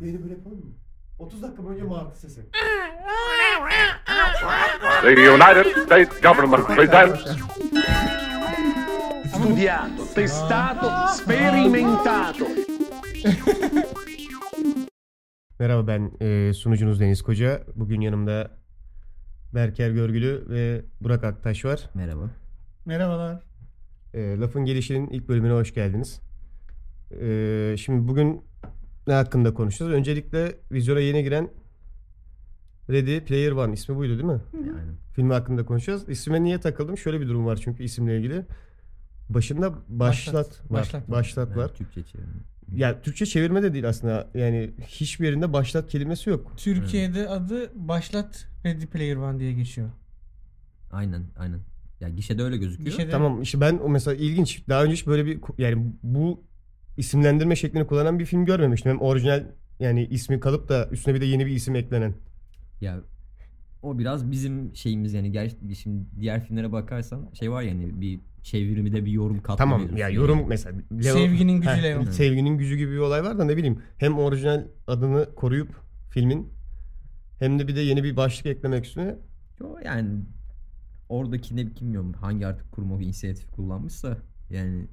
Yayını 0.00 0.22
böyle 0.22 0.34
yapalım 0.34 0.58
mı? 0.58 0.72
30 1.18 1.42
dakika 1.42 1.64
boyunca 1.64 1.84
martı 1.84 2.20
sesi. 2.20 2.40
The 5.02 5.30
United 5.30 5.84
States 5.84 6.22
government 6.22 6.66
presents 6.66 7.20
studiato, 9.28 10.14
testato, 10.14 10.88
sperimentato. 11.14 12.44
Merhaba 15.58 15.86
ben 15.86 16.12
e, 16.20 16.52
sunucunuz 16.52 17.00
Deniz 17.00 17.22
Koca. 17.22 17.62
Bugün 17.74 18.00
yanımda 18.00 18.50
Berker 19.54 19.90
Görgülü 19.90 20.44
ve 20.48 20.84
Burak 21.00 21.24
Aktaş 21.24 21.64
var. 21.64 21.90
Merhaba. 21.94 22.30
Merhabalar. 22.84 23.42
E, 24.14 24.38
Lafın 24.38 24.64
Gelişi'nin 24.64 25.08
ilk 25.08 25.28
bölümüne 25.28 25.52
hoş 25.52 25.74
geldiniz. 25.74 26.20
E, 27.20 27.74
şimdi 27.78 28.08
bugün 28.08 28.44
ne 29.06 29.14
hakkında 29.14 29.54
konuşacağız? 29.54 29.92
Öncelikle 29.92 30.56
vizyona 30.72 31.00
yeni 31.00 31.22
giren 31.24 31.50
Ready 32.90 33.20
Player 33.20 33.52
One 33.52 33.72
ismi 33.72 33.96
buydu 33.96 34.12
değil 34.12 34.24
mi? 34.24 34.40
Yani 34.54 34.92
Filmi 35.14 35.32
hakkında 35.32 35.64
konuşacağız. 35.66 36.08
İsme 36.08 36.42
niye 36.42 36.60
takıldım? 36.60 36.98
Şöyle 36.98 37.20
bir 37.20 37.28
durum 37.28 37.46
var 37.46 37.56
çünkü 37.64 37.82
isimle 37.84 38.16
ilgili. 38.18 38.44
Başında 39.28 39.74
başlat, 39.88 39.90
Başlat, 39.90 40.70
var. 40.70 40.78
başlat. 40.80 41.10
Başlat, 41.10 41.56
var. 41.56 41.62
yani 41.62 41.72
Türkçe 41.74 42.02
çevirme. 42.02 42.32
Ya 42.74 43.02
Türkçe 43.02 43.26
çevirme 43.26 43.62
de 43.62 43.72
değil 43.72 43.88
aslında. 43.88 44.28
Yani 44.34 44.70
hiçbir 44.86 45.26
yerinde 45.26 45.52
başlat 45.52 45.88
kelimesi 45.88 46.30
yok. 46.30 46.52
Türkiye'de 46.56 47.28
adı 47.28 47.70
Başlat 47.74 48.48
Ready 48.64 48.86
Player 48.86 49.16
One 49.16 49.38
diye 49.40 49.52
geçiyor. 49.52 49.88
Aynen 50.92 51.22
aynen. 51.38 51.60
Ya 52.00 52.08
gişede 52.08 52.42
öyle 52.42 52.56
gözüküyor. 52.56 52.90
Gişede- 52.90 53.10
Tamam 53.10 53.42
işte 53.42 53.60
ben 53.60 53.78
o 53.78 53.88
mesela 53.88 54.14
ilginç. 54.14 54.68
Daha 54.68 54.84
önce 54.84 54.92
hiç 54.92 55.06
böyle 55.06 55.26
bir 55.26 55.40
yani 55.58 55.92
bu 56.02 56.44
isimlendirme 56.96 57.56
şeklini 57.56 57.86
kullanan 57.86 58.18
bir 58.18 58.24
film 58.24 58.44
görmemiştim. 58.44 58.92
Hem 58.92 59.00
orijinal 59.00 59.44
yani 59.80 60.04
ismi 60.04 60.40
kalıp 60.40 60.68
da 60.68 60.88
üstüne 60.90 61.14
bir 61.14 61.20
de 61.20 61.24
yeni 61.24 61.46
bir 61.46 61.50
isim 61.50 61.76
eklenen. 61.76 62.14
Ya 62.80 63.00
o 63.82 63.98
biraz 63.98 64.30
bizim 64.30 64.76
şeyimiz 64.76 65.14
yani 65.14 65.32
gerçi 65.32 65.76
şimdi 65.76 66.04
diğer 66.20 66.44
filmlere 66.44 66.72
bakarsan 66.72 67.30
şey 67.32 67.50
var 67.50 67.62
yani 67.62 68.00
bir 68.00 68.20
çevirmede 68.42 69.04
bir 69.04 69.10
yorum 69.10 69.42
katma 69.42 69.56
Tamam 69.56 69.82
ya 69.82 69.98
yani. 69.98 70.14
yorum 70.14 70.44
mesela 70.48 70.78
Leo- 70.92 71.12
Sevginin 71.12 71.60
gücü 71.60 71.82
Leo. 71.82 72.04
Sevginin 72.04 72.58
gücü 72.58 72.76
gibi 72.76 72.92
bir 72.92 72.98
olay 72.98 73.24
var 73.24 73.38
da 73.38 73.44
ne 73.44 73.56
bileyim. 73.56 73.82
Hem 73.98 74.18
orijinal 74.18 74.64
adını 74.86 75.34
koruyup 75.34 75.80
filmin 76.10 76.52
hem 77.38 77.58
de 77.58 77.68
bir 77.68 77.76
de 77.76 77.80
yeni 77.80 78.04
bir 78.04 78.16
başlık 78.16 78.46
eklemek 78.46 78.84
üstüne 78.84 79.16
Yo, 79.60 79.76
yani 79.84 80.20
oradaki 81.08 81.56
ne 81.56 81.66
bilmiyorum 81.66 82.12
hangi 82.12 82.46
artık 82.46 82.72
kurum 82.72 82.92
o 82.92 83.00
inisiyatif 83.00 83.52
kullanmışsa 83.52 84.18
yani 84.50 84.86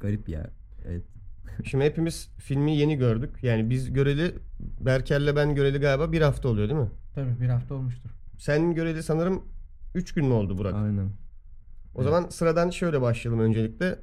garip 0.00 0.28
ya. 0.28 0.50
Evet. 0.84 1.04
Şimdi 1.64 1.84
hepimiz 1.84 2.28
filmi 2.38 2.76
yeni 2.76 2.96
gördük. 2.96 3.30
Yani 3.42 3.70
biz 3.70 3.92
göreli 3.92 4.34
Berker'le 4.60 5.36
ben 5.36 5.54
göreli 5.54 5.78
galiba 5.78 6.12
bir 6.12 6.20
hafta 6.20 6.48
oluyor 6.48 6.68
değil 6.68 6.80
mi? 6.80 6.90
Tabii 7.14 7.40
bir 7.40 7.48
hafta 7.48 7.74
olmuştur. 7.74 8.10
Sen 8.38 8.74
göreli 8.74 9.02
sanırım 9.02 9.42
3 9.94 10.14
gün 10.14 10.26
mü 10.26 10.32
oldu 10.32 10.58
Burak? 10.58 10.74
Aynen. 10.74 11.10
O 11.94 12.02
zaman 12.02 12.28
sıradan 12.28 12.70
şöyle 12.70 13.00
başlayalım 13.00 13.40
öncelikle. 13.44 13.98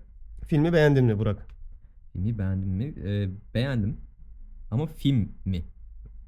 Filmi 0.48 0.74
beğendin 0.74 1.06
mi 1.06 1.20
Burak? 1.20 1.48
Filmi 2.14 2.38
beğendim 2.38 2.70
mi? 2.70 2.94
Ee, 3.06 3.30
beğendim. 3.54 3.98
Ama 4.72 4.86
film 4.86 5.32
mi? 5.46 5.66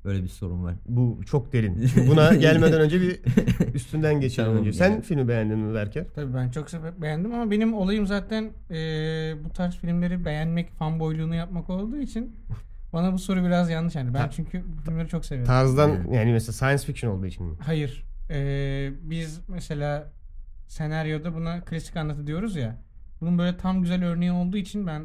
Böyle 0.06 0.23
bir 0.23 0.28
sorun 0.30 0.64
var. 0.64 0.76
Bu 0.86 1.20
çok 1.26 1.54
derin. 1.54 1.86
Şimdi 1.86 2.08
buna 2.12 2.34
gelmeden 2.36 2.82
önce 2.82 3.02
bir 3.02 3.20
üstünden 3.73 4.20
geçelim 4.22 4.48
Tamam, 4.50 4.62
önce. 4.62 4.73
Sen 4.73 4.92
yani. 4.92 5.02
filmi 5.02 5.28
beğendin 5.28 5.60
mi 5.60 5.73
Berker? 5.73 6.06
Tabii 6.16 6.34
ben 6.34 6.50
çok 6.50 6.68
beğendim 7.02 7.34
ama 7.34 7.52
benim 7.52 7.73
olayım 7.73 8.08
zaten 8.08 8.52
eee, 8.70 9.36
bu 9.45 9.50
tarz 9.50 9.76
filmleri 9.76 10.26
beğenmek, 10.26 10.72
fanboyluğunu 10.72 11.36
yapmak 11.36 11.70
olduğu 11.70 11.98
için 11.98 12.36
bana 12.94 13.14
bu 13.14 13.20
soru 13.20 13.45
biraz 13.45 13.70
yanlış 13.70 13.95
yani. 13.95 14.14
Ben 14.14 14.30
çünkü 14.30 14.64
bu 14.78 14.82
filmleri 14.82 15.08
çok 15.08 15.26
seviyorum. 15.26 15.48
Tarzdan 15.54 16.12
yani 16.12 16.32
mesela 16.32 16.54
science 16.54 16.84
fiction 16.84 17.12
olduğu 17.12 17.26
için 17.26 17.45
mi? 17.45 17.56
Hayır. 17.60 18.04
Eee, 18.30 18.94
biz 19.02 19.42
mesela 19.48 20.12
senaryoda 20.67 21.34
buna 21.36 21.62
klasik 21.62 21.98
anlatı 21.98 22.27
diyoruz 22.27 22.56
ya. 22.56 22.77
Bunun 23.22 23.38
böyle 23.38 23.58
tam 23.58 23.82
güzel 23.82 24.06
örneği 24.06 24.32
olduğu 24.32 24.58
için 24.58 24.88
ben 24.88 25.04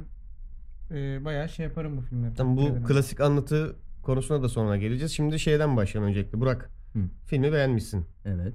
eee 0.91 1.21
bayağı 1.25 1.49
şey 1.49 1.67
yaparım 1.67 1.97
bu 1.97 2.01
filmleri. 2.01 2.34
Tamam 2.34 2.56
bu 2.56 2.62
ederim. 2.62 2.84
klasik 2.84 3.21
anlatı 3.21 3.77
konusuna 4.09 4.43
da 4.43 4.49
sonra 4.49 4.77
geleceğiz. 4.77 5.13
Şimdi 5.13 5.39
şeyden 5.39 5.77
başlayalım 5.77 6.11
öncelikle. 6.11 6.41
Burak 6.41 6.71
Hı. 6.93 6.99
filmi 7.27 7.53
beğenmişsin. 7.53 8.07
Evet. 8.25 8.55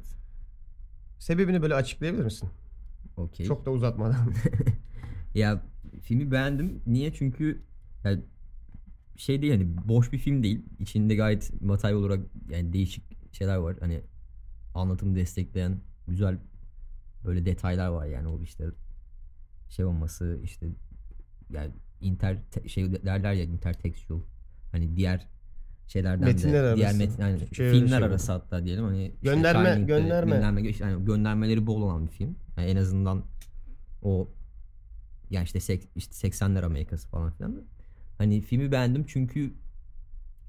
Sebebini 1.20 1.62
böyle 1.62 1.76
açıklayabilir 1.76 2.24
misin? 2.24 2.50
Okey. 3.18 3.46
Çok 3.46 3.66
da 3.66 3.72
uzatmadan. 3.72 4.34
Ya 5.36 5.64
filmi 6.02 6.32
beğendim. 6.32 6.82
Niye? 6.86 7.14
Çünkü 7.14 7.64
ya, 8.04 8.20
şey 9.18 9.42
değil 9.42 9.54
hani 9.54 9.88
boş 9.88 10.12
bir 10.14 10.18
film 10.18 10.44
değil. 10.44 10.66
İçinde 10.80 11.16
gayet 11.16 11.62
materyal 11.62 11.98
olarak 11.98 12.20
yani 12.50 12.74
değişik 12.74 13.34
şeyler 13.34 13.56
var. 13.56 13.76
Hani 13.80 14.02
anlatımı 14.76 15.16
destekleyen 15.16 15.82
güzel 16.08 16.38
böyle 17.26 17.46
detaylar 17.46 17.88
var 17.88 18.06
yani 18.06 18.28
o 18.28 18.42
işte 18.42 18.66
şey 19.70 19.86
olması 19.86 20.40
işte 20.44 20.68
yani 21.50 21.72
inter 22.02 22.38
te- 22.52 22.68
şey 22.70 23.06
derler 23.06 23.34
ya 23.34 23.44
intertextual 23.44 24.22
hani 24.72 24.98
diğer 24.98 25.28
şeylerden 25.88 26.26
Metinler 26.26 26.64
de 26.64 26.76
diğer 26.76 26.88
arası. 26.88 26.98
metin 27.00 27.22
yani 27.22 27.40
filmler 27.46 27.88
şey 27.98 28.08
arası 28.08 28.32
hatta 28.32 28.66
diyelim 28.66 28.84
hani 28.86 29.06
işte 29.08 29.28
Gönderme- 29.30 29.74
Shining'de 29.74 29.86
gönderme. 30.00 30.62
işte 30.70 30.84
hani 30.84 31.06
göndermeleri 31.06 31.68
bol 31.68 31.82
olan 31.82 32.06
bir 32.06 32.12
film. 32.12 32.36
Yani 32.58 32.70
en 32.70 32.76
azından 32.76 33.24
o 34.02 34.30
yani 35.30 35.44
işte, 35.46 35.60
sek, 35.60 35.90
işte 35.96 36.28
80'ler 36.28 36.66
Amerikası 36.66 37.08
falan 37.08 37.32
filan. 37.32 37.62
Hani 38.18 38.42
filmi 38.42 38.72
beğendim 38.72 39.06
çünkü 39.08 39.54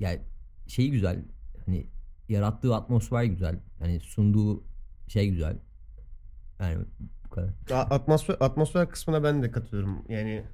yani 0.00 0.20
şeyi 0.66 0.90
güzel. 0.90 1.24
Hani 1.66 1.86
yarattığı 2.28 2.74
atmosfer 2.74 3.24
güzel. 3.24 3.60
Hani 3.78 4.00
sunduğu 4.00 4.64
şey 5.08 5.30
güzel. 5.30 5.56
Yani 6.60 6.84
bu 7.24 7.30
kadar. 7.30 7.50
Atmosfer 7.70 8.36
atmosfer 8.40 8.88
kısmına 8.88 9.24
ben 9.24 9.42
de 9.42 9.50
katılıyorum. 9.50 10.04
Yani 10.08 10.44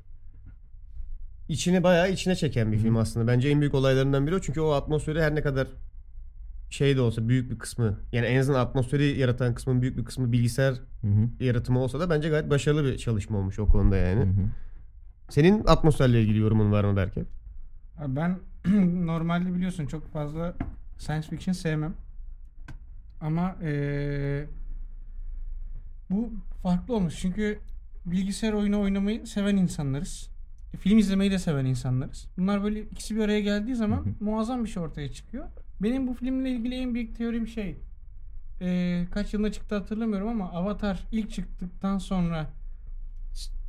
içini 1.50 1.82
bayağı 1.82 2.10
içine 2.12 2.36
çeken 2.36 2.72
bir 2.72 2.78
film 2.78 2.96
aslında. 2.96 3.26
Bence 3.26 3.48
en 3.48 3.60
büyük 3.60 3.74
olaylarından 3.74 4.26
biri 4.26 4.34
o. 4.34 4.40
Çünkü 4.40 4.60
o 4.60 4.70
atmosferi 4.70 5.22
her 5.22 5.34
ne 5.34 5.42
kadar 5.42 5.68
şey 6.70 6.96
de 6.96 7.00
olsa 7.00 7.28
büyük 7.28 7.50
bir 7.50 7.58
kısmı 7.58 7.98
yani 8.12 8.26
en 8.26 8.40
azından 8.40 8.60
atmosferi 8.60 9.18
yaratan 9.18 9.54
kısmın 9.54 9.82
büyük 9.82 9.96
bir 9.98 10.04
kısmı 10.04 10.32
bilgisayar 10.32 10.74
Hı 11.02 11.06
hı. 11.06 11.44
yaratımı 11.44 11.78
olsa 11.80 12.00
da 12.00 12.10
bence 12.10 12.28
gayet 12.28 12.50
başarılı 12.50 12.84
bir 12.84 12.98
çalışma 12.98 13.38
olmuş 13.38 13.58
o 13.58 13.66
konuda 13.68 13.96
yani. 13.96 14.20
Hı 14.20 14.24
hı. 14.24 14.46
Senin 15.28 15.64
atmosferle 15.66 16.22
ilgili 16.22 16.38
yorumun 16.38 16.72
var 16.72 16.84
mı 16.84 16.96
Berke? 16.96 17.24
Abi 17.98 18.16
Ben 18.16 18.38
normalde 19.06 19.54
biliyorsun 19.54 19.86
çok 19.86 20.12
fazla 20.12 20.54
science 20.98 21.28
fiction 21.28 21.52
sevmem. 21.52 21.94
Ama 23.20 23.56
eee, 23.62 24.46
bu 26.10 26.30
farklı 26.62 26.94
olmuş. 26.96 27.14
Çünkü 27.18 27.58
bilgisayar 28.06 28.52
oyunu 28.52 28.80
oynamayı 28.80 29.26
seven 29.26 29.56
insanlarız. 29.56 30.30
Film 30.78 30.98
izlemeyi 30.98 31.30
de 31.30 31.38
seven 31.38 31.64
insanlarız. 31.64 32.28
Bunlar 32.38 32.62
böyle 32.62 32.80
ikisi 32.82 33.16
bir 33.16 33.20
araya 33.20 33.40
geldiği 33.40 33.74
zaman 33.76 34.06
muazzam 34.20 34.64
bir 34.64 34.68
şey 34.70 34.82
ortaya 34.82 35.12
çıkıyor. 35.12 35.46
Benim 35.82 36.06
bu 36.06 36.14
filmle 36.14 36.50
ilgili 36.50 36.74
en 36.74 36.94
büyük 36.94 37.16
teorim 37.16 37.48
şey. 37.48 37.76
eee, 38.60 39.06
kaç 39.10 39.34
yılında 39.34 39.52
çıktı 39.52 39.74
hatırlamıyorum 39.74 40.28
ama 40.28 40.50
Avatar 40.52 41.06
ilk 41.12 41.30
çıktıktan 41.30 41.98
sonra 41.98 42.50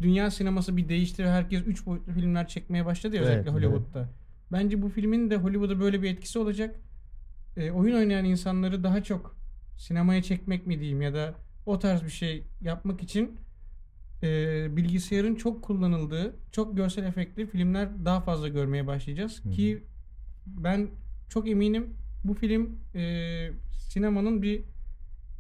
dünya 0.02 0.32
sineması 0.32 0.78
bir 0.78 0.90
değişti 0.90 1.24
ve 1.24 1.30
herkes 1.30 1.62
3 1.68 1.86
boyutlu 1.86 2.14
filmler 2.14 2.48
çekmeye 2.48 2.86
başladı 2.86 3.16
ya 3.16 3.22
Evet, 3.22 3.30
özellikle 3.32 3.52
Hollywood'da. 3.52 4.10
Bence 4.52 4.82
bu 4.82 4.90
filmin 4.90 5.30
de 5.30 5.36
Hollywood'a 5.38 5.80
böyle 5.80 6.02
bir 6.02 6.10
etkisi 6.10 6.40
olacak. 6.40 6.76
E, 7.58 7.72
oyun 7.72 7.96
oynayan 7.96 8.26
insanları 8.26 8.84
daha 8.84 9.04
çok 9.04 9.38
sinemaya 9.78 10.22
çekmek 10.24 10.68
mi 10.68 10.80
diyeyim 10.80 11.02
ya 11.02 11.14
da 11.14 11.34
o 11.66 11.80
tarz 11.80 12.04
bir 12.04 12.10
şey 12.10 12.44
yapmak 12.62 13.04
için 13.04 13.32
e, 14.24 14.28
bilgisayarın 14.78 15.36
çok 15.36 15.64
kullanıldığı, 15.64 16.36
çok 16.52 16.78
görsel 16.78 17.04
efektli 17.04 17.46
filmler 17.48 17.90
daha 18.06 18.22
fazla 18.22 18.48
görmeye 18.48 18.88
başlayacağız. 18.88 19.46
Hı. 19.46 19.50
Ki 19.50 19.84
ben 20.46 20.88
çok 21.30 21.50
eminim 21.50 21.88
bu 22.24 22.34
film 22.34 22.70
e, 22.96 23.50
sinemanın 23.90 24.42
bir 24.42 24.62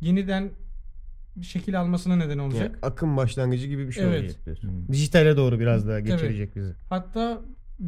yeniden 0.01 0.49
bir 1.35 1.45
şekil 1.45 1.81
almasına 1.81 2.15
neden 2.15 2.29
Yani 2.29 2.41
olacak. 2.41 2.79
akım 2.81 3.17
başlangıcı 3.17 3.67
gibi 3.67 3.87
bir 3.87 3.91
şey 3.93 4.03
Evet. 4.03 4.21
olacak 4.21 4.45
diyorsun. 4.45 4.67
Hı. 4.67 4.93
Dijitale 4.93 5.37
doğru 5.37 5.59
biraz 5.59 5.87
daha 5.87 5.99
geçirecek 5.99 6.55
bizi. 6.55 6.73
Hatta 6.89 7.41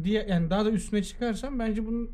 diye 0.04 0.26
yani 0.28 0.50
daha 0.50 0.64
da 0.64 0.70
üstüne 0.70 1.02
çıkarsam 1.02 1.58
bence 1.58 1.86
bunun 1.86 2.10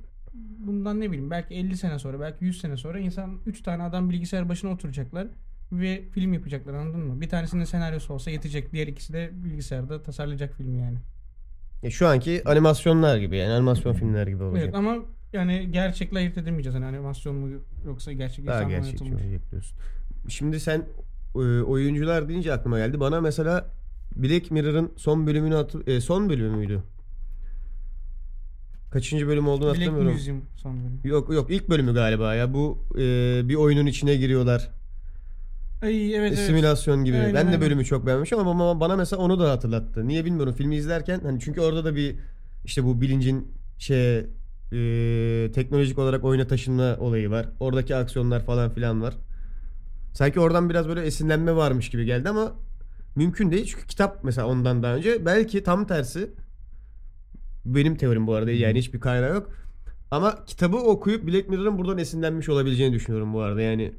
bundan 0.59 1.01
ne 1.01 1.11
bileyim 1.11 1.31
belki 1.31 1.55
50 1.55 1.77
sene 1.77 1.99
sonra 1.99 2.21
belki 2.21 2.45
100 2.45 2.61
sene 2.61 2.77
sonra 2.77 2.99
insan 2.99 3.39
3 3.47 3.63
tane 3.63 3.83
adam 3.83 4.11
bilgisayar 4.11 4.49
başına 4.49 4.71
oturacaklar 4.71 5.27
ve 5.73 6.03
film 6.15 6.33
yapacaklar 6.33 6.75
anladın 6.75 7.01
mı? 7.01 7.21
Bir 7.21 7.29
tanesinin 7.29 7.65
senaryosu 7.65 8.15
olsa 8.15 8.31
yetecek. 8.31 8.73
Diğer 8.73 8.87
ikisi 8.87 9.13
de 9.13 9.31
bilgisayarda 9.33 10.03
tasarlayacak 10.03 10.55
filmi 10.57 10.79
yani. 10.79 10.99
Ya 11.83 11.91
şu 11.91 12.07
anki 12.09 12.43
animasyonlar 12.49 13.19
gibi 13.19 13.37
yani 13.37 13.53
animasyon 13.53 13.93
filmler 13.93 14.27
gibi 14.27 14.43
olacak. 14.43 14.65
Evet 14.65 14.75
ama 14.75 14.97
yani 15.33 15.69
gerçekle 15.71 16.19
ayırt 16.19 16.39
edemeyeceğiz. 16.39 16.77
Hani 16.77 16.87
animasyon 16.87 17.37
mu 17.37 17.49
yoksa 17.87 18.13
gerçek 18.13 18.47
Daha 18.47 18.63
gerçekçi 18.63 19.05
oynatılmış. 19.05 19.25
olacak 19.33 19.51
diyorsun. 19.51 19.79
Şimdi 20.29 20.61
sen 20.61 20.85
e, 21.35 21.39
oyuncular 21.63 22.29
deyince 22.29 22.53
aklıma 22.53 22.79
geldi. 22.79 23.01
Bana 23.01 23.21
mesela 23.21 23.71
Black 24.17 24.51
Mirror'ın 24.51 24.93
son 24.97 25.27
bölümünü 25.27 25.55
hatır- 25.55 25.87
e, 25.87 26.01
son 26.01 26.29
bölümü 26.29 26.57
müydü? 26.57 26.83
Kaçıncı 28.91 29.29
bölüm 29.29 29.49
olduğunu 29.49 29.69
Black 29.69 29.79
hatırlamıyorum. 29.81 30.13
Museum 30.13 30.43
son 30.57 30.77
bölüm. 30.81 31.01
Yok 31.05 31.33
yok 31.35 31.51
ilk 31.51 31.69
bölümü 31.69 31.95
galiba 31.95 32.35
ya. 32.35 32.55
Bu 32.55 32.79
e, 32.95 32.99
bir 33.49 33.55
oyunun 33.55 33.87
içine 33.87 34.17
giriyorlar. 34.17 34.71
Ay 35.83 36.15
evet 36.17 36.33
evet. 36.37 36.47
Simülasyon 36.47 37.05
gibi. 37.05 37.17
Aynen, 37.17 37.35
ben 37.35 37.47
de 37.47 37.49
aynen. 37.49 37.61
bölümü 37.61 37.85
çok 37.85 38.07
beğenmişim 38.07 38.39
ama 38.39 38.51
ama 38.51 38.81
bana 38.81 38.97
mesela 38.97 39.23
onu 39.23 39.39
da 39.41 39.51
hatırlattı. 39.51 40.09
Niye 40.09 40.25
bilmiyorum. 40.25 40.55
Filmi 40.55 40.77
izlerken 40.77 41.21
hani 41.21 41.41
çünkü 41.41 41.61
orada 41.61 41.85
da 41.85 41.97
bir 41.97 42.17
işte 42.65 42.85
bu 42.85 43.01
bilincin 43.01 43.49
şey 43.79 44.19
e, 44.19 45.53
teknolojik 45.53 45.99
olarak 45.99 46.25
oyuna 46.25 46.47
taşınma 46.47 46.97
olayı 47.01 47.31
var. 47.31 47.49
Oradaki 47.61 47.97
aksiyonlar 47.97 48.45
falan 48.45 48.71
filan 48.71 49.03
var. 49.03 49.15
Sanki 50.15 50.41
oradan 50.41 50.71
biraz 50.71 50.89
böyle 50.89 51.03
esinlenme 51.03 51.57
varmış 51.57 51.91
gibi 51.91 52.05
geldi 52.05 52.29
ama 52.29 52.53
mümkün 53.17 53.51
değil. 53.51 53.67
Çünkü 53.67 53.87
kitap 53.87 54.25
mesela 54.25 54.47
ondan 54.47 54.83
daha 54.83 54.95
önce 54.95 55.27
belki 55.27 55.63
tam 55.63 55.87
tersi 55.87 56.31
benim 57.65 57.97
teorim 57.97 58.27
bu 58.27 58.35
arada 58.35 58.51
yani 58.51 58.79
hiçbir 58.79 59.01
kaynağı 59.01 59.35
yok. 59.35 59.51
Ama 60.11 60.45
kitabı 60.45 60.77
okuyup 60.77 61.27
Black 61.27 61.49
Mirror'ın 61.49 61.79
buradan 61.79 61.99
esinlenmiş 61.99 62.49
olabileceğini 62.49 62.95
düşünüyorum 62.95 63.35
bu 63.35 63.41
arada 63.41 63.61
yani. 63.63 63.95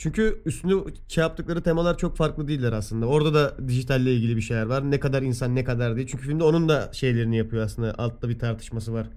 Çünkü 0.00 0.42
üstünde 0.44 0.74
şey 1.08 1.22
yaptıkları 1.22 1.62
temalar 1.62 1.98
çok 1.98 2.16
farklı 2.16 2.48
değiller 2.48 2.72
aslında. 2.72 3.06
Orada 3.06 3.34
da 3.34 3.68
dijitalle 3.68 4.14
ilgili 4.14 4.36
bir 4.36 4.40
şeyler 4.40 4.66
var. 4.66 4.90
Ne 4.90 5.00
kadar 5.00 5.22
insan 5.22 5.54
ne 5.54 5.64
kadar 5.64 5.96
değil. 5.96 6.08
Çünkü 6.10 6.24
filmde 6.24 6.44
onun 6.44 6.68
da 6.68 6.90
şeylerini 6.92 7.36
yapıyor 7.36 7.62
aslında. 7.62 7.94
Altta 7.98 8.28
bir 8.28 8.38
tartışması 8.38 8.92
var. 8.92 9.10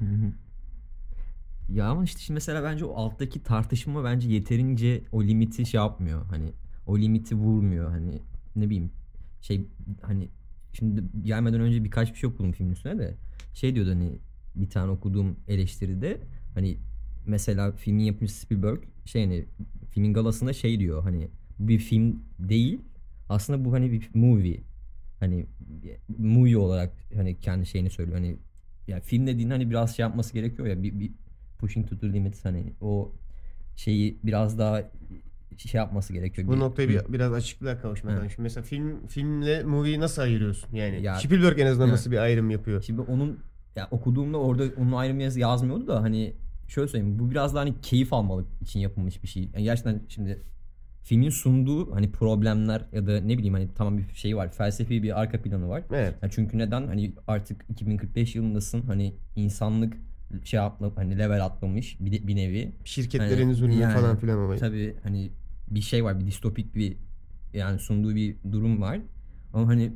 Ya 1.70 1.86
ama 1.86 2.04
işte 2.04 2.20
şimdi 2.20 2.36
mesela 2.36 2.64
bence 2.64 2.86
o 2.86 2.96
alttaki 2.96 3.44
tartışma 3.44 4.04
bence 4.04 4.30
yeterince 4.30 5.04
o 5.12 5.24
limiti 5.24 5.66
şey 5.66 5.78
yapmıyor. 5.78 6.26
Hani 6.26 6.52
o 6.88 7.00
limiti 7.00 7.36
vurmuyor. 7.36 7.90
Hani 7.90 8.22
ne 8.56 8.70
bileyim 8.70 8.92
şey 9.42 9.68
hani 10.02 10.30
şimdi 10.74 11.04
gelmeden 11.22 11.62
önce 11.62 11.84
birkaç 11.84 12.14
bir 12.14 12.18
şey 12.18 12.30
okudum 12.30 12.52
filmin 12.52 12.72
üstüne 12.72 13.00
de 13.00 13.18
şey 13.54 13.76
diyordu 13.76 13.90
hani 13.90 14.20
bir 14.56 14.70
tane 14.70 14.92
okuduğum 14.92 15.36
eleştiride 15.48 16.22
hani 16.54 16.78
mesela 17.26 17.72
filmin 17.72 18.04
yapımcısı 18.04 18.40
Spielberg 18.40 18.80
şey 19.06 19.26
hani 19.26 19.46
filmin 19.94 20.14
galasında 20.14 20.54
şey 20.54 20.80
diyor 20.80 21.04
hani 21.04 21.30
bu 21.60 21.68
bir 21.68 21.80
film 21.80 22.24
değil 22.40 22.80
aslında 23.30 23.66
bu 23.66 23.74
hani 23.74 23.92
bir 23.92 24.10
movie 24.14 24.60
hani 25.20 25.46
movie 26.18 26.58
olarak 26.58 26.94
hani 27.16 27.40
kendi 27.40 27.66
şeyini 27.66 27.90
söylüyor 27.90 28.18
hani 28.18 28.36
ya 28.88 29.00
film 29.00 29.28
dediğin 29.28 29.50
hani 29.50 29.70
biraz 29.70 29.96
şey 29.96 30.04
yapması 30.04 30.34
gerekiyor 30.34 30.68
ya 30.68 30.84
bir, 30.84 31.00
bir 31.00 31.12
pushing 31.60 31.90
to 31.90 31.98
the 32.00 32.14
limits 32.14 32.46
hani 32.46 32.74
o 32.82 33.12
şeyi 33.76 34.18
biraz 34.24 34.60
daha 34.60 34.92
şey 35.58 35.80
yapması 35.80 36.14
gerekiyor. 36.14 36.48
Bu 36.48 36.60
noktayı 36.60 36.90
bir, 36.90 37.14
biraz 37.14 37.34
açıklığa 37.34 37.76
Hı. 38.12 38.16
lazım. 38.16 38.30
Şimdi 38.30 38.42
mesela 38.42 38.64
film 38.64 39.08
filmle 39.08 39.64
movie'yi 39.64 40.00
nasıl 40.00 40.22
ayırıyorsun? 40.22 40.76
Yani 40.76 41.02
Ya- 41.02 41.16
Spielberg 41.16 41.60
en 41.60 41.66
azından 41.66 41.88
Hı. 41.88 41.92
nasıl 41.92 42.12
bir 42.12 42.18
ayrım 42.18 42.50
yapıyor? 42.50 42.82
Şimdi 42.82 43.02
onun 43.02 43.40
ya 43.76 43.88
okuduğumda 43.92 44.38
orada 44.38 44.64
onun 44.78 44.92
ayrım 44.92 45.20
yazmıyordu 45.20 45.88
da 45.88 46.02
hani 46.02 46.34
şöyle 46.74 46.88
söyleyeyim 46.88 47.20
bu 47.20 47.32
biraz 47.32 47.56
daha 47.56 47.64
hani 47.64 47.82
keyif 47.82 48.14
almalık 48.14 48.48
için 48.62 48.80
yapılmış 48.80 49.24
bir 49.24 49.28
şey. 49.28 49.44
Yani 49.54 49.64
gerçekten 49.64 50.02
şimdi 50.08 50.42
filmin 51.04 51.30
sunduğu 51.30 51.96
hani 51.96 52.12
problemler 52.12 52.86
ya 52.92 53.08
da 53.08 53.22
ne 53.22 53.38
bileyim 53.38 53.54
hani 53.54 53.70
tamam 53.76 53.98
bir 53.98 54.14
şey 54.14 54.38
var 54.38 54.52
felsefi 54.52 55.04
bir 55.04 55.22
arka 55.22 55.42
planı 55.42 55.70
var. 55.70 55.84
Evet. 55.92 56.16
Ya 56.22 56.30
çünkü 56.30 56.58
neden 56.58 56.88
hani 56.88 57.14
artık 57.28 57.66
2045 57.70 58.36
yılındasın 58.36 58.82
hani 58.82 59.16
insanlık 59.36 59.98
şey 60.44 60.60
atla, 60.60 60.92
hani 60.96 61.20
level 61.20 61.46
atlamış 61.46 61.98
bir, 62.00 62.28
bir 62.28 62.36
nevi. 62.36 62.72
Şirketlerin 62.84 63.44
Hani 63.44 63.56
zulmü 63.56 63.74
yani 63.74 63.94
falan 63.94 64.18
filan 64.18 64.40
olayı. 64.40 64.60
Tabii 64.60 64.96
hani 65.04 65.32
bir 65.70 65.82
şey 65.82 66.04
var 66.04 66.20
bir 66.20 66.26
distopik 66.26 66.76
bir 66.76 66.98
yani 67.54 67.80
sunduğu 67.80 68.16
bir 68.16 68.36
durum 68.52 68.82
var. 68.82 69.00
Ama 69.54 69.68
hani 69.68 69.94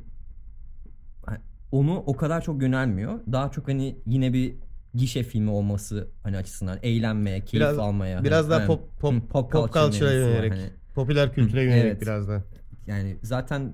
ha- 1.26 1.42
onu 1.72 1.98
o 1.98 2.16
kadar 2.16 2.42
çok 2.42 2.62
yönelmiyor. 2.62 3.20
Daha 3.32 3.52
çok 3.52 3.68
hani 3.68 3.98
yine 4.06 4.34
bir 4.34 4.56
gişe 4.98 5.24
filmi 5.24 5.50
olması 5.50 6.08
hani 6.24 6.38
açısından 6.38 6.80
eğlenmeye, 6.84 7.46
keyif 7.46 7.54
Biraz- 7.54 7.78
almaya. 7.80 8.24
Biraz 8.24 8.44
hani, 8.44 8.50
daha 8.50 8.60
aynen. 8.60 8.68
pop 8.68 9.00
pop 9.00 9.30
pop, 9.30 9.52
culture 9.52 9.92
culture'a 9.92 10.14
yönelik. 10.14 10.52
Hani 10.52 10.70
Popüler 10.96 11.34
kültüre 11.34 11.64
yönelik 11.64 11.84
evet. 11.84 12.02
biraz 12.02 12.28
da. 12.28 12.44
yani 12.88 13.18
zaten 13.24 13.74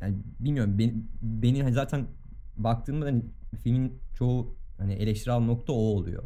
yani 0.00 0.16
bilmiyorum 0.40 0.78
beni, 0.78 0.94
beni 1.22 1.62
hani 1.62 1.72
zaten 1.72 2.06
baktığımda 2.56 3.06
hani 3.06 3.22
filmin 3.62 3.98
çoğu 4.14 4.56
hani 4.78 4.92
eleştirel 4.92 5.38
nokta 5.38 5.72
o 5.72 5.76
oluyor. 5.76 6.22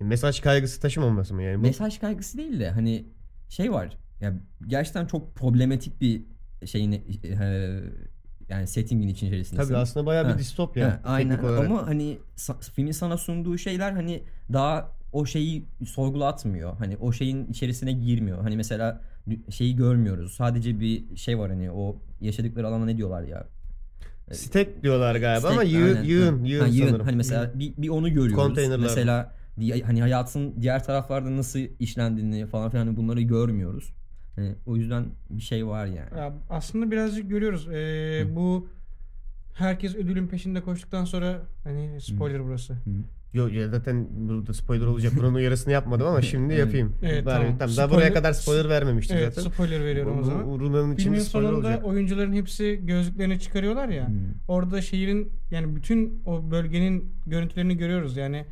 Mesaj 0.00 0.40
kaygısı 0.40 0.80
taşımaması 0.80 1.34
mı 1.34 1.42
yani? 1.42 1.58
Bu, 1.58 1.62
Mesaj 1.62 1.98
kaygısı 1.98 2.38
değil 2.38 2.60
de 2.60 2.70
hani 2.70 3.06
şey 3.48 3.72
var. 3.72 3.96
Ya 4.20 4.34
gerçekten 4.66 5.06
çok 5.06 5.34
problematik 5.34 6.00
bir 6.00 6.22
şeyin 6.66 6.92
e, 6.92 7.80
yani 8.48 8.66
settingin 8.66 9.08
içerisindesin. 9.08 9.56
tabii 9.56 9.76
aslında 9.76 10.06
bayağı 10.06 10.24
Ha. 10.24 10.32
bir 10.34 10.38
distopya. 10.38 10.88
Ha, 10.88 11.00
aynen 11.04 11.38
olarak. 11.38 11.64
ama 11.66 11.86
hani 11.86 12.18
sa- 12.36 12.70
filmin 12.74 12.92
sana 12.92 13.16
sunduğu 13.16 13.58
şeyler 13.58 13.92
hani 13.92 14.22
daha 14.52 14.92
o 15.12 15.26
şeyi 15.26 15.64
sorgulatmıyor. 15.86 16.76
Hani 16.76 16.96
o 16.96 17.12
şeyin 17.12 17.46
içerisine 17.46 17.92
girmiyor. 17.92 18.42
Hani 18.42 18.56
mesela 18.56 19.00
şeyi 19.50 19.76
görmüyoruz. 19.76 20.32
Sadece 20.34 20.80
bir 20.80 21.16
şey 21.16 21.38
var 21.38 21.50
hani 21.50 21.70
o 21.70 21.96
yaşadıkları 22.20 22.66
alana 22.66 22.84
ne 22.84 22.96
diyorlar 22.96 23.22
ya? 23.22 23.46
Stek 24.32 24.82
diyorlar 24.82 25.16
galiba 25.16 25.46
ama 25.48 25.56
Stack, 25.56 25.72
yığın, 25.72 26.02
yığın, 26.04 26.44
yığın 26.44 26.60
ha, 26.60 26.66
yığın. 26.66 26.86
sanırım. 26.88 27.06
Hani 27.06 27.16
mesela 27.16 27.50
bir, 27.54 27.76
bir 27.76 27.88
onu 27.88 28.12
görüyoruz. 28.12 28.78
Mesela 28.78 29.32
hani 29.84 30.00
hayatın 30.00 30.54
diğer 30.62 30.84
taraflarda 30.84 31.36
nasıl 31.36 31.58
işlendiğini 31.80 32.46
falan 32.46 32.70
filan 32.70 32.86
hani 32.86 32.96
bunları 32.96 33.20
görmüyoruz. 33.20 33.92
Hani 34.36 34.54
o 34.66 34.76
yüzden 34.76 35.04
bir 35.30 35.42
şey 35.42 35.66
var 35.66 35.86
yani. 35.86 36.18
Ya 36.18 36.32
aslında 36.50 36.90
birazcık 36.90 37.30
görüyoruz. 37.30 37.68
Ee, 37.68 38.24
bu 38.36 38.68
herkes 39.54 39.94
ödülün 39.96 40.26
peşinde 40.26 40.60
koştuktan 40.60 41.04
sonra 41.04 41.42
hani 41.64 42.00
spoiler 42.00 42.44
burası. 42.44 42.76
Yok 43.32 43.52
ya 43.52 43.68
zaten 43.68 44.06
burada 44.28 44.54
spoiler 44.54 44.86
olacak. 44.86 45.16
Buranın 45.16 45.34
uyarısını 45.34 45.72
yapmadım 45.72 46.06
ama 46.06 46.22
şimdi 46.22 46.54
Evet. 46.54 46.64
yapayım. 46.66 46.92
Evet, 47.02 47.26
Bari- 47.26 47.42
tamam. 47.44 47.58
Daha 47.60 47.68
Spoiler- 47.68 47.90
buraya 47.90 48.12
kadar 48.14 48.32
spoiler 48.32 48.68
vermemiştik 48.68 49.16
Evet 49.16 49.34
zaten. 49.34 49.50
spoiler 49.50 49.84
veriyorum 49.84 50.18
o 50.18 50.20
Bu- 50.20 50.24
zaman. 50.24 50.46
Bu 50.48 50.60
Runa'nın 50.60 50.92
içinde 50.94 51.02
Filmin 51.04 51.18
spoiler 51.18 51.48
sonunda 51.48 51.68
olacak. 51.68 51.84
oyuncuların 51.86 52.32
hepsi 52.32 52.80
gözlüklerini 52.84 53.40
çıkarıyorlar 53.40 53.88
ya. 53.88 54.08
Hmm. 54.08 54.14
Orada 54.48 54.82
şehrin 54.82 55.32
yani 55.50 55.76
bütün 55.76 56.22
o 56.26 56.50
bölgenin 56.50 57.12
görüntülerini 57.26 57.76
görüyoruz. 57.76 58.16
Yani 58.16 58.44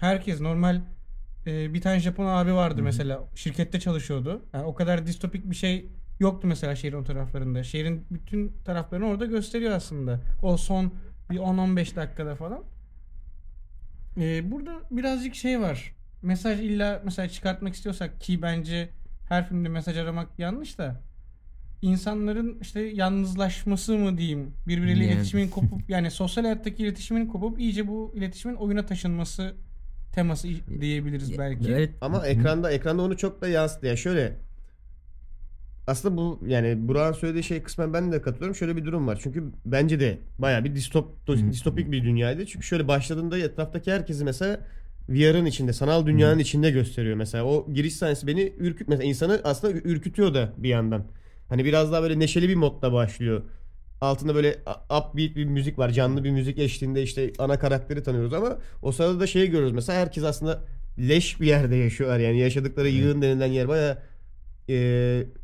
herkes 0.00 0.40
normal 0.40 0.80
e, 1.46 1.74
bir 1.74 1.80
tane 1.80 2.00
Japon 2.00 2.26
abi 2.26 2.54
vardı 2.54 2.82
mesela 2.82 3.24
şirkette 3.34 3.80
çalışıyordu. 3.80 4.42
Yani 4.54 4.64
o 4.64 4.74
kadar 4.74 5.06
distopik 5.06 5.50
bir 5.50 5.56
şey 5.56 5.90
yoktu 6.20 6.48
mesela 6.48 6.76
şehrin 6.76 6.96
o 6.96 7.04
taraflarında. 7.04 7.64
Şehrin 7.64 8.06
bütün 8.10 8.52
taraflarını 8.64 9.06
orada 9.06 9.26
gösteriyor 9.26 9.72
aslında. 9.72 10.20
O 10.42 10.56
son 10.56 10.92
bir 11.30 11.36
10-15 11.36 11.96
dakikada 11.96 12.34
falan. 12.34 12.62
E, 14.16 14.50
burada 14.50 14.80
birazcık 14.90 15.34
şey 15.34 15.60
var. 15.60 15.94
Mesaj 16.22 16.60
illa 16.60 17.02
mesela 17.04 17.28
çıkartmak 17.28 17.74
istiyorsak 17.74 18.20
ki 18.20 18.42
bence 18.42 18.88
her 19.28 19.48
filmde 19.48 19.68
mesaj 19.68 19.98
aramak 19.98 20.38
yanlış 20.38 20.78
da 20.78 21.00
insanların 21.82 22.58
işte 22.60 22.80
yalnızlaşması 22.80 23.98
mı 23.98 24.18
diyeyim 24.18 24.54
birbiriyle 24.66 25.04
Yani. 25.04 25.14
iletişimin 25.14 25.48
kopup 25.48 25.82
yani 25.90 26.10
sosyal 26.10 26.44
hayattaki 26.44 26.82
iletişimin 26.82 27.26
kopup 27.26 27.60
iyice 27.60 27.88
bu 27.88 28.12
iletişimin 28.16 28.54
oyuna 28.54 28.86
taşınması 28.86 29.56
teması 30.16 30.48
diyebiliriz 30.80 31.38
belki. 31.38 31.72
Evet. 31.72 31.90
Ama 32.00 32.26
ekranda 32.26 32.70
ekranda 32.70 33.02
onu 33.02 33.16
çok 33.16 33.40
da 33.40 33.48
yansıtıyor. 33.48 33.90
Yani 33.90 33.98
şöyle 33.98 34.36
aslında 35.86 36.16
bu 36.16 36.40
yani 36.46 36.88
Burak'ın 36.88 37.18
söylediği 37.18 37.44
şey 37.44 37.62
kısmen 37.62 37.92
ben 37.92 38.12
de 38.12 38.22
katılıyorum. 38.22 38.54
Şöyle 38.54 38.76
bir 38.76 38.84
durum 38.84 39.06
var. 39.06 39.18
Çünkü 39.22 39.44
bence 39.64 40.00
de 40.00 40.18
bayağı 40.38 40.64
bir 40.64 40.74
distop, 40.74 41.26
distopik 41.50 41.90
bir 41.92 42.04
dünyaydı. 42.04 42.46
Çünkü 42.46 42.66
şöyle 42.66 42.88
başladığında 42.88 43.38
etraftaki 43.38 43.92
herkesi 43.92 44.24
mesela 44.24 44.60
VR'ın 45.08 45.44
içinde, 45.44 45.72
sanal 45.72 46.06
dünyanın 46.06 46.38
içinde 46.38 46.70
gösteriyor 46.70 47.16
mesela. 47.16 47.44
O 47.44 47.72
giriş 47.72 47.96
sahnesi 47.96 48.26
beni 48.26 48.52
ürküt 48.58 48.88
mesela 48.88 49.04
insanı 49.04 49.40
aslında 49.44 49.78
ürkütüyor 49.78 50.34
da 50.34 50.52
bir 50.56 50.68
yandan. 50.68 51.04
Hani 51.48 51.64
biraz 51.64 51.92
daha 51.92 52.02
böyle 52.02 52.18
neşeli 52.18 52.48
bir 52.48 52.54
modda 52.54 52.92
başlıyor. 52.92 53.42
Altında 54.00 54.34
böyle 54.34 54.58
upbeat 54.84 55.36
bir 55.36 55.44
müzik 55.44 55.78
var. 55.78 55.90
Canlı 55.90 56.24
bir 56.24 56.30
müzik 56.30 56.58
eşliğinde 56.58 57.02
işte 57.02 57.32
ana 57.38 57.58
karakteri 57.58 58.02
tanıyoruz 58.02 58.32
ama 58.32 58.58
o 58.82 58.92
sırada 58.92 59.20
da 59.20 59.26
şeyi 59.26 59.46
görüyoruz. 59.50 59.72
Mesela 59.72 59.98
herkes 60.00 60.24
aslında 60.24 60.60
leş 60.98 61.40
bir 61.40 61.46
yerde 61.46 61.76
yaşıyorlar. 61.76 62.18
Yani 62.18 62.38
yaşadıkları 62.38 62.88
yığın 62.88 63.22
denilen 63.22 63.46
yer 63.46 63.68
baya 63.68 63.98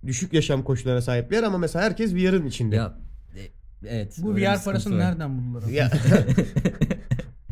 düşük 0.07 0.33
yaşam 0.33 0.63
koşullarına 0.65 1.01
sahip 1.03 1.31
bir 1.31 1.37
yer 1.37 1.43
ama 1.43 1.59
mesela 1.59 1.85
herkes 1.85 2.15
VR'ın 2.15 2.47
içinde. 2.47 2.77
Ya 2.77 2.95
e, 3.37 3.41
evet. 3.89 4.15
Bu 4.19 4.37
bir 4.37 4.43
VR 4.43 4.65
parasını 4.65 4.95
var. 4.95 5.01
nereden 5.01 5.39
buldular? 5.39 5.71
Ya, 5.73 5.91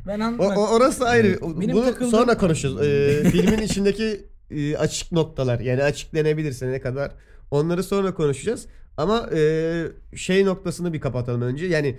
Ben 0.06 0.20
an 0.20 0.38
o, 0.38 0.66
orası 0.66 1.08
ayrı. 1.08 1.38
Benim 1.60 1.76
Bunu 1.76 1.84
takıldığım- 1.84 2.10
sonra 2.10 2.36
konuşacağız. 2.38 2.86
Ee, 2.86 3.24
filmin 3.30 3.58
içindeki 3.62 4.26
e, 4.50 4.76
açık 4.76 5.12
noktalar 5.12 5.60
yani 5.60 5.82
açıklanabilirse 5.82 6.72
ne 6.72 6.80
kadar 6.80 7.12
onları 7.50 7.82
sonra 7.82 8.14
konuşacağız. 8.14 8.66
Ama 9.00 9.30
e, 9.36 9.86
şey 10.16 10.44
noktasını 10.44 10.92
bir 10.92 11.00
kapatalım 11.00 11.42
önce. 11.42 11.66
Yani 11.66 11.96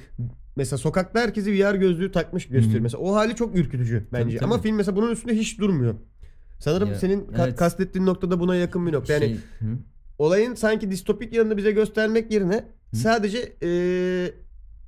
mesela 0.55 0.77
sokakta 0.77 1.19
herkesi 1.19 1.51
VR 1.53 1.75
gözlüğü 1.75 2.11
takmış 2.11 2.47
gösteriyor. 2.47 2.79
Hı. 2.79 2.83
Mesela 2.83 3.03
o 3.03 3.15
hali 3.15 3.35
çok 3.35 3.55
ürkütücü 3.57 4.07
bence. 4.13 4.23
Tabii, 4.23 4.35
tabii. 4.37 4.45
Ama 4.45 4.61
film 4.61 4.75
mesela 4.75 4.95
bunun 4.95 5.11
üstünde 5.11 5.35
hiç 5.37 5.59
durmuyor. 5.59 5.95
Sanırım 6.59 6.89
Ya, 6.89 6.95
senin 6.95 7.21
ka- 7.21 7.43
evet. 7.45 7.55
kastettiğin 7.55 8.05
noktada 8.05 8.39
buna 8.39 8.55
yakın 8.55 8.87
bir 8.87 8.93
nokta. 8.93 9.13
Yani 9.13 9.25
Şey, 9.25 9.35
hı. 9.35 9.77
olayın 10.17 10.53
sanki 10.55 10.91
distopik 10.91 11.33
yanını 11.33 11.57
bize 11.57 11.71
göstermek 11.71 12.31
yerine 12.31 12.63
sadece 12.93 13.53
e, 13.63 13.69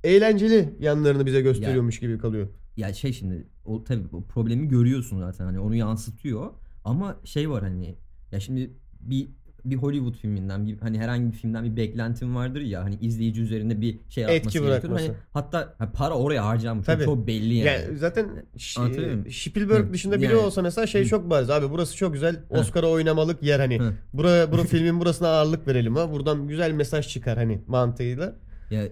eğlenceli 0.04 0.74
yanlarını 0.80 1.26
bize 1.26 1.40
gösteriyormuş 1.40 2.00
gibi 2.00 2.18
kalıyor. 2.18 2.48
ya 2.76 2.94
şey 2.94 3.12
şimdi 3.12 3.46
o 3.64 3.84
tabii 3.84 4.04
o 4.12 4.22
problemi 4.24 4.68
görüyorsun 4.68 5.18
zaten 5.18 5.44
hani 5.44 5.60
onu 5.60 5.74
yansıtıyor 5.74 6.50
ama 6.84 7.16
şey 7.24 7.50
var 7.50 7.62
hani 7.62 7.94
ya 8.32 8.40
şimdi 8.40 8.70
bir 9.00 9.28
bir 9.64 9.76
Hollywood 9.76 10.14
filminden 10.14 10.66
bir 10.66 10.78
hani 10.78 10.98
herhangi 10.98 11.32
bir 11.32 11.36
filmden 11.36 11.64
bir 11.64 11.76
beklentim 11.76 12.34
vardır 12.36 12.60
ya 12.60 12.84
hani 12.84 12.94
izleyici 13.00 13.42
üzerinde 13.42 13.80
bir 13.80 13.98
şey 14.08 14.22
yaratması 14.22 14.48
Etki 14.58 14.66
gerekiyor. 14.66 14.98
Hani 14.98 15.10
hatta 15.32 15.74
ha, 15.78 15.92
para 15.92 16.14
oraya 16.14 16.44
harcanmış. 16.46 16.86
Tabii. 16.86 17.04
Çok 17.04 17.26
belli 17.26 17.54
yani. 17.54 17.66
Yani 17.68 17.98
zaten 17.98 18.26
Ş- 18.56 18.80
Anlatabiliyor 18.80 19.12
muyum? 19.14 19.30
Spielberg 19.30 19.92
dışında 19.92 20.16
biri 20.16 20.24
Yani- 20.24 20.36
olsa 20.36 20.62
mesela 20.62 20.86
şey 20.86 21.02
Hı. 21.04 21.08
çok 21.08 21.30
bariz. 21.30 21.50
Abi 21.50 21.70
burası 21.70 21.96
çok 21.96 22.12
güzel. 22.12 22.40
Oscar'a 22.50 22.86
oynamalık 22.86 23.42
yer 23.42 23.60
hani. 23.60 23.78
Hı. 23.80 23.92
Buraya 24.12 24.52
bura 24.52 24.62
filmin 24.64 25.00
burasına 25.00 25.28
ağırlık 25.28 25.68
verelim 25.68 25.96
ha. 25.96 26.12
Buradan 26.12 26.48
güzel 26.48 26.72
mesaj 26.72 27.08
çıkar 27.08 27.38
hani 27.38 27.60
mantığıyla. 27.66 28.36
Ya 28.70 28.82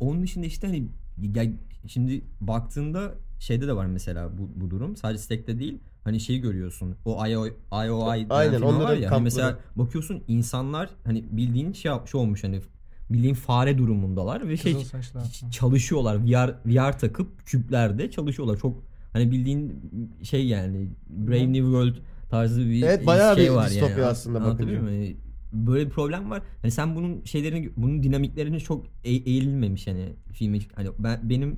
onun 0.00 0.22
dışında 0.22 0.46
işte 0.46 0.66
hani 0.66 0.88
ya 1.34 1.44
şimdi 1.86 2.22
baktığında 2.40 3.14
şeyde 3.38 3.66
de 3.68 3.76
var 3.76 3.86
mesela 3.86 4.38
bu, 4.38 4.50
bu 4.60 4.70
durum. 4.70 4.96
Sadece 4.96 5.22
Stack'te 5.22 5.58
değil. 5.58 5.78
Hani 6.04 6.20
şeyi 6.20 6.40
görüyorsun. 6.40 6.94
O 7.04 7.26
IO, 7.26 7.46
IOI 7.86 8.26
Aynen, 8.30 8.56
film 8.56 8.62
var 8.80 8.80
ya. 8.80 8.86
Hani 8.88 9.00
kampları. 9.00 9.22
mesela 9.22 9.58
bakıyorsun 9.76 10.22
insanlar 10.28 10.90
hani 11.04 11.24
bildiğin 11.30 11.72
şey, 11.72 11.92
yap- 11.92 12.08
şey 12.08 12.20
olmuş 12.20 12.44
hani 12.44 12.60
bildiğin 13.10 13.34
fare 13.34 13.78
durumundalar 13.78 14.48
ve 14.48 14.56
şey 14.56 14.72
Kızıl 14.72 14.86
çalışıyorlar. 15.50 16.16
VR 16.26 16.54
VR 16.66 16.98
takıp 16.98 17.46
küplerde 17.46 18.10
çalışıyorlar. 18.10 18.56
Çok 18.56 18.82
hani 19.12 19.30
bildiğin 19.30 19.90
şey 20.22 20.46
yani 20.46 20.88
Brave 21.08 21.52
New 21.52 21.62
World 21.62 21.94
tarzı 22.30 22.60
bir 22.60 22.82
Evet, 22.82 23.06
bayağı 23.06 23.34
şey 23.36 23.44
bir 23.44 23.50
var 23.50 23.66
distopya 23.70 23.98
yani. 23.98 24.04
aslında 24.06 24.44
bakınca. 24.44 24.64
muyum? 24.64 24.84
Hani 24.84 25.16
böyle 25.52 25.86
bir 25.86 25.90
problem 25.90 26.30
var. 26.30 26.42
Hani 26.62 26.70
sen 26.70 26.96
bunun 26.96 27.24
şeylerini 27.24 27.70
bunun 27.76 28.02
dinamiklerini 28.02 28.60
çok 28.60 28.86
e- 29.04 29.10
eğilmemiş 29.10 29.86
hani 29.86 30.12
filmi 30.32 30.58
hani 30.74 30.88
ben 30.98 31.30
benim 31.30 31.56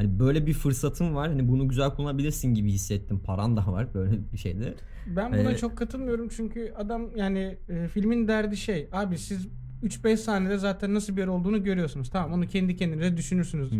hani 0.00 0.18
böyle 0.18 0.46
bir 0.46 0.52
fırsatın 0.52 1.14
var. 1.14 1.28
Hani 1.28 1.48
bunu 1.48 1.68
güzel 1.68 1.90
kullanabilirsin 1.90 2.54
gibi 2.54 2.72
hissettim. 2.72 3.20
Paran 3.24 3.56
da 3.56 3.72
var 3.72 3.94
böyle 3.94 4.18
bir 4.32 4.38
şeyde. 4.38 4.74
Ben 5.06 5.32
buna 5.32 5.50
Ee, 5.50 5.56
çok 5.56 5.78
katılmıyorum 5.78 6.28
çünkü 6.28 6.72
adam 6.76 7.16
yani 7.16 7.58
e, 7.68 7.88
filmin 7.88 8.28
derdi 8.28 8.56
şey 8.56 8.88
abi 8.92 9.18
siz 9.18 9.48
3-5 9.82 10.16
saniyede 10.16 10.58
zaten 10.58 10.94
nasıl 10.94 11.16
bir 11.16 11.20
yer 11.20 11.26
olduğunu 11.26 11.64
görüyorsunuz. 11.64 12.10
Tamam 12.10 12.32
onu 12.32 12.46
kendi 12.46 12.76
kendinize 12.76 13.16
düşünürsünüz. 13.16 13.72
Hı. 13.72 13.76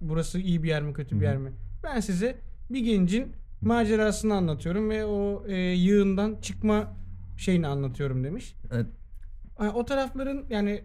Burası 0.00 0.38
iyi 0.38 0.62
bir 0.62 0.68
yer 0.68 0.82
mi 0.82 0.92
kötü 0.92 1.16
bir 1.16 1.20
Hı 1.20 1.24
yer 1.24 1.36
mi? 1.36 1.52
Ben 1.84 2.00
size 2.00 2.36
bir 2.70 2.80
gencin 2.80 3.32
macerasını 3.60 4.34
anlatıyorum 4.34 4.90
ve 4.90 5.04
o 5.04 5.44
e, 5.48 5.56
yığından 5.56 6.36
çıkma 6.42 6.96
şeyini 7.36 7.66
anlatıyorum 7.66 8.24
demiş. 8.24 8.54
Evet. 8.72 8.86
O 9.74 9.84
tarafların 9.84 10.44
yani 10.50 10.82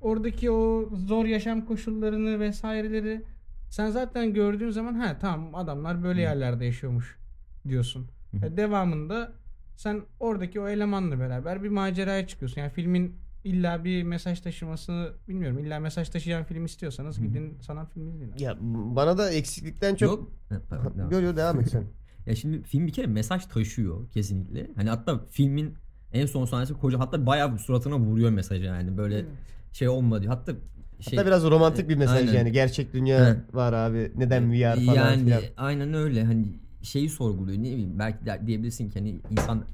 oradaki 0.00 0.50
o 0.50 0.90
zor 1.06 1.24
yaşam 1.24 1.64
koşullarını 1.64 2.40
vesaireleri 2.40 3.22
sen 3.70 3.90
zaten 3.90 4.34
gördüğün 4.34 4.70
zaman 4.70 4.94
ha 4.94 5.18
tamam 5.20 5.54
adamlar 5.54 6.02
böyle 6.02 6.20
yerlerde 6.20 6.64
yaşıyormuş 6.64 7.18
diyorsun. 7.68 8.06
E, 8.42 8.56
devamında 8.56 9.32
sen 9.76 10.02
oradaki 10.20 10.60
o 10.60 10.68
elemanla 10.68 11.18
beraber 11.18 11.62
bir 11.62 11.68
maceraya 11.68 12.26
çıkıyorsun. 12.26 12.60
Yani 12.60 12.70
filmin 12.70 13.16
illa 13.44 13.84
bir 13.84 14.02
mesaj 14.02 14.40
taşımasını 14.40 15.12
bilmiyorum. 15.28 15.58
İlla 15.58 15.80
mesaj 15.80 16.08
taşıyan 16.08 16.44
film 16.44 16.64
istiyorsanız 16.64 17.20
gidin 17.20 17.58
sanat 17.60 17.92
filmi 17.92 18.10
izleyin. 18.12 18.34
Ya 18.38 18.56
bana 18.96 19.18
da 19.18 19.30
eksiklikten 19.30 19.94
çok 19.94 20.18
Yok. 20.18 20.30
Ha, 20.48 20.60
pardon, 20.68 20.98
devam. 20.98 21.10
Yo 21.10 21.20
yo 21.20 21.36
devam 21.36 21.60
et 21.60 21.70
sen. 21.70 21.84
Ya 22.26 22.34
şimdi 22.34 22.62
film 22.62 22.86
bir 22.86 22.92
kere 22.92 23.06
mesaj 23.06 23.46
taşıyor 23.46 24.10
kesinlikle. 24.10 24.70
Hani 24.76 24.90
hatta 24.90 25.26
filmin 25.30 25.74
en 26.12 26.26
son 26.26 26.44
sahnesi 26.44 26.74
koca 26.74 26.98
hatta 26.98 27.26
bayağı 27.26 27.58
suratına 27.58 27.98
vuruyor 27.98 28.30
mesajı 28.30 28.64
yani 28.64 28.96
böyle 28.98 29.24
şey 29.72 29.88
olmadı. 29.88 30.26
Hatta 30.28 30.52
şey 31.00 31.16
Hatta 31.16 31.26
biraz 31.26 31.44
romantik 31.44 31.88
bir 31.88 31.96
mesaj 31.96 32.16
Aynen. 32.16 32.32
yani. 32.32 32.52
Gerçek 32.52 32.92
dünya 32.92 33.20
Hı. 33.20 33.44
var 33.52 33.72
abi. 33.72 34.12
Neden 34.16 34.52
VR 34.52 34.86
falan 34.86 34.94
yani 34.94 35.24
filan. 35.24 35.42
aynen 35.56 35.94
öyle 35.94 36.24
hani 36.24 36.46
şeyi 36.82 37.08
sorguluyor 37.10 37.58
ne 37.58 37.62
bileyim 37.62 37.98
belki 37.98 38.26
de 38.26 38.40
diyebilirsin 38.46 38.90
ki 38.90 38.98
hani 38.98 39.20
insan 39.30 39.64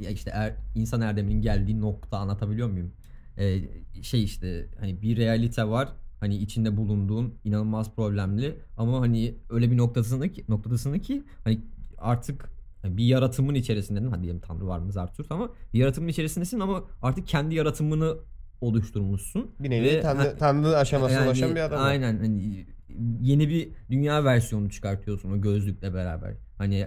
ya 0.00 0.10
işte 0.10 0.30
er, 0.34 0.54
insan 0.74 1.00
erdeminin 1.00 1.42
geldiği 1.42 1.80
nokta 1.80 2.18
anlatabiliyor 2.18 2.68
muyum? 2.68 2.92
Ee, 3.38 3.58
şey 4.02 4.24
işte 4.24 4.66
hani 4.80 5.02
bir 5.02 5.16
realite 5.16 5.68
var 5.68 5.88
hani 6.20 6.36
içinde 6.36 6.76
bulunduğun 6.76 7.34
inanılmaz 7.44 7.94
problemli 7.94 8.54
ama 8.76 9.00
hani 9.00 9.34
öyle 9.50 9.70
bir 9.70 9.76
noktasında 9.76 10.28
ki 10.32 10.44
noktasında 10.48 10.98
ki 10.98 11.22
hani 11.44 11.60
artık 11.98 12.50
bir 12.84 13.04
yaratımın 13.04 13.54
içerisindesin. 13.54 14.10
Hadi 14.10 14.22
diyelim 14.22 14.40
Tanrı 14.40 14.66
var 14.66 14.78
mı 14.78 14.92
Zartürk 14.92 15.30
ama 15.30 15.50
bir 15.74 15.78
yaratımın 15.78 16.08
içerisindesin 16.08 16.60
ama 16.60 16.84
artık 17.02 17.26
kendi 17.26 17.54
yaratımını 17.54 18.16
oluşturmuşsun. 18.64 19.50
Bir 19.60 19.70
nevi 19.70 19.84
Ve- 19.86 20.00
tanrı, 20.38 20.76
aşamasına 20.76 21.18
yani 21.18 21.26
ulaşan 21.26 21.54
bir 21.54 21.60
adam. 21.60 21.82
Aynen 21.82 22.18
hani 22.18 22.66
yeni 23.20 23.48
bir 23.48 23.68
dünya 23.90 24.24
versiyonu 24.24 24.70
çıkartıyorsun 24.70 25.30
o 25.30 25.40
gözlükle 25.40 25.94
beraber. 25.94 26.32
Hani 26.58 26.86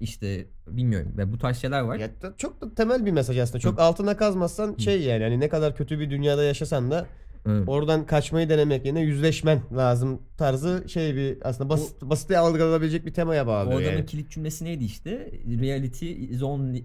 işte 0.00 0.46
bilmiyorum 0.68 1.12
ve 1.16 1.32
bu 1.32 1.38
tarz 1.38 1.56
şeyler 1.56 1.80
var. 1.80 1.96
Ya 1.96 2.08
çok 2.36 2.60
da 2.60 2.74
temel 2.74 3.06
bir 3.06 3.10
mesaj 3.10 3.38
aslında. 3.38 3.58
Çok 3.58 3.80
altına 3.80 4.16
kazmazsan 4.16 4.76
şey 4.76 5.02
yani 5.02 5.22
hani 5.22 5.40
ne 5.40 5.48
kadar 5.48 5.76
kötü 5.76 6.00
bir 6.00 6.10
dünyada 6.10 6.44
yaşasan 6.44 6.90
da 6.90 7.06
Evet. 7.46 7.68
oradan 7.68 8.06
kaçmayı 8.06 8.48
denemek 8.48 8.84
yerine 8.84 9.00
yüzleşmen 9.00 9.60
lazım 9.76 10.22
tarzı 10.38 10.84
şey 10.88 11.16
bir 11.16 11.38
aslında 11.42 11.70
basit 11.70 12.02
basit 12.02 12.30
algılanabilecek 12.30 13.06
bir 13.06 13.12
temaya 13.14 13.46
bağlı 13.46 13.68
O 13.70 13.72
adamın 13.72 13.82
yani. 13.96 14.06
kilit 14.06 14.30
cümlesi 14.30 14.64
neydi 14.64 14.84
işte? 14.84 15.30
Reality 15.60 16.12
is 16.12 16.42
only 16.42 16.84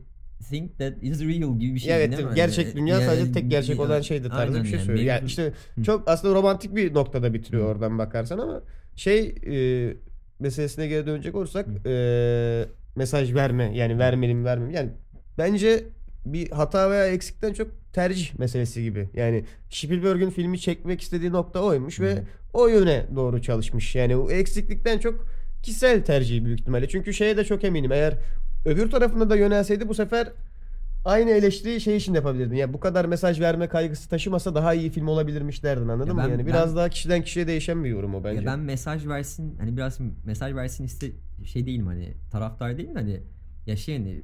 thing 0.49 0.71
that 0.77 0.93
is 1.01 1.21
real 1.21 1.59
gibi 1.59 1.75
bir 1.75 1.79
şey 1.79 1.95
Evet 1.95 2.11
değil 2.17 2.27
mi? 2.29 2.35
gerçek 2.35 2.65
Yani- 2.65 2.75
dünya 2.75 3.01
sadece 3.01 3.21
yani- 3.21 3.31
tek 3.31 3.51
gerçek 3.51 3.79
olan 3.79 4.01
şeydir 4.01 4.29
tarzı 4.29 4.51
Aynen 4.53 4.63
bir 4.63 4.69
şey 4.69 4.79
söylüyor. 4.79 5.05
Yani 5.07 5.25
işte 5.27 5.53
Hı. 5.75 5.83
çok 5.83 6.03
aslında 6.09 6.35
romantik 6.35 6.75
bir 6.75 6.93
noktada 6.93 7.33
bitiriyor 7.33 7.63
Hı. 7.63 7.67
oradan 7.67 7.97
bakarsan 7.97 8.37
ama 8.39 8.61
şey 8.95 9.35
e, 9.47 9.93
meselesine 10.39 10.87
geri 10.87 11.05
dönecek 11.07 11.35
olursak 11.35 11.65
e, 11.85 12.65
mesaj 12.95 13.33
verme 13.33 13.71
yani 13.77 13.99
vermeliyim 13.99 14.45
vermem 14.45 14.71
yani 14.71 14.89
bence 15.37 15.83
bir 16.25 16.51
hata 16.51 16.91
veya 16.91 17.07
eksikten 17.07 17.53
çok 17.53 17.67
tercih 17.93 18.39
meselesi 18.39 18.83
gibi. 18.83 19.09
Yani 19.13 19.43
Spielberg'ün 19.69 20.29
filmi 20.29 20.59
çekmek 20.59 21.01
istediği 21.01 21.31
nokta 21.31 21.59
oymuş 21.59 21.99
ve 21.99 22.23
o 22.53 22.67
yöne 22.67 23.05
doğru 23.15 23.41
çalışmış. 23.41 23.95
Yani 23.95 24.15
o 24.15 24.31
eksiklikten 24.31 24.99
çok 24.99 25.25
kişisel 25.63 26.03
tercih 26.05 26.45
büyük 26.45 26.59
ihtimalle. 26.59 26.87
Çünkü 26.87 27.13
şeye 27.13 27.37
de 27.37 27.43
çok 27.43 27.63
eminim. 27.63 27.91
Eğer 27.91 28.13
öbür 28.65 28.91
tarafına 28.91 29.29
da 29.29 29.35
yönelseydi 29.35 29.87
bu 29.89 29.93
sefer 29.93 30.31
aynı 31.05 31.29
eleştiriyi 31.31 31.81
şey 31.81 31.97
için 31.97 32.13
de 32.13 32.17
yapabilirdin. 32.17 32.55
Ya 32.55 32.73
bu 32.73 32.79
kadar 32.79 33.05
mesaj 33.05 33.39
verme 33.41 33.67
kaygısı 33.67 34.09
taşımasa 34.09 34.55
daha 34.55 34.73
iyi 34.73 34.89
film 34.89 35.07
olabilirmiş 35.07 35.63
derdin 35.63 35.87
anladın 35.87 36.07
Ya 36.07 36.13
mı? 36.13 36.21
ben- 36.23 36.29
Yani 36.29 36.45
biraz 36.47 36.69
ben- 36.69 36.75
daha 36.77 36.89
kişiden 36.89 37.21
kişiye 37.23 37.47
değişen 37.47 37.83
bir 37.83 37.89
yorum 37.89 38.15
o 38.15 38.23
bence. 38.23 38.39
Ya 38.41 38.45
ben 38.45 38.59
mesaj 38.59 39.07
versin 39.07 39.55
hani 39.59 39.77
biraz 39.77 39.99
mesaj 40.25 40.53
versin 40.55 40.83
iste 40.83 41.11
şey 41.45 41.65
değilim 41.65 41.87
hani 41.87 42.13
taraftar 42.31 42.77
değilim 42.77 42.95
de 42.95 42.99
hani 42.99 43.19
ya 43.65 43.75
şey 43.77 43.97
hani 43.97 44.21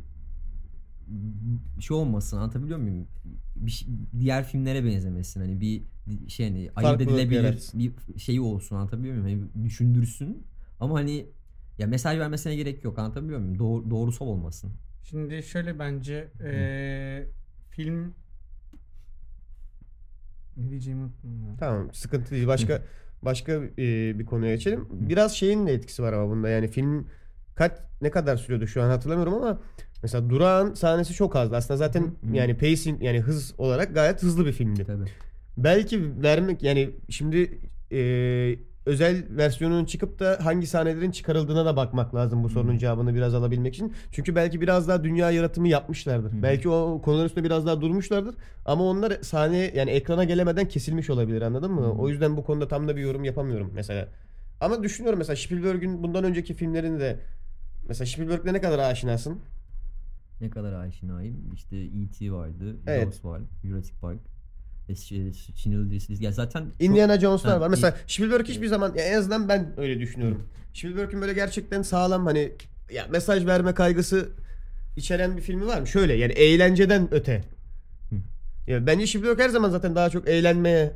şey 1.80 1.98
olmasın 1.98 2.38
anlatabiliyor 2.38 2.80
muyum? 2.80 3.08
Bir, 3.56 3.72
şey- 3.72 3.88
diğer 4.20 4.44
filmlere 4.44 4.86
benzemesin 4.86 5.42
hani 5.42 5.62
bir 5.62 5.82
şey 6.28 6.48
hani 6.48 6.58
ayırt 6.58 6.74
Farklılık 6.76 7.02
edilebilir 7.20 7.44
yaratsın. 7.44 7.80
bir 7.80 8.20
şeyi 8.20 8.42
olsun 8.42 8.76
anlatabiliyor 8.76 9.18
muyum? 9.18 9.42
Hani 9.54 9.66
düşündürsün 9.66 10.44
ama 10.80 10.96
hani 10.96 11.26
ya 11.78 11.88
mesaj 11.88 12.20
vermesine 12.20 12.56
gerek 12.56 12.84
yok 12.84 13.00
anlatabiliyor 13.00 13.40
muyum? 13.40 13.60
Doğru, 13.60 13.90
doğrusal 13.90 14.26
olmasın. 14.26 14.72
Şimdi 15.04 15.44
şöyle 15.44 15.80
bence 15.80 16.28
eee, 16.44 17.28
film 17.70 18.14
ne 20.58 20.70
diyeceğimi 20.70 21.02
unuttum 21.04 21.44
ya. 21.44 21.56
Tamam 21.60 21.94
sıkıntı 21.94 22.32
değil. 22.32 22.48
Başka 22.48 22.82
başka 23.22 23.52
e, 23.54 24.20
bir 24.20 24.26
konuya 24.26 24.56
geçelim. 24.56 24.88
Biraz 24.92 25.34
şeyin 25.36 25.68
de 25.68 25.74
etkisi 25.74 26.04
var 26.04 26.14
ama 26.14 26.30
bunda. 26.32 26.50
Yani 26.50 26.68
film 26.68 27.08
kaç 27.56 27.72
ne 28.02 28.12
kadar 28.12 28.38
sürüyordu 28.38 28.68
şu 28.68 28.82
an 28.84 28.90
hatırlamıyorum 28.90 29.34
ama 29.34 29.62
mesela 30.04 30.30
Durağan 30.30 30.74
sahnesi 30.74 31.14
çok 31.14 31.36
azdı. 31.36 31.56
Aslında 31.56 31.78
zaten 31.78 32.12
yani 32.34 32.58
pacing 32.58 33.04
yani 33.04 33.20
hız 33.20 33.54
olarak 33.58 33.94
gayet 33.94 34.24
hızlı 34.24 34.46
bir 34.46 34.52
filmdi. 34.54 34.86
Tabii. 34.86 35.06
Belki 35.58 36.24
vermek 36.24 36.64
yani 36.64 36.90
şimdi 37.10 37.60
e, 37.92 38.00
özel 38.86 39.24
versiyonunun 39.30 39.86
çıkıp 39.86 40.20
da 40.20 40.40
hangi 40.44 40.68
sahnelerin 40.68 41.12
çıkarıldığına 41.12 41.66
da 41.66 41.76
bakmak 41.76 42.16
lazım 42.16 42.44
bu 42.44 42.50
sorunun 42.50 42.78
cevabını 42.78 43.16
biraz 43.16 43.34
alabilmek 43.34 43.74
için. 43.74 43.94
Çünkü 44.12 44.36
belki 44.36 44.62
biraz 44.62 44.88
daha 44.88 45.04
dünya 45.04 45.32
yaratımı 45.32 45.68
yapmışlardır. 45.68 46.32
Hı. 46.32 46.44
Belki 46.44 46.70
o 46.70 47.02
konuların 47.02 47.26
üstünde 47.26 47.46
biraz 47.46 47.66
daha 47.66 47.82
durmuşlardır. 47.82 48.36
Ama 48.66 48.84
onlar 48.84 49.14
sahneye 49.22 49.72
yani 49.76 49.92
ekrana 49.92 50.24
gelemeden 50.24 50.68
kesilmiş 50.68 51.10
olabilir 51.10 51.42
anladın 51.42 51.72
mı? 51.72 51.82
Hı. 51.82 51.90
O 51.90 52.10
yüzden 52.10 52.38
bu 52.38 52.44
konuda 52.44 52.68
tam 52.68 52.88
da 52.88 52.96
bir 52.96 53.02
yorum 53.02 53.24
yapamıyorum 53.24 53.72
mesela. 53.76 54.08
Ama 54.62 54.84
düşünüyorum 54.84 55.20
mesela 55.20 55.36
Spielberg'ün 55.36 56.04
bundan 56.04 56.24
önceki 56.24 56.54
filmlerini 56.54 57.00
de 57.00 57.20
mesela 57.88 58.06
Spielberg'le 58.06 58.54
ne 58.54 58.62
kadar 58.62 58.80
aşinasın? 58.80 59.40
Ne 60.42 60.50
kadar 60.50 60.74
aşinayım. 60.74 61.54
İşte 61.54 61.78
E.T. 61.78 62.32
vardı. 62.32 62.76
Evet. 62.88 63.04
Jaws 63.04 63.26
var. 63.26 63.42
Jurassic 63.64 64.00
Park. 64.02 64.35
E, 64.90 64.96
Ş- 64.96 65.32
Schindler's 65.56 66.10
List. 66.10 66.22
Ya 66.22 66.32
zaten 66.32 66.62
çok- 66.66 66.82
Indiana 66.82 67.20
Jones'lar 67.20 67.52
Ha, 67.54 67.62
var. 67.62 67.70
Mesela 67.70 67.98
Spielberg 68.08 68.48
hiçbir 68.48 68.68
zaman 68.68 68.94
ya 68.96 69.04
en 69.04 69.18
azından 69.18 69.50
ben 69.50 69.74
öyle 69.78 70.00
düşünüyorum. 70.00 70.44
Spielberg'ün 70.74 71.22
böyle 71.22 71.34
gerçekten 71.34 71.82
sağlam 71.82 72.26
hani 72.26 72.52
ya 72.92 73.08
mesaj 73.12 73.46
verme 73.46 73.74
kaygısı 73.74 74.30
içeren 74.98 75.38
bir 75.38 75.42
filmi 75.42 75.68
var 75.68 75.80
mı? 75.82 75.88
Şöyle 75.88 76.14
yani 76.14 76.34
eğlenceden 76.34 77.08
öte. 77.14 77.44
Hı. 78.10 78.16
Ya 78.72 78.88
bence 78.88 79.08
Spielberg 79.08 79.40
her 79.40 79.50
zaman 79.50 79.70
zaten 79.70 79.96
daha 79.96 80.10
çok 80.10 80.28
eğlenmeye 80.30 80.92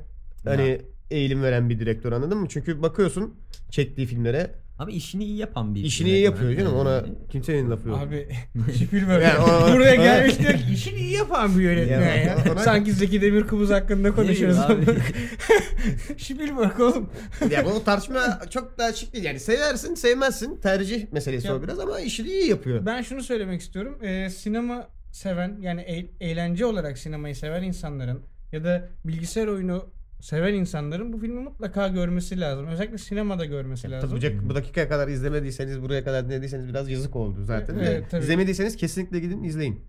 hani 0.45 0.69
Ya. 0.69 0.77
eğilim 1.11 1.43
veren 1.43 1.69
bir 1.69 1.79
direktör 1.79 2.11
anladın 2.11 2.37
mı? 2.37 2.47
Çünkü 2.49 2.81
bakıyorsun 2.81 3.35
çektiği 3.69 4.07
filmlere 4.07 4.51
Ama 4.79 4.91
işini 4.91 5.23
iyi 5.25 5.37
yapan 5.37 5.75
bir 5.75 5.83
İşini 5.83 6.09
iyi 6.09 6.21
yapıyor 6.21 6.55
canım 6.57 6.75
ona 6.75 7.05
kimsenin 7.31 7.71
lafı 7.71 7.89
yok. 7.89 7.97
Abi 7.99 8.27
Spielberg 8.85 9.23
Yani 9.23 9.39
o- 9.39 9.73
buraya 9.73 9.95
gelmiş 9.95 10.39
diyor 10.39 10.53
ki 10.53 10.59
işini 10.73 10.99
iyi 10.99 11.11
yapan 11.13 11.57
bir 11.57 11.63
yönetmen 11.63 11.99
Ya, 12.01 12.15
ya. 12.15 12.37
ona- 12.51 12.59
Sanki 12.59 12.93
Zeki 12.93 13.21
Demirkubuz 13.21 13.69
hakkında 13.69 14.15
konuşuyoruz. 14.15 14.57
Ne 14.57 14.63
abi? 14.63 14.85
Spielberg 16.17 16.79
oğlum. 16.79 17.09
ya 17.51 17.65
bu 17.65 17.83
tartışma 17.83 18.39
çok 18.49 18.77
da 18.77 18.83
açık 18.83 19.13
değil. 19.13 19.25
Yani 19.25 19.39
seversin 19.39 19.95
sevmezsin 19.95 20.55
tercih 20.61 21.11
meselesi 21.11 21.47
Ya- 21.47 21.55
o 21.55 21.63
biraz 21.63 21.79
ama 21.79 21.99
işini 21.99 22.27
iyi 22.29 22.49
yapıyor. 22.49 22.85
Ben 22.85 23.01
şunu 23.01 23.23
söylemek 23.23 23.61
istiyorum. 23.61 23.97
Ee, 24.03 24.29
sinema 24.29 24.87
seven 25.11 25.57
yani 25.61 25.81
e- 25.81 26.29
eğlence 26.29 26.65
olarak 26.65 26.97
sinemayı 26.97 27.35
seven 27.35 27.63
insanların 27.63 28.21
ya 28.51 28.63
da 28.63 28.89
bilgisayar 29.05 29.47
oyunu 29.47 29.85
seven 30.19 30.53
insanların 30.53 31.13
bu 31.13 31.19
filmi 31.19 31.39
mutlaka 31.41 31.87
görmesi 31.87 32.39
lazım. 32.39 32.67
Özellikle 32.67 32.97
sinemada 32.97 33.45
görmesi 33.45 33.91
lazım. 33.91 34.19
Tabii 34.19 34.39
bu, 34.43 34.49
bu 34.49 34.55
dakikaya 34.55 34.89
kadar 34.89 35.07
izlemediyseniz 35.07 35.81
buraya 35.81 36.03
kadar 36.03 36.25
dinlediyseniz 36.25 36.67
biraz 36.67 36.89
yazık 36.89 37.15
oldu 37.15 37.43
zaten. 37.43 37.79
Evet, 37.79 38.05
tabii. 38.11 38.23
İzlemediyseniz 38.23 38.75
kesinlikle 38.77 39.19
gidin 39.19 39.43
izleyin. 39.43 39.79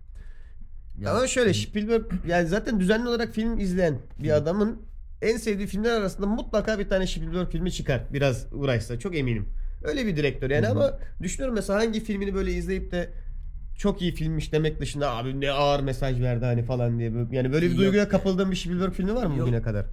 Ya- 0.99 1.11
Ama 1.11 1.27
şöyle 1.27 1.53
Spielberg 1.53 2.05
yani 2.27 2.47
zaten 2.47 2.79
düzenli 2.79 3.09
olarak 3.09 3.33
film 3.33 3.59
izleyen 3.59 3.97
bir 4.19 4.31
adamın 4.31 4.81
en 5.21 5.37
sevdiği 5.37 5.67
filmler 5.67 5.91
arasında 5.91 6.27
mutlaka 6.27 6.79
bir 6.79 6.89
tane 6.89 7.07
Spielberg 7.07 7.49
filmi 7.51 7.71
çıkar. 7.71 8.01
Biraz 8.13 8.47
uğraşsa 8.53 8.99
çok 8.99 9.15
eminim. 9.17 9.49
Öyle 9.83 10.05
bir 10.05 10.15
direktör 10.17 10.49
yani 10.49 10.67
ama 10.67 10.99
düşünüyorum 11.21 11.55
mesela 11.55 11.79
hangi 11.79 11.99
filmini 11.99 12.33
böyle 12.33 12.51
izleyip 12.53 12.91
de 12.91 13.09
çok 13.77 14.01
iyi 14.01 14.15
filmmiş 14.15 14.53
demek 14.53 14.79
dışında 14.79 15.11
abi 15.15 15.41
ne 15.41 15.51
ağır 15.51 15.79
mesaj 15.79 16.21
verdi 16.21 16.45
hani 16.45 16.63
falan 16.63 16.99
diye. 16.99 17.13
Böyle- 17.13 17.35
Yani 17.35 17.53
böyle 17.53 17.65
bir 17.65 17.71
Yok. 17.71 17.79
duyguya 17.79 18.09
kapıldığın 18.09 18.51
bir 18.51 18.55
Spielberg 18.55 18.93
filmi 18.93 19.15
var 19.15 19.25
mı 19.25 19.37
Yok. 19.37 19.47
bugüne 19.47 19.61
kadar? 19.61 19.85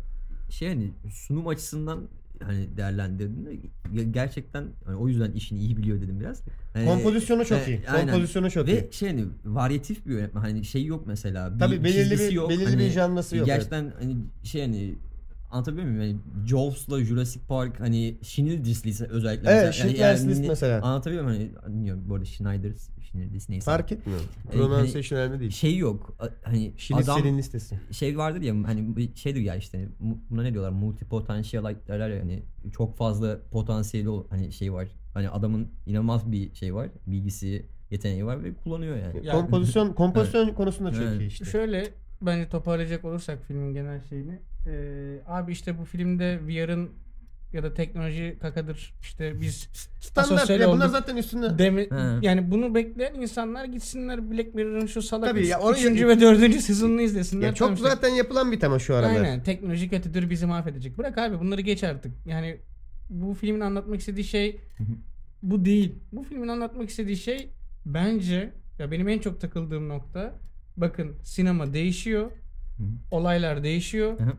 Şey 0.51 0.69
hani 0.69 0.91
sunum 1.11 1.49
açısından 1.49 2.09
hani 2.43 2.77
değerlendirdiğinde 2.77 3.51
ge- 3.95 4.13
gerçekten 4.13 4.65
hani 4.85 4.97
o 4.97 5.09
yüzden 5.09 5.33
işini 5.33 5.59
iyi 5.59 5.77
biliyor 5.77 6.01
dedim 6.01 6.21
biraz. 6.21 6.43
Hani, 6.73 6.87
Kompozisyonu 6.87 7.45
çok 7.47 7.59
e, 7.59 7.67
iyi. 7.71 7.81
aynen. 7.89 8.07
Kompozisyonu 8.13 8.51
çok 8.51 8.69
iyi. 8.69 8.77
Ve 8.77 8.89
şey 8.93 9.09
hani 9.09 9.25
varyatif 9.45 10.07
bir 10.07 10.13
yönetmen 10.13 10.41
hani 10.41 10.65
şey 10.65 10.85
yok 10.85 11.07
mesela. 11.07 11.55
Bir 11.55 11.59
Tabii 11.59 11.85
belirli 11.85 12.19
bir- 12.19 12.33
yok. 12.33 12.51
belirli 12.51 12.65
Hani 12.65 12.79
bir 12.79 12.91
janrası 12.91 13.37
yok, 13.37 13.47
Gerçekten 13.47 13.93
hani 14.01 14.17
şey 14.45 14.61
hani 14.63 14.95
anlatabiliyor 15.51 15.89
muyum? 15.89 16.03
Yani 16.03 16.17
Jaws'la 16.47 17.05
Jurassic 17.05 17.41
Park 17.49 17.81
hani 17.81 18.19
Schindler's 18.23 18.87
List 18.87 19.01
özellikle. 19.03 19.51
Evet, 19.51 19.65
mesela. 19.67 19.89
Schindler's 19.89 20.21
Yani- 20.21 20.31
List 20.31 20.45
mesela. 20.49 20.83
Anlatabiliyor 20.83 21.25
muyum? 21.25 21.51
Hani 21.63 21.75
bilmiyorum 21.75 22.05
bu 22.09 22.15
arada 22.15 22.25
Schneider, 22.25 22.73
Schindler's 23.03 23.49
neyse. 23.49 23.65
Fark 23.65 23.93
etmiyor. 23.93 24.21
E, 24.21 24.51
Pronunciation 24.57 25.19
önemli 25.19 25.41
değil. 25.41 25.51
Şey 25.51 25.77
yok. 25.77 26.17
Hani 26.43 26.73
Şirin 26.77 26.99
adam 26.99 27.39
listesi. 27.39 27.81
şey 27.91 28.19
vardır 28.19 28.41
ya 28.41 28.55
hani 28.67 28.97
bir 28.97 29.15
şeydir 29.15 29.41
ya 29.41 29.55
işte 29.57 29.89
buna 30.31 30.43
ne 30.43 30.53
diyorlar 30.53 30.71
multipotansiyel 30.71 31.65
derler 31.89 32.11
ya 32.11 32.21
hani 32.21 32.43
çok 32.73 32.97
fazla 32.97 33.39
potansiyeli 33.51 34.09
ol- 34.09 34.27
hani 34.31 34.53
şey 34.53 34.73
var. 34.73 34.89
Hani 35.15 35.29
adamın 35.29 35.69
inanılmaz 35.87 36.33
bir 36.33 36.55
şey 36.55 36.75
var. 36.75 36.89
Bilgisi, 37.07 37.67
yeteneği 37.91 38.27
var 38.27 38.45
ve 38.45 38.55
kullanıyor 38.55 38.97
yani. 38.97 39.27
Ya- 39.27 39.33
kompozisyon 39.33 39.93
kompozisyon 39.95 40.55
konusunda 40.55 40.93
çok 40.93 41.03
Evet. 41.03 41.21
iyi 41.21 41.27
işte. 41.27 41.45
Şöyle 41.45 41.89
bence 42.23 42.49
toparlayacak 42.49 43.05
olursak 43.05 43.39
filmin 43.49 43.75
genel 43.75 44.01
şeyini. 44.09 44.39
Ee, 44.67 45.19
abi 45.27 45.53
işte 45.53 45.79
bu 45.79 45.85
filmde 45.85 46.41
VR'ın 46.47 46.91
ya 47.53 47.63
da 47.63 47.75
teknoloji 47.75 48.39
kakadır. 48.41 48.95
İşte 49.03 49.41
biz 49.41 49.69
Standart 50.01 50.51
ya 50.51 50.59
bunlar 50.69 50.85
olduk. 50.85 50.91
zaten 50.91 51.17
üstünde. 51.17 51.59
Demi, 51.59 51.81
He. 51.83 52.27
yani 52.27 52.51
bunu 52.51 52.75
bekleyen 52.75 53.15
insanlar 53.15 53.65
gitsinler 53.65 54.31
Black 54.31 54.55
Mirror'ın 54.55 54.87
şu 54.87 55.03
salak 55.03 55.29
Tabii 55.31 55.47
ya 55.47 55.61
onu- 55.61 55.77
üçüncü 55.77 56.09
ve 56.09 56.21
dördüncü 56.21 56.61
sezonunu 56.61 57.01
izlesinler. 57.03 57.47
Ya 57.47 57.55
çok 57.55 57.59
Tamam 57.69 57.75
işte. 57.75 57.89
zaten 57.89 58.09
yapılan 58.09 58.53
bir 58.53 58.61
tema 58.61 58.79
şu 58.79 58.95
aralar. 58.95 59.15
Aynen 59.17 59.43
teknoloji 59.43 59.89
kötüdür 59.89 60.31
bizi 60.31 60.47
mahvedecek. 60.47 60.99
Bırak 60.99 61.19
abi 61.19 61.41
bunları 61.41 61.61
geç 61.61 61.85
artık. 61.85 62.13
Yani 62.27 62.57
bu 63.11 63.35
filmin 63.35 63.61
anlatmak 63.61 64.01
istediği 64.01 64.25
şey 64.25 64.61
bu 65.43 65.65
değil. 65.65 65.95
Bu 66.13 66.23
filmin 66.23 66.49
anlatmak 66.49 66.89
istediği 66.91 67.17
şey 67.17 67.49
bence 67.87 68.53
ya 68.79 68.91
benim 68.91 69.09
en 69.09 69.19
çok 69.19 69.41
takıldığım 69.41 69.89
nokta 69.89 70.35
bakın 70.81 71.17
sinema 71.23 71.73
değişiyor. 71.73 72.31
Olaylar 73.11 73.63
değişiyor. 73.63 74.19
Hı 74.19 74.23
hı. 74.25 74.33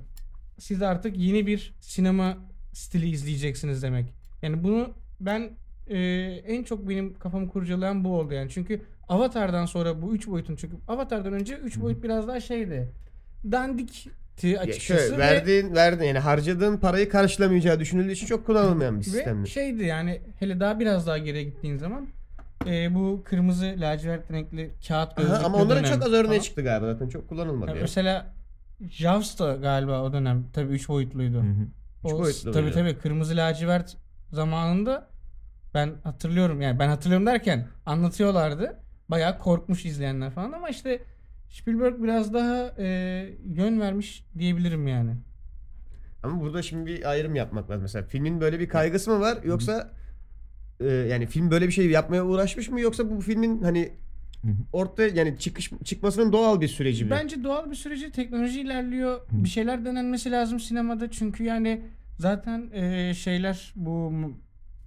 Siz 0.60 0.82
artık 0.82 1.18
yeni 1.18 1.48
bir 1.48 1.74
sinema 1.82 2.38
stili 2.74 3.10
izleyeceksiniz 3.10 3.84
demek. 3.84 4.13
Yani 4.42 4.63
bunu 4.63 4.90
ben 5.20 5.50
e, 5.88 5.98
en 6.48 6.63
çok 6.63 6.90
benim 6.90 7.20
kafamı 7.20 7.50
kurcalayan 7.50 8.04
bu 8.04 8.20
oldu 8.20 8.34
yani. 8.34 8.50
Çünkü 8.50 8.82
Avatar'dan 9.10 9.66
sonra 9.66 10.02
bu 10.02 10.16
üç 10.16 10.28
boyutun 10.28 10.56
çünkü 10.56 10.76
Avatar'dan 10.88 11.34
önce 11.34 11.56
üç 11.56 11.80
boyut 11.82 12.04
biraz 12.04 12.28
daha 12.28 12.40
şeydi. 12.40 12.92
Dandikti 13.52 14.48
Ya 14.48 14.60
açıkçası. 14.60 15.00
şöyle 15.02 15.16
ve- 15.16 15.18
verdiğin 15.20 15.76
verdiğin 15.76 16.08
yani 16.08 16.20
harcadığın 16.20 16.78
parayı 16.78 17.10
karşılamayacağı 17.10 17.80
düşünüldüğü 17.80 18.12
için 18.12 18.28
çok 18.28 18.46
kullanılmayan 18.46 18.96
bir 18.96 19.00
Ve 19.00 19.04
sistemdi. 19.04 19.50
şeydi 19.50 19.84
yani 19.84 20.22
hele 20.40 20.60
daha 20.60 20.80
biraz 20.80 21.08
daha 21.08 21.18
geriye 21.18 21.44
gittiğin 21.44 21.78
zaman 21.78 22.08
e, 22.65 22.95
bu 22.95 23.24
kırmızı 23.26 23.76
lacivert 23.78 24.32
renkli 24.32 24.72
kağıt 24.88 25.17
gözlüklü 25.17 25.38
Aha, 25.38 25.45
ama 25.45 25.58
onların 25.58 25.84
dönem 25.84 25.95
çok 25.95 26.04
az 26.08 26.13
örneği 26.13 26.28
falan. 26.28 26.39
çıktı 26.39 26.62
galiba 26.62 26.93
zaten 26.93 27.10
çok 27.10 27.30
kullanılmadı. 27.30 27.69
Ya 27.72 27.76
ya. 27.76 27.82
Mesela 27.82 28.34
Jaws 28.89 29.39
da 29.39 29.56
galiba 29.56 30.02
o 30.02 30.13
dönem 30.13 30.45
tabii 30.54 30.74
3 30.74 30.89
boyutluydu. 30.89 31.38
Hı 31.38 31.41
hı. 31.41 31.67
Üç 32.06 32.13
O, 32.13 32.19
boyutlu 32.19 32.52
tabii 32.52 32.72
tabii 32.72 32.98
kırmızı 32.98 33.36
lacivert 33.38 33.98
zamanında 34.32 35.08
ben 35.74 35.93
hatırlıyorum 36.04 36.62
yani 36.62 36.80
ben 36.80 36.88
hatırlıyorum 36.89 37.26
derken 37.28 37.67
anlatıyorlardı. 37.86 38.80
Bayağı 39.10 39.38
korkmuş 39.38 39.86
izleyenler 39.86 40.32
falan 40.32 40.52
ama 40.52 40.69
işte 40.69 41.02
Spielberg 41.50 42.04
biraz 42.04 42.34
daha 42.34 42.74
e, 42.78 42.86
yön 43.45 43.80
vermiş 43.80 44.26
diyebilirim 44.38 44.88
yani. 44.88 45.15
Ama 46.24 46.41
burada 46.41 46.62
şimdi 46.62 46.86
bir 46.86 47.10
ayrım 47.10 47.36
yapmak 47.36 47.69
lazım. 47.69 47.82
Mesela 47.82 48.06
filmin 48.06 48.41
böyle 48.41 48.60
bir 48.60 48.69
kaygısı 48.69 49.12
mı 49.12 49.19
var 49.19 49.38
yoksa 49.43 49.91
e, 50.80 50.86
yani 50.88 51.26
film 51.26 51.52
böyle 51.52 51.68
bir 51.68 51.72
şey 51.72 51.89
yapmaya 51.89 52.26
uğraşmış 52.26 52.70
mı 52.70 52.82
yoksa 52.82 53.10
bu 53.12 53.22
filmin 53.22 53.62
hani 53.62 53.92
ortaya 54.74 55.08
yani 55.10 55.38
çıkış 55.39 55.72
çıkmasının 55.84 56.32
doğal 56.32 56.62
bir 56.62 56.68
süreci 56.68 57.06
mi? 57.06 57.12
Bence 57.12 57.44
doğal 57.44 57.70
bir 57.72 57.76
süreci 57.76 58.12
teknoloji 58.12 58.62
ilerliyor. 58.62 59.20
Bir 59.32 59.50
şeyler 59.50 59.86
denenmesi 59.86 60.32
lazım 60.32 60.60
sinemada 60.60 61.12
çünkü 61.12 61.44
yani 61.44 61.82
zaten 62.18 62.70
e, 62.74 63.13
şeyler 63.13 63.74
bu 63.76 64.13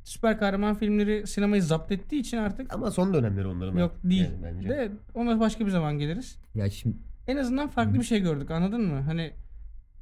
süper 0.05 0.39
kahraman 0.39 0.75
filmleri 0.75 1.27
sinemayı 1.27 1.63
zapt 1.63 1.93
ettiği 1.93 2.21
için 2.21 2.37
artık 2.37 2.75
Ama 2.75 2.91
son 2.91 3.15
dönemleri 3.15 3.47
onların. 3.47 3.79
yok 3.79 3.93
artık 3.93 4.11
değil. 4.11 4.23
yani 4.23 4.43
bence. 4.57 4.69
De 4.69 4.93
ona 5.15 5.41
başka 5.41 5.67
bir 5.67 5.71
zaman 5.71 5.99
geliriz. 5.99 6.39
Ya 6.55 6.71
şimdi 6.71 6.97
En 7.27 7.37
azından 7.37 7.69
farklı 7.69 7.95
bir 7.95 8.05
şey 8.05 8.21
gördük 8.21 8.51
anladın 8.51 8.81
mı? 8.83 9.01
Hani 9.01 9.31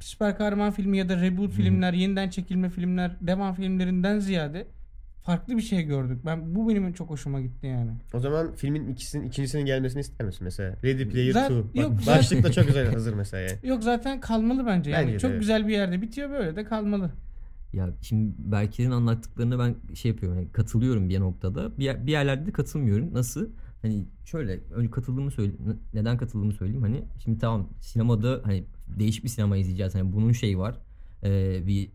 süper 0.00 0.37
kahraman 0.38 0.70
filmi 0.70 0.98
ya 0.98 1.09
da 1.09 1.20
reboot 1.20 1.53
filmler, 1.53 1.92
yeniden 1.92 2.29
çekilme 2.31 2.70
filmler, 2.70 3.16
devam 3.20 3.55
filmlerinden 3.55 4.18
ziyade 4.18 4.66
farklı 5.22 5.56
bir 5.56 5.62
şey 5.62 5.83
gördük. 5.83 6.20
Ben 6.26 6.54
bu 6.54 6.68
benim 6.68 6.92
çok 6.92 7.11
hoşuma 7.11 7.40
gitti 7.40 7.66
yani. 7.66 7.90
O 8.14 8.20
zaman 8.20 8.54
filmin 8.54 8.88
ikisinin 8.88 9.26
ikincisinin 9.26 9.66
gelmesini 9.66 10.00
ister 10.00 10.26
misin 10.26 10.44
mesela? 10.44 10.76
Ready 10.85 11.09
Player 11.09 11.33
Zaten- 11.33 11.59
2. 11.59 11.68
Bak, 11.68 11.76
yok, 11.76 11.92
başlık 12.06 12.42
da 12.44 12.52
çok 12.52 12.66
güzel 12.66 12.92
hazır 12.92 13.14
mesela 13.14 13.40
yani. 13.42 13.59
Yok 13.68 13.83
zaten 13.83 14.20
kalmalı 14.20 14.66
bence. 14.66 14.90
Yani 14.90 15.02
Bence 15.02 15.14
de, 15.14 15.18
çok 15.18 15.30
evet. 15.30 15.40
güzel 15.40 15.66
bir 15.68 15.72
yerde 15.72 16.02
bitiyor 16.02 16.30
böyle 16.30 16.56
de 16.56 16.64
kalmalı. 16.64 17.11
Ya 17.72 17.90
şimdi 18.02 18.35
Berker'in 18.38 18.90
anlattıklarına 18.90 19.59
ben 19.59 19.94
şey 19.94 20.11
yapıyorum 20.11 20.38
yani 20.38 20.52
katılıyorum 20.52 21.09
bir 21.09 21.20
noktada. 21.20 21.78
Bir, 21.78 21.85
yer- 21.85 22.06
bir 22.06 22.12
yerlerde 22.12 22.46
de 22.46 22.52
katılmıyorum. 22.52 23.14
Nasıl? 23.14 23.48
Hani 23.83 24.04
şöyle 24.24 24.61
önce 24.74 24.90
katıldığımı 24.90 25.30
söyleyeyim. 25.30 25.80
Neden 25.94 26.16
katıldığımı 26.18 26.52
söyleyeyim. 26.52 26.83
Hani 26.83 27.04
şimdi 27.24 27.38
tamam 27.38 27.68
sinemada 27.80 28.40
hani 28.44 28.64
değişik 28.98 29.24
bir 29.24 29.28
sinema 29.28 29.56
izleyeceğiz. 29.56 29.94
Hani 29.94 30.12
bunun 30.12 30.33
şeyi 30.33 30.59
var. 30.59 30.78
Ee, 31.24 31.66
bir 31.66 31.88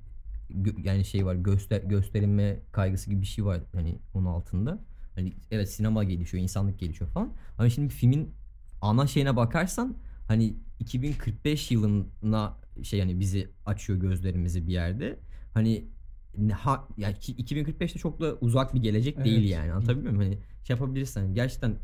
yani 0.83 1.05
şey 1.05 1.25
var 1.25 1.35
göster 1.35 1.81
gösterilme 1.83 2.59
kaygısı 2.71 3.09
gibi 3.09 3.21
bir 3.21 3.25
şey 3.27 3.45
var 3.45 3.61
hani 3.73 3.99
onun 4.13 4.25
altında. 4.25 4.79
Hani 5.15 5.33
evet 5.51 5.71
sinema 5.71 6.03
gelişiyor, 6.03 6.43
insanlık 6.43 6.79
gelişiyor 6.79 7.09
falan. 7.11 7.33
Ama 7.57 7.69
şimdi 7.69 7.93
filmin 7.93 8.29
ana 8.81 9.07
şeyine 9.07 9.35
bakarsan 9.35 9.97
hani 10.27 10.55
2045 10.79 11.71
yılına 11.71 12.57
şey 12.83 12.99
yani 12.99 13.19
bizi 13.19 13.49
açıyor 13.65 13.99
gözlerimizi 13.99 14.67
bir 14.67 14.73
yerde. 14.73 15.19
Hani 15.53 15.85
ha 16.53 16.87
yani 16.97 17.19
ki- 17.19 17.35
2045'te 17.35 17.99
çok 17.99 18.19
da 18.21 18.35
uzak 18.41 18.73
bir 18.75 18.81
gelecek 18.81 19.23
değil 19.25 19.39
Evet. 19.39 19.49
yani. 19.51 19.73
Anlatabiliyor 19.73 20.13
muyum? 20.13 20.31
Hani 20.31 20.39
şey 20.63 20.73
yapabilirsin 20.73 21.21
hani 21.21 21.33
gerçekten 21.33 21.75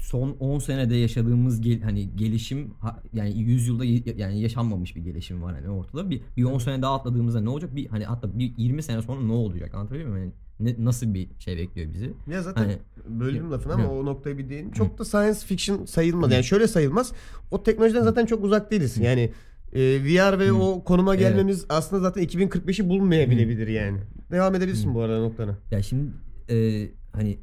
son 0.00 0.30
10 0.40 0.58
senede 0.58 0.96
yaşadığımız 0.96 1.60
gel, 1.60 1.80
hani 1.80 2.16
gelişim 2.16 2.74
yani 3.12 3.38
100 3.38 3.68
yılda 3.68 3.84
yani 4.16 4.40
yaşanmamış 4.40 4.96
bir 4.96 5.00
gelişim 5.00 5.42
var 5.42 5.54
hani 5.54 5.68
ortada. 5.70 6.10
Bir, 6.10 6.20
bir 6.36 6.44
10 6.44 6.58
sene 6.58 6.82
daha 6.82 6.94
atladığımızda 6.94 7.40
ne 7.40 7.48
olacak? 7.48 7.76
Bir 7.76 7.86
hani 7.86 8.04
hatta 8.04 8.38
bir 8.38 8.52
20 8.56 8.82
sene 8.82 9.02
sonra 9.02 9.20
ne 9.20 9.32
olacak? 9.32 9.74
Anlatabiliyor 9.74 10.10
muyum? 10.10 10.24
Yani 10.24 10.32
ne, 10.78 10.84
nasıl 10.84 11.14
bir 11.14 11.28
şey 11.38 11.56
bekliyor 11.56 11.92
bizi? 11.92 12.12
Ya 12.30 12.42
zaten 12.42 12.62
Hani- 12.62 12.78
bölüm 13.20 13.50
lafını 13.52 13.72
ama 13.72 13.84
Hı. 13.84 13.88
o 13.88 14.04
noktaya 14.06 14.38
bir 14.38 14.48
değin. 14.48 14.70
Çok 14.70 14.98
da 14.98 15.04
science 15.04 15.38
fiction 15.38 15.84
sayılmaz. 15.84 16.32
Yani 16.32 16.44
şöyle 16.44 16.68
sayılmaz. 16.68 17.12
O 17.50 17.62
teknolojiden 17.62 18.02
zaten 18.02 18.26
çok 18.26 18.44
uzak 18.44 18.70
değiliz. 18.70 18.98
Yani 18.98 19.32
e, 19.72 19.80
VR 20.04 20.38
ve 20.38 20.48
Hı. 20.48 20.54
o 20.54 20.84
konuma 20.84 21.14
Evet. 21.14 21.20
gelmemiz 21.28 21.66
aslında 21.68 22.02
zaten 22.02 22.22
2045'i 22.22 22.88
bulmayabilebilir 22.88 23.68
yani. 23.68 23.98
Devam 24.30 24.54
edebilirsin 24.54 24.94
bu 24.94 25.00
arada 25.00 25.20
noktana. 25.20 25.58
Ya 25.70 25.82
şimdi 25.82 26.10
e, 26.50 26.88
hani 27.12 27.38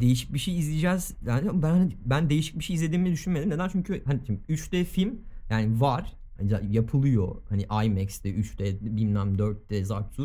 değişik 0.00 0.34
bir 0.34 0.38
şey 0.38 0.58
izleyeceğiz. 0.58 1.14
Yani 1.26 1.62
ben 1.62 1.70
hani 1.70 1.96
ben 2.04 2.30
değişik 2.30 2.58
bir 2.58 2.64
şey 2.64 2.76
izlediğimi 2.76 3.12
düşünmedim. 3.12 3.50
Neden? 3.50 3.68
Çünkü 3.68 4.04
hani 4.04 4.20
şimdi 4.26 4.40
3D 4.48 4.84
film 4.84 5.18
yani 5.50 5.80
var. 5.80 6.12
Hani 6.38 6.74
yapılıyor. 6.74 7.36
Hani 7.48 7.62
IMAX'te, 7.86 8.34
3D, 8.34 8.96
bilmem 8.96 9.36
4D, 9.36 9.84
zart. 9.84 10.18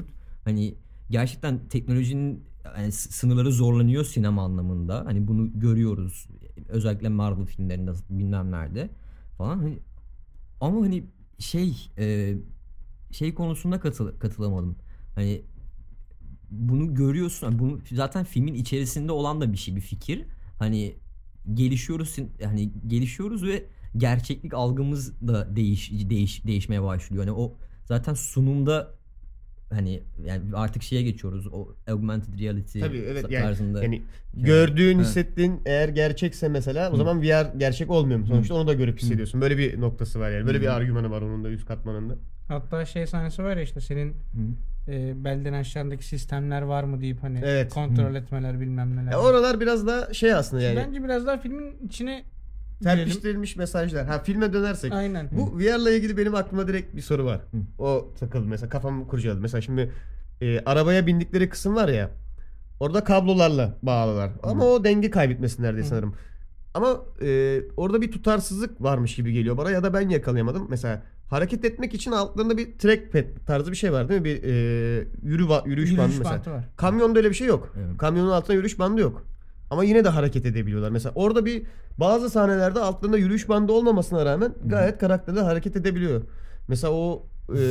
Hani 0.44 0.76
gerçekten 1.10 1.68
teknolojinin 1.68 2.44
yani 2.78 2.92
sınırları 2.92 3.52
zorlanıyor 3.52 4.06
sinema 4.06 4.44
anlamında. 4.44 5.06
Hani 5.06 5.28
bunu 5.28 5.60
görüyoruz. 5.60 6.28
Özellikle 6.68 7.10
Marvel 7.10 7.46
filmlerinde 7.46 7.92
bilmem 8.10 8.52
nerede 8.52 8.90
falan. 9.38 9.58
Hani 9.58 9.80
ama 10.62 10.82
hani 10.82 11.04
şey 11.40 11.90
e, 11.98 12.36
şey 13.12 13.34
konusunda 13.34 13.80
katıl 13.80 14.20
katılamadım. 14.20 14.76
Hani 15.16 15.42
bunu 16.52 16.94
görüyorsun. 16.96 17.48
hani 17.48 17.60
Bunu 17.60 17.80
zaten 17.92 18.24
filmin 18.24 18.54
içerisinde 18.54 19.12
olan 19.12 19.42
da 19.42 19.54
bir 19.54 19.58
şey, 19.58 19.76
bir 19.76 19.82
fikir. 19.82 20.26
Hani 20.60 20.96
gelişiyoruz 21.54 22.16
hani 22.44 22.72
gelişiyoruz 22.88 23.44
ve 23.44 23.66
gerçeklik 23.98 24.54
algımız 24.54 25.28
da 25.28 25.56
değiş, 25.56 25.92
değiş 25.92 26.46
değişmeye 26.46 26.84
başlıyor. 26.84 27.24
Hani 27.24 27.36
o 27.36 27.56
zaten 27.86 28.14
sunumda 28.14 29.00
hani 29.70 30.04
yani 30.26 30.42
artık 30.54 30.84
şeye 30.84 31.02
geçiyoruz. 31.02 31.48
O 31.48 31.68
augmented 31.88 32.40
reality 32.40 32.80
Tabii 32.80 32.98
evet 32.98 33.26
yani, 33.32 33.44
tarzında. 33.44 33.84
yani 33.84 34.02
gördüğün, 34.34 34.96
Evet. 34.96 35.08
hissettiğin 35.08 35.62
eğer 35.66 35.90
gerçekse 35.90 36.50
mesela 36.50 36.92
o 36.92 36.98
zaman 36.98 37.22
VR 37.22 37.58
gerçek 37.58 37.90
olmuyor 37.90 38.20
mu? 38.20 38.26
Sonuçta 38.26 38.54
onu 38.56 38.68
da 38.68 38.74
görüp 38.74 39.00
hissediyorsun. 39.00 39.42
Böyle 39.42 39.58
bir 39.58 39.82
noktası 39.82 40.20
var 40.20 40.32
yani. 40.32 40.46
Böyle 40.48 40.62
bir 40.62 40.76
argümanı 40.76 41.12
var 41.12 41.22
onun 41.22 41.44
da 41.44 41.50
üst 41.50 41.66
katmanında. 41.66 42.16
Hatta 42.48 42.86
şey 42.86 43.08
sahnesi 43.08 43.44
var 43.44 43.58
ya 43.58 43.64
işte 43.64 43.82
senin 43.82 44.16
e, 44.90 45.24
belden 45.24 45.54
aşağındaki 45.54 46.06
sistemler 46.08 46.62
var 46.62 46.84
mı 46.84 47.02
deyip 47.02 47.24
hani 47.24 47.42
Evet. 47.44 47.74
kontrol 47.74 48.16
etmeler 48.16 48.60
bilmem 48.60 48.96
neler. 48.96 49.12
Ya 49.12 49.20
oralar 49.20 49.60
biraz 49.60 49.88
da 49.88 50.14
şey 50.14 50.34
aslında 50.34 50.64
yani 50.64 50.76
Bence 50.88 51.04
biraz 51.04 51.26
daha 51.28 51.38
filmin 51.38 51.74
içine 51.86 52.12
girelim. 52.82 52.98
serpiştirilmiş 52.98 53.56
mesajlar. 53.56 54.06
Ha 54.06 54.20
filme 54.24 54.54
dönersek. 54.54 54.94
Aynen. 54.94 55.30
Bu 55.32 55.60
VR'la 55.60 55.92
ilgili 55.92 56.18
benim 56.18 56.36
aklıma 56.36 56.68
direkt 56.68 56.96
bir 56.96 57.02
soru 57.02 57.26
var. 57.26 57.42
O 57.80 58.10
takıldı 58.20 58.48
mesela 58.48 58.70
kafamı 58.70 59.08
kurcaladı. 59.08 59.42
Mesela 59.42 59.62
şimdi 59.62 59.92
e, 60.42 60.60
arabaya 60.60 61.08
bindikleri 61.08 61.50
kısım 61.50 61.76
var 61.76 61.90
ya. 61.90 62.10
Orada 62.80 63.04
kablolarla 63.04 63.78
bağlılar. 63.84 64.32
Ama 64.44 64.66
o 64.66 64.84
denge 64.84 65.10
kaybetmesinler 65.10 65.74
diye 65.76 65.84
sanırım. 65.86 66.16
Ama 66.74 67.00
e, 67.22 67.62
orada 67.78 68.02
bir 68.02 68.12
tutarsızlık 68.12 68.82
varmış 68.82 69.16
gibi 69.16 69.34
geliyor 69.34 69.58
bana 69.58 69.72
ya 69.72 69.84
da 69.84 69.94
ben 69.94 70.10
yakalayamadım. 70.10 70.68
Mesela 70.70 71.04
hareket 71.30 71.66
etmek 71.66 71.94
için 71.94 72.12
altlarında 72.12 72.58
bir 72.58 72.78
trackpad 72.78 73.24
tarzı 73.48 73.72
bir 73.72 73.78
şey 73.78 73.94
var 73.94 74.10
değil 74.10 74.22
mi? 74.22 74.26
Bir 74.26 74.44
e, 74.44 74.50
yürü 75.24 75.44
ba- 75.44 75.70
yürüyüş, 75.70 75.92
Yürüyüş 75.92 75.98
bandı 76.20 76.34
mesela. 76.34 76.56
var. 76.58 76.64
Kamyonda 76.78 77.20
öyle 77.20 77.30
bir 77.30 77.36
şey 77.36 77.48
yok. 77.48 77.74
Evet. 77.78 77.98
Kamyonun 77.98 78.32
altında 78.32 78.54
yürüyüş 78.54 78.80
bandı 78.80 79.02
yok. 79.02 79.26
Ama 79.70 79.84
yine 79.84 80.04
de 80.04 80.10
hareket 80.10 80.46
edebiliyorlar. 80.46 80.90
Mesela 80.90 81.14
orada 81.16 81.46
bir 81.46 81.64
bazı 81.98 82.30
sahnelerde 82.30 82.80
altlarında 82.80 83.18
yürüyüş 83.18 83.50
bandı 83.50 83.72
olmamasına 83.72 84.26
rağmen 84.26 84.54
gayet 84.66 84.98
karakterli 84.98 85.40
hareket 85.40 85.76
edebiliyor. 85.76 86.22
Mesela 86.68 86.94
o 86.94 87.28
e, 87.58 87.62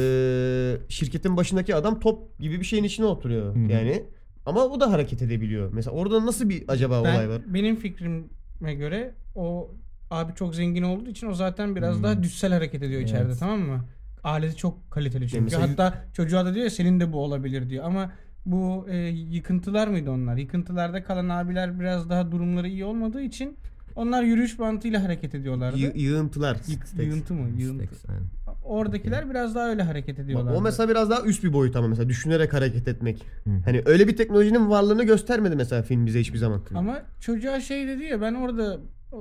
şirketin 0.88 1.36
başındaki 1.36 1.74
adam 1.74 2.00
top 2.00 2.38
gibi 2.38 2.60
bir 2.60 2.64
şeyin 2.64 2.84
içine 2.84 3.06
oturuyor. 3.06 3.54
Hı. 3.54 3.58
Yani 3.58 4.04
ama 4.46 4.64
o 4.64 4.80
da 4.80 4.92
hareket 4.92 5.22
edebiliyor. 5.22 5.70
Mesela 5.72 5.96
orada 5.96 6.26
nasıl 6.26 6.48
bir 6.48 6.64
acaba 6.68 7.04
Ben, 7.04 7.14
olay 7.14 7.28
var? 7.28 7.42
Benim 7.46 7.76
fikrime 7.76 8.74
göre 8.74 9.14
o 9.34 9.70
abi 10.10 10.34
çok 10.34 10.54
zengin 10.54 10.82
olduğu 10.82 11.10
için 11.10 11.26
o 11.26 11.34
zaten 11.34 11.76
biraz 11.76 11.96
Hmm. 11.96 12.02
daha 12.02 12.22
düssel 12.22 12.52
hareket 12.52 12.82
ediyor 12.82 13.00
Evet. 13.00 13.08
içeride 13.10 13.32
tamam 13.36 13.60
mı? 13.60 13.84
Aleti 14.24 14.56
çok 14.56 14.90
kaliteli 14.90 15.28
çünkü. 15.28 15.44
mesela- 15.44 15.68
Hatta 15.70 15.94
çocuğa 16.12 16.44
da 16.44 16.54
diyor 16.54 16.64
ya 16.64 16.70
senin 16.70 17.00
de 17.00 17.12
bu 17.12 17.18
olabilir 17.24 17.70
diyor. 17.70 17.84
Ama 17.84 18.12
bu 18.46 18.86
e, 18.90 18.96
yıkıntılar 19.08 19.88
mıydı 19.88 20.10
onlar? 20.10 20.36
Yıkıntılarda 20.36 21.02
kalan 21.02 21.28
abiler 21.28 21.80
biraz 21.80 22.10
daha 22.10 22.32
durumları 22.32 22.68
iyi 22.68 22.84
olmadığı 22.84 23.22
için 23.22 23.56
onlar 23.96 24.22
yürüyüş 24.22 24.58
bantıyla 24.58 25.04
hareket 25.04 25.34
ediyorlardı. 25.34 25.78
Y- 25.78 25.92
yığıntılar. 25.94 26.54
Stacks. 26.54 26.94
yığıntı 26.98 27.34
mı? 27.34 27.48
Yığıntı. 27.60 27.84
Aynen. 28.08 28.22
Oradakiler 28.64 29.30
biraz 29.30 29.54
daha 29.54 29.68
öyle 29.70 29.82
hareket 29.82 30.18
ediyorlar. 30.18 30.54
O 30.54 30.60
mesela 30.60 30.88
biraz 30.88 31.10
daha 31.10 31.22
üst 31.22 31.44
bir 31.44 31.52
boyut 31.52 31.76
ama 31.76 31.88
mesela 31.88 32.08
düşünerek 32.08 32.52
hareket 32.52 32.88
etmek. 32.88 33.24
Hı. 33.44 33.50
Hani 33.64 33.82
öyle 33.86 34.08
bir 34.08 34.16
teknolojinin 34.16 34.70
varlığını 34.70 35.04
göstermedi 35.04 35.56
mesela 35.56 35.82
film 35.82 36.06
bize 36.06 36.20
hiçbir 36.20 36.38
zaman. 36.38 36.62
Ama 36.74 36.98
çocuğa 37.20 37.60
şey 37.60 37.86
dedi 37.88 38.04
ya 38.04 38.20
ben 38.20 38.34
orada 38.34 38.78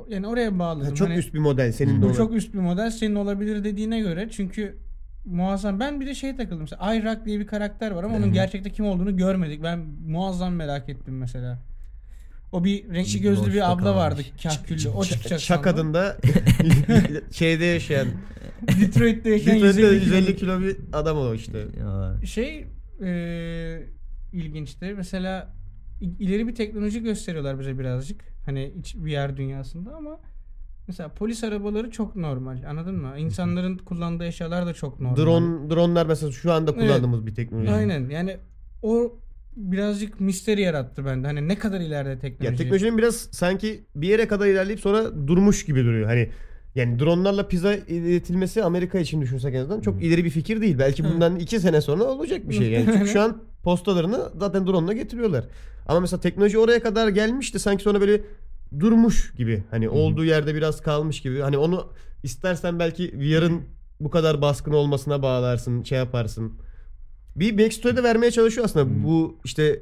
yani 0.10 0.28
oraya 0.28 0.60
bağladım. 0.60 0.90
Ha, 0.90 0.96
çok 0.96 1.08
Hani 1.08 1.18
üst 1.18 1.34
bir 1.34 1.40
model 1.40 1.72
senin 1.72 1.98
de 1.98 2.02
bu 2.02 2.06
olan. 2.06 2.16
çok 2.16 2.34
üst 2.34 2.54
bir 2.54 2.60
model 2.60 2.92
senin 2.92 3.16
olabilir 3.16 3.64
dediğine 3.64 4.00
göre 4.00 4.30
çünkü 4.32 4.78
muazzam. 5.26 5.80
Ben 5.80 6.02
bir 6.02 6.06
de 6.08 6.16
şey 6.16 6.36
takıldım. 6.36 6.60
Mesela 6.62 6.82
Ayrak 6.82 7.26
diye 7.26 7.40
bir 7.40 7.48
karakter 7.48 7.92
var 7.92 8.04
ama 8.04 8.18
onun 8.18 8.34
gerçekte 8.34 8.70
kim 8.70 8.86
olduğunu 8.86 9.18
görmedik. 9.18 9.64
Ben 9.64 9.80
muazzam 10.08 10.54
merak 10.54 10.90
ettim 10.90 11.18
mesela. 11.18 11.60
O 12.52 12.64
bir 12.64 12.90
renkli 12.90 13.22
gözlü 13.22 13.42
Boşta 13.42 13.54
bir 13.54 13.72
abla 13.72 13.84
kalmış. 13.84 13.98
vardı 13.98 14.22
kahküllü. 14.44 14.90
O 14.90 15.04
çıkacak 15.06 15.40
Şak 15.40 15.68
adında 15.68 16.18
şeyde 17.32 17.66
yaşayan 17.66 18.08
Detroit'te 18.82 19.30
yaşayan 19.30 19.56
Detroit'te 19.56 19.82
150 19.82 20.02
kilo 20.02 20.16
150 20.18 20.36
kilo 20.36 20.62
bir 20.62 20.78
adam 20.94 21.18
o 21.18 21.34
işte. 21.34 21.66
Şey 22.26 22.68
e, 23.04 23.84
ilginçti. 24.34 24.94
Mesela 24.98 25.54
ileri 26.02 26.48
bir 26.48 26.56
teknoloji 26.56 27.04
gösteriyorlar 27.04 27.60
bize 27.60 27.80
birazcık. 27.80 28.37
Hani 28.48 28.74
iç 28.80 28.96
VR 28.96 29.38
dünyasında 29.38 29.96
ama 29.96 30.20
mesela 30.88 31.10
polis 31.10 31.44
arabaları 31.44 31.92
çok 31.92 32.16
normal. 32.16 32.64
Anladın 32.70 32.96
mı? 32.96 33.14
İnsanların 33.18 33.78
kullandığı 33.78 34.26
eşyalar 34.26 34.66
da 34.66 34.74
çok 34.74 35.00
normal. 35.00 35.18
Drone 35.18 35.70
dronlar 35.70 36.06
mesela 36.06 36.32
şu 36.32 36.52
anda 36.52 36.72
Evet. 36.72 36.82
kullandığımız 36.82 37.26
bir 37.26 37.36
teknoloji. 37.36 37.72
Aynen. 37.72 38.10
Yani 38.10 38.38
o 38.84 39.20
birazcık 39.56 40.20
misteri 40.20 40.62
yarattı 40.62 41.06
bende. 41.06 41.28
Hani 41.28 41.48
ne 41.48 41.56
kadar 41.56 41.80
ileride 41.80 42.20
teknoloji. 42.20 42.46
Ya 42.54 42.58
teknolojinin 42.58 42.98
biraz 42.98 43.16
sanki 43.16 43.84
bir 43.96 44.08
yere 44.08 44.28
kadar 44.28 44.48
ilerleyip 44.48 44.80
sonra 44.80 45.28
durmuş 45.28 45.66
gibi 45.66 45.84
duruyor. 45.84 46.08
Hani 46.08 46.30
yani 46.76 47.00
dronlarla 47.00 47.48
pizza 47.48 47.74
iletilmesi 47.76 48.64
Amerika 48.64 49.00
için 49.00 49.22
düşünsek 49.22 49.56
en 49.56 49.60
azından 49.60 49.82
çok 49.82 50.04
ileri 50.04 50.26
bir 50.26 50.30
fikir 50.30 50.62
değil. 50.62 50.80
Belki 50.80 51.04
bundan 51.04 51.36
iki 51.36 51.60
sene 51.60 51.82
sonra 51.82 52.04
olacak 52.04 52.50
bir 52.50 52.54
şey. 52.54 52.72
Yani 52.72 52.86
çünkü 52.94 53.08
şu 53.14 53.22
an 53.22 53.38
postalarını 53.68 54.30
zaten 54.40 54.68
drone'la 54.68 54.94
getiriyorlar. 54.94 55.46
Ama 55.88 56.00
mesela 56.00 56.22
teknoloji 56.22 56.58
oraya 56.58 56.84
kadar 56.84 57.08
gelmişti 57.08 57.60
sanki 57.60 57.84
sonra 57.84 58.02
böyle 58.02 58.22
durmuş 58.80 59.34
gibi. 59.38 59.64
Hani 59.72 59.90
olduğu 59.90 60.26
yerde 60.26 60.56
biraz 60.56 60.82
kalmış 60.82 61.22
gibi. 61.22 61.40
Hani 61.40 61.58
onu 61.58 61.94
istersen 62.24 62.80
belki 62.80 63.14
VR'ın 63.20 63.62
bu 64.00 64.10
kadar 64.10 64.42
baskın 64.42 64.74
olmasına 64.74 65.22
bağlarsın, 65.22 65.84
şey 65.84 65.98
yaparsın. 65.98 66.54
Bir 67.36 67.58
backstory 67.58 67.98
de 67.98 68.04
vermeye 68.04 68.32
çalışıyor 68.32 68.66
aslında. 68.66 69.04
Bu 69.04 69.40
işte 69.46 69.80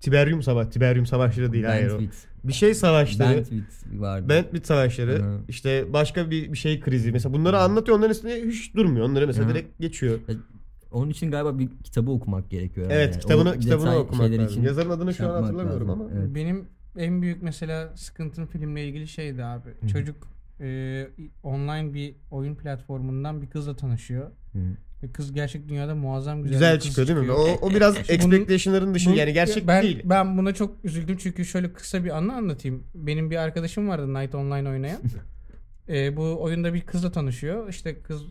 Tiberium 0.00 0.42
savaş, 0.42 0.68
Tiberium 0.68 1.06
savaşları 1.06 1.52
değil 1.52 1.64
hayır 1.64 1.90
o. 1.90 1.94
Bandwidth. 1.94 2.16
Bir 2.44 2.52
şey 2.52 2.74
savaşları. 2.74 3.36
Bandwidth 3.36 4.00
vardı. 4.00 4.28
Bandwidth 4.28 4.66
savaşları. 4.66 5.22
Hı. 5.22 5.40
işte 5.48 5.92
başka 5.92 6.30
bir, 6.30 6.52
bir 6.52 6.58
şey 6.58 6.80
krizi. 6.80 7.12
Mesela 7.12 7.34
bunları 7.34 7.58
anlatıyor. 7.58 7.98
Onların 7.98 8.12
üstüne 8.12 8.34
hiç 8.34 8.74
durmuyor. 8.74 9.06
Onları 9.08 9.26
mesela 9.26 9.48
Hı. 9.48 9.50
direkt 9.50 9.80
geçiyor. 9.80 10.18
Onun 10.92 11.10
için 11.10 11.30
galiba 11.30 11.58
bir 11.58 11.68
kitabı 11.84 12.10
okumak 12.10 12.50
gerekiyor. 12.50 12.86
Evet, 12.90 13.12
yani. 13.12 13.20
kitabını 13.22 13.50
O 13.50 13.58
kitabını 13.58 13.96
okumak 13.96 14.30
lazım. 14.30 14.46
için 14.46 14.62
Yazarın 14.62 14.90
adını 14.90 15.14
şu 15.14 15.28
an 15.32 15.42
hatırlamıyorum 15.42 15.88
lazım. 15.88 16.02
ama. 16.02 16.10
Evet. 16.18 16.34
Benim 16.34 16.68
en 16.96 17.22
büyük 17.22 17.42
mesela 17.42 17.96
sıkıntım 17.96 18.46
filmle 18.46 18.86
ilgili 18.88 19.08
şeydi 19.08 19.44
abi. 19.44 19.88
Çocuk 19.92 20.16
e, 20.60 21.08
online 21.42 21.94
bir 21.94 22.14
oyun 22.30 22.54
platformundan 22.54 23.42
bir 23.42 23.50
kızla 23.50 23.76
tanışıyor. 23.76 24.30
Hı. 24.52 24.58
Ve 25.02 25.12
kız 25.12 25.32
gerçek 25.32 25.68
dünyada 25.68 25.94
muazzam 25.94 26.42
güzel, 26.42 26.52
Güzel 26.58 26.74
bir 26.74 26.78
kız 26.80 26.88
çıkıyor 26.88 27.08
değil 27.08 27.18
mi? 27.18 27.26
çıkıyor. 27.26 27.58
O, 27.62 27.66
o 27.66 27.70
biraz 27.70 27.94
Bunun- 27.94 28.04
expectation'ların 28.08 28.94
dışında 28.94 29.14
yani 29.14 29.32
gerçek 29.32 29.66
ben, 29.66 29.82
değil. 29.82 30.00
Ben 30.04 30.38
buna 30.38 30.54
çok 30.54 30.84
üzüldüm 30.84 31.16
çünkü 31.16 31.44
şöyle 31.44 31.72
kısa 31.72 32.04
bir 32.04 32.16
anı 32.16 32.34
anlatayım. 32.34 32.82
Benim 32.94 33.30
bir 33.30 33.36
arkadaşım 33.36 33.88
vardı 33.88 34.14
Night 34.14 34.34
Online 34.34 34.68
oynayan. 34.68 35.00
Ee, 35.88 36.16
bu 36.16 36.42
oyunda 36.42 36.74
bir 36.74 36.80
kızla 36.80 37.12
tanışıyor. 37.12 37.68
İşte 37.68 38.00
kız 38.02 38.22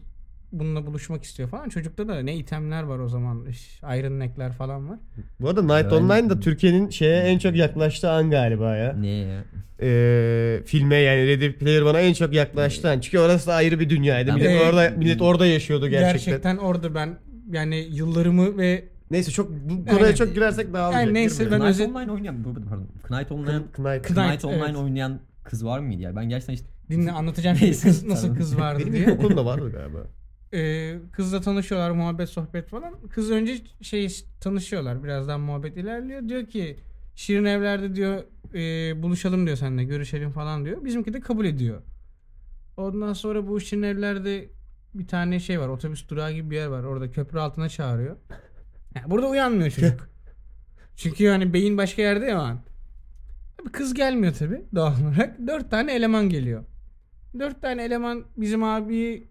bununla 0.51 0.85
buluşmak 0.85 1.23
istiyor 1.23 1.49
falan. 1.49 1.69
Çocukta 1.69 2.07
da 2.07 2.19
ne 2.21 2.35
itemler 2.35 2.83
var 2.83 2.99
o 2.99 3.07
zaman. 3.09 3.45
İş, 3.45 3.79
Iron 3.83 4.19
Neck'ler 4.19 4.51
falan 4.53 4.89
var. 4.89 4.99
Bu 5.39 5.49
arada 5.49 5.62
Night 5.62 5.91
Ben- 5.91 5.95
Online 5.97 6.29
da 6.29 6.39
Türkiye'nin 6.39 6.89
şeye 6.89 7.19
en 7.21 7.38
çok 7.39 7.55
yaklaştığı 7.55 8.12
an 8.12 8.29
galiba 8.29 8.75
ya. 8.75 8.93
Ne 8.93 9.07
ya? 9.07 9.43
Ee, 9.81 10.62
filme 10.65 10.95
yani 10.95 11.27
Ready 11.27 11.51
Player 11.51 11.81
One'a 11.81 11.99
en 12.01 12.13
çok 12.13 12.33
yaklaştığı 12.33 12.89
an. 12.89 12.99
Çünkü 12.99 13.19
orası 13.19 13.47
da 13.47 13.53
ayrı 13.53 13.79
bir 13.79 13.89
dünyaydı. 13.89 14.27
Ben- 14.29 14.35
Millet 14.35 14.51
Evet. 14.51 14.62
orada 14.73 14.89
millet 14.97 15.21
orada 15.21 15.45
yaşıyordu 15.45 15.88
gerçekten. 15.88 16.31
Gerçekten, 16.33 16.57
orada 16.57 16.95
ben 16.95 17.17
yani 17.51 17.75
yıllarımı 17.91 18.57
ve 18.57 18.85
Neyse 19.12 19.31
çok 19.31 19.49
bu 19.51 19.85
konuya 19.85 20.05
Yani- 20.05 20.15
çok 20.15 20.33
girersek 20.35 20.73
dağılacak. 20.73 21.01
Yani 21.03 21.13
neyse, 21.13 21.51
ben- 21.51 21.59
Knight 21.59 21.69
özet- 21.75 21.89
Online 21.95 22.12
oynayan, 22.12 22.43
bu- 22.43 22.55
bu- 22.55 22.65
pardon. 22.69 22.88
Knight 23.07 23.31
Online, 23.31 23.51
Knight. 23.75 23.75
Knight, 23.75 24.07
Knight 24.07 24.45
Online 24.45 24.63
evet. 24.65 24.75
oynayan 24.75 25.19
kız 25.43 25.65
var 25.65 25.79
mıydı 25.79 26.01
ya? 26.01 26.15
Ben 26.15 26.29
gerçekten 26.29 26.53
hiç 26.53 26.62
dinle 26.89 27.12
anlatacağım 27.12 27.57
şimdi 27.57 27.71
Neyse, 27.71 27.88
kız, 27.88 28.03
nasıl 28.05 28.21
tamam. 28.21 28.38
kız 28.38 28.57
vardı 28.59 28.79
Benim 28.81 28.93
diye. 28.93 29.03
ilkokulumda 29.05 29.45
vardı 29.45 29.71
galiba. 29.71 29.97
Ee, 30.53 30.95
kızla 31.12 31.41
tanışıyorlar 31.41 31.91
muhabbet 31.91 32.29
sohbet 32.29 32.69
falan. 32.69 32.93
Kız 33.09 33.31
önce 33.31 33.57
şey 33.81 34.09
tanışıyorlar. 34.41 35.03
Birazdan 35.03 35.41
muhabbet 35.41 35.77
ilerliyor. 35.77 36.29
Diyor 36.29 36.45
ki 36.45 36.77
Şirin 37.15 37.45
evlerde 37.45 37.95
diyor 37.95 38.23
e, 38.53 39.03
buluşalım 39.03 39.45
diyor 39.45 39.57
seninle 39.57 39.83
görüşelim 39.83 40.31
falan 40.31 40.65
diyor. 40.65 40.85
Bizimki 40.85 41.13
de 41.13 41.19
kabul 41.19 41.45
ediyor. 41.45 41.81
Ondan 42.77 43.13
sonra 43.13 43.47
bu 43.47 43.59
Şirin 43.59 43.83
evlerde 43.83 44.49
bir 44.93 45.07
tane 45.07 45.39
şey 45.39 45.59
var. 45.59 45.67
Otobüs 45.67 46.09
durağı 46.09 46.31
gibi 46.31 46.51
bir 46.51 46.55
yer 46.55 46.67
var. 46.67 46.83
Orada 46.83 47.12
köprü 47.12 47.39
altına 47.39 47.69
çağırıyor. 47.69 48.17
Yani 48.95 49.12
burada 49.12 49.27
uyanmıyor 49.27 49.69
çocuk. 49.71 50.09
Çünkü 50.95 51.23
yani 51.23 51.53
beyin 51.53 51.77
başka 51.77 52.01
yerde 52.01 52.25
ya 52.25 52.39
an. 52.39 52.59
Abi 53.62 53.71
kız 53.71 53.93
gelmiyor 53.93 54.33
tabi 54.33 54.65
doğal 54.75 54.93
olarak. 55.01 55.47
Dört 55.47 55.71
tane 55.71 55.95
eleman 55.95 56.29
geliyor. 56.29 56.63
Dört 57.39 57.62
tane 57.62 57.83
eleman 57.83 58.25
bizim 58.38 58.63
abiyi 58.63 59.27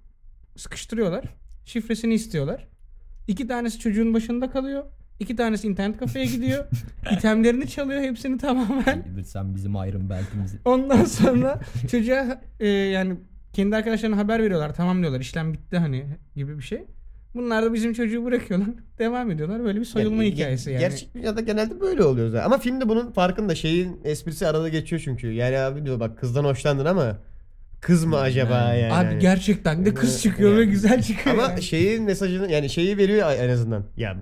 sıkıştırıyorlar. 0.59 1.25
Şifresini 1.65 2.15
istiyorlar. 2.15 2.69
İki 3.27 3.49
tanesi 3.49 3.79
çocuğun 3.79 4.15
başında 4.15 4.51
kalıyor. 4.51 4.85
İki 5.21 5.37
tanesi 5.37 5.69
internet 5.69 5.99
kafeye 5.99 6.25
gidiyor. 6.25 6.65
itemlerini 7.13 7.69
çalıyor 7.69 8.01
hepsini 8.01 8.39
tamamen. 8.39 9.05
Sen 9.25 9.55
bizim 9.55 9.77
ayrım 9.77 10.11
belkimizi. 10.11 10.59
Ondan 10.65 11.05
sonra 11.05 11.61
çocuğa 11.91 12.43
e, 12.61 12.69
yani 12.69 13.17
kendi 13.53 13.77
arkadaşlarına 13.77 14.17
haber 14.17 14.43
veriyorlar. 14.43 14.75
Tamam 14.75 15.01
diyorlar 15.01 15.21
işlem 15.21 15.53
bitti 15.53 15.79
hani 15.79 16.07
gibi 16.37 16.59
bir 16.59 16.63
şey. 16.63 16.85
Bunlar 17.35 17.65
da 17.65 17.75
bizim 17.75 17.93
çocuğu 17.93 18.25
bırakıyorlar. 18.25 18.69
Devam 18.99 19.31
ediyorlar. 19.31 19.65
Böyle 19.65 19.81
bir 19.81 19.85
soyulma 19.85 20.25
Yani 20.25 20.35
hikayesi 20.35 20.71
yani. 20.71 20.81
Gerçek 20.81 21.15
dünyada 21.15 21.41
genelde 21.41 21.81
böyle 21.81 22.05
oluyor 22.05 22.29
zaten. 22.29 22.47
Ama 22.47 22.59
filmde 22.59 22.89
bunun 22.89 23.13
farkında 23.13 23.55
şeyin 23.55 24.01
esprisi 24.05 24.47
arada 24.47 24.69
geçiyor 24.69 25.03
çünkü. 25.05 25.33
Yani 25.33 25.59
abi 25.59 25.85
diyor 25.85 26.01
bak 26.01 26.19
kızdan 26.19 26.45
hoşlandın 26.45 26.85
ama 26.85 27.19
kız 27.81 28.05
mı 28.05 28.19
acaba 28.19 28.55
Yani. 28.55 28.81
yani? 28.81 29.09
Abi 29.09 29.19
gerçekten 29.19 29.87
de 29.87 29.95
kız 29.95 30.23
çıkıyor 30.23 30.57
ve 30.57 30.61
yani. 30.61 30.71
güzel 30.71 31.03
çıkıyor. 31.03 31.37
Ama 31.37 31.49
yani. 31.49 31.63
şeyin 31.63 32.03
mesajını 32.05 32.53
yani 32.53 32.71
şeyi 32.71 32.97
veriyor 32.99 33.33
en 33.39 33.49
azından. 33.49 33.85
Ya 33.97 34.17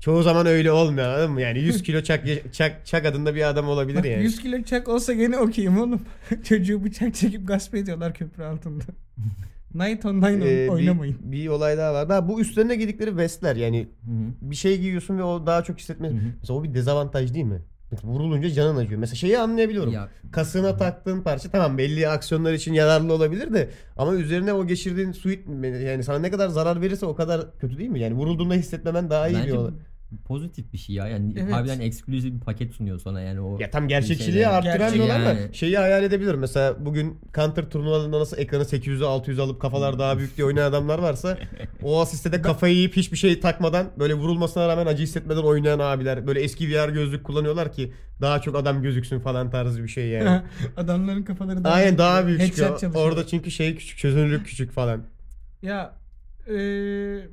çoğu 0.00 0.22
zaman 0.22 0.46
öyle 0.46 0.72
olmuyor 0.72 1.06
anladın 1.08 1.32
mı? 1.32 1.40
Yani 1.40 1.58
100 1.58 1.82
kilo 1.82 2.02
çak 2.02 2.24
çak 2.52 2.86
çak 2.86 3.06
adında 3.06 3.34
bir 3.34 3.48
adam 3.48 3.68
olabilir 3.68 3.98
Bak, 3.98 4.04
yani. 4.04 4.22
100 4.22 4.42
kilo 4.42 4.62
çak 4.62 4.88
olsa 4.88 5.12
gene 5.12 5.38
okeyim 5.38 5.78
oğlum. 5.80 6.00
Çocuğu 6.44 6.84
bıçak 6.84 7.14
çekip 7.14 7.48
gasp 7.48 7.74
ediyorlar 7.74 8.14
köprü 8.14 8.42
altında. 8.44 8.84
Night 9.74 10.04
online 10.04 10.44
Ee, 10.44 10.68
oynamayın. 10.70 11.16
Bir, 11.22 11.32
bir 11.32 11.48
olay 11.48 11.78
daha 11.78 11.94
var. 11.94 12.08
Daha 12.08 12.28
bu 12.28 12.40
üstlerine 12.40 12.76
giydikleri 12.76 13.16
vestler 13.16 13.56
yani 13.56 13.88
Hı 14.04 14.10
hı. 14.10 14.50
bir 14.50 14.56
şey 14.56 14.78
giyiyorsun 14.78 15.18
ve 15.18 15.22
o 15.22 15.46
daha 15.46 15.64
çok 15.64 15.78
hissetmez. 15.78 16.12
Hı 16.12 16.16
hı. 16.16 16.20
Mesela 16.40 16.58
o 16.58 16.64
bir 16.64 16.74
dezavantaj 16.74 17.34
değil 17.34 17.44
mi? 17.44 17.62
Vurulunca 18.02 18.50
canın 18.50 18.76
acıyor. 18.76 19.00
Mesela 19.00 19.16
şeyi 19.16 19.38
anlayabiliyorum. 19.38 19.92
Ya 19.92 20.08
Kasığına 20.32 20.76
taktığın 20.76 21.22
parça 21.22 21.50
tamam 21.50 21.78
belli 21.78 22.08
aksiyonlar 22.08 22.52
için 22.52 22.72
yararlı 22.72 23.12
olabilir 23.12 23.52
de 23.54 23.70
ama 23.96 24.14
üzerine 24.14 24.52
o 24.52 24.66
geçirdiğin 24.66 25.12
suit 25.12 25.48
yani 25.62 26.04
sana 26.04 26.18
ne 26.18 26.30
kadar 26.30 26.48
zarar 26.48 26.80
verirse 26.80 27.06
o 27.06 27.14
kadar 27.14 27.58
kötü 27.58 27.78
değil 27.78 27.90
mi? 27.90 28.00
Yani 28.00 28.14
vurulduğunda 28.14 28.54
hissetmemen 28.54 29.10
daha 29.10 29.28
iyi 29.28 29.34
bir 29.34 29.40
bence 29.40 29.58
olay. 29.58 29.72
Pozitif 30.24 30.72
bir 30.72 30.78
şey 30.78 30.94
ya. 30.94 31.06
Yani 31.08 31.34
Evet. 31.38 31.52
harbiden 31.52 31.80
ekskluzif 31.80 32.34
bir 32.34 32.40
paket 32.40 32.72
sunuyor 32.72 32.98
sana 32.98 33.20
yani 33.20 33.40
o. 33.40 33.58
Ya 33.60 33.70
tam 33.70 33.88
gerçekçiliği 33.88 34.46
arttıran 34.46 34.78
Gerçek 34.78 35.00
ama 35.10 35.24
yani. 35.24 35.40
şeyi 35.52 35.78
hayal 35.78 36.04
edebiliyorum. 36.04 36.40
Mesela 36.40 36.86
bugün 36.86 37.18
Counter 37.34 37.70
turnuvalarında 37.70 38.20
nasıl 38.20 38.38
ekranı 38.38 38.62
800'e 38.62 39.06
600 39.06 39.38
alıp 39.38 39.60
kafalar 39.60 39.98
daha 39.98 40.18
büyük 40.18 40.36
diye 40.36 40.46
oynayan 40.46 40.66
adamlar 40.70 40.98
varsa 40.98 41.38
o 41.82 42.00
asiste 42.00 42.32
de 42.32 42.42
kafayı 42.42 42.74
yiyip 42.74 42.96
hiçbir 42.96 43.16
şey 43.16 43.40
takmadan 43.40 43.86
böyle 43.98 44.14
vurulmasına 44.14 44.68
rağmen 44.68 44.86
acı 44.86 45.02
hissetmeden 45.02 45.42
oynayan 45.42 45.78
abiler 45.78 46.26
böyle 46.26 46.40
eski 46.40 46.68
VR 46.68 46.88
gözlük 46.88 47.24
kullanıyorlar 47.24 47.72
ki 47.72 47.92
daha 48.20 48.40
çok 48.40 48.56
adam 48.56 48.82
gözüksün 48.82 49.20
falan 49.20 49.50
tarzı 49.50 49.82
bir 49.82 49.88
şey 49.88 50.08
yani. 50.08 50.42
Adamların 50.76 51.22
kafaları 51.22 51.64
daha 51.64 51.74
Aynen 51.74 51.98
daha 51.98 52.26
büyük 52.26 52.46
çıkıyor. 52.46 52.94
Orada 52.94 53.26
çünkü 53.26 53.50
şey 53.50 53.76
küçük 53.76 53.98
çözünürlük 53.98 54.46
küçük 54.46 54.72
falan. 54.72 55.02
Ya 55.62 55.92
e, 56.48 56.54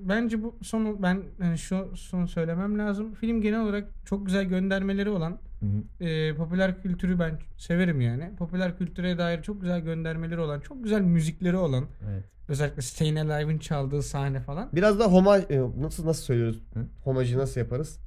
bence 0.09 0.43
bu 0.43 0.55
sonu 0.61 1.03
ben 1.03 1.23
yani 1.41 1.57
şu 1.57 1.91
sonu 1.95 2.27
söylemem 2.27 2.79
lazım. 2.79 3.13
Film 3.13 3.41
genel 3.41 3.61
olarak 3.61 3.89
çok 4.05 4.25
güzel 4.25 4.43
göndermeleri 4.45 5.09
olan 5.09 5.37
Hı 5.59 5.65
hı. 5.65 6.03
e, 6.05 6.35
popüler 6.35 6.81
kültürü 6.81 7.19
ben 7.19 7.39
severim 7.57 8.01
yani. 8.01 8.35
Popüler 8.37 8.77
kültüre 8.77 9.17
dair 9.17 9.41
çok 9.41 9.61
güzel 9.61 9.79
göndermeleri 9.81 10.39
olan, 10.39 10.59
çok 10.59 10.83
güzel 10.83 11.01
müzikleri 11.01 11.57
olan 11.57 11.85
Evet. 12.11 12.23
özellikle 12.47 12.81
Stayin' 12.81 13.15
Alive'ın 13.15 13.57
çaldığı 13.57 14.03
sahne 14.03 14.39
falan. 14.39 14.69
Biraz 14.73 14.99
da 14.99 15.05
homaj 15.05 15.43
nasıl 15.77 16.05
nasıl 16.05 16.23
söylüyoruz? 16.23 16.59
Hı? 16.73 16.79
Homajı 17.03 17.37
nasıl 17.37 17.59
yaparız? 17.61 17.99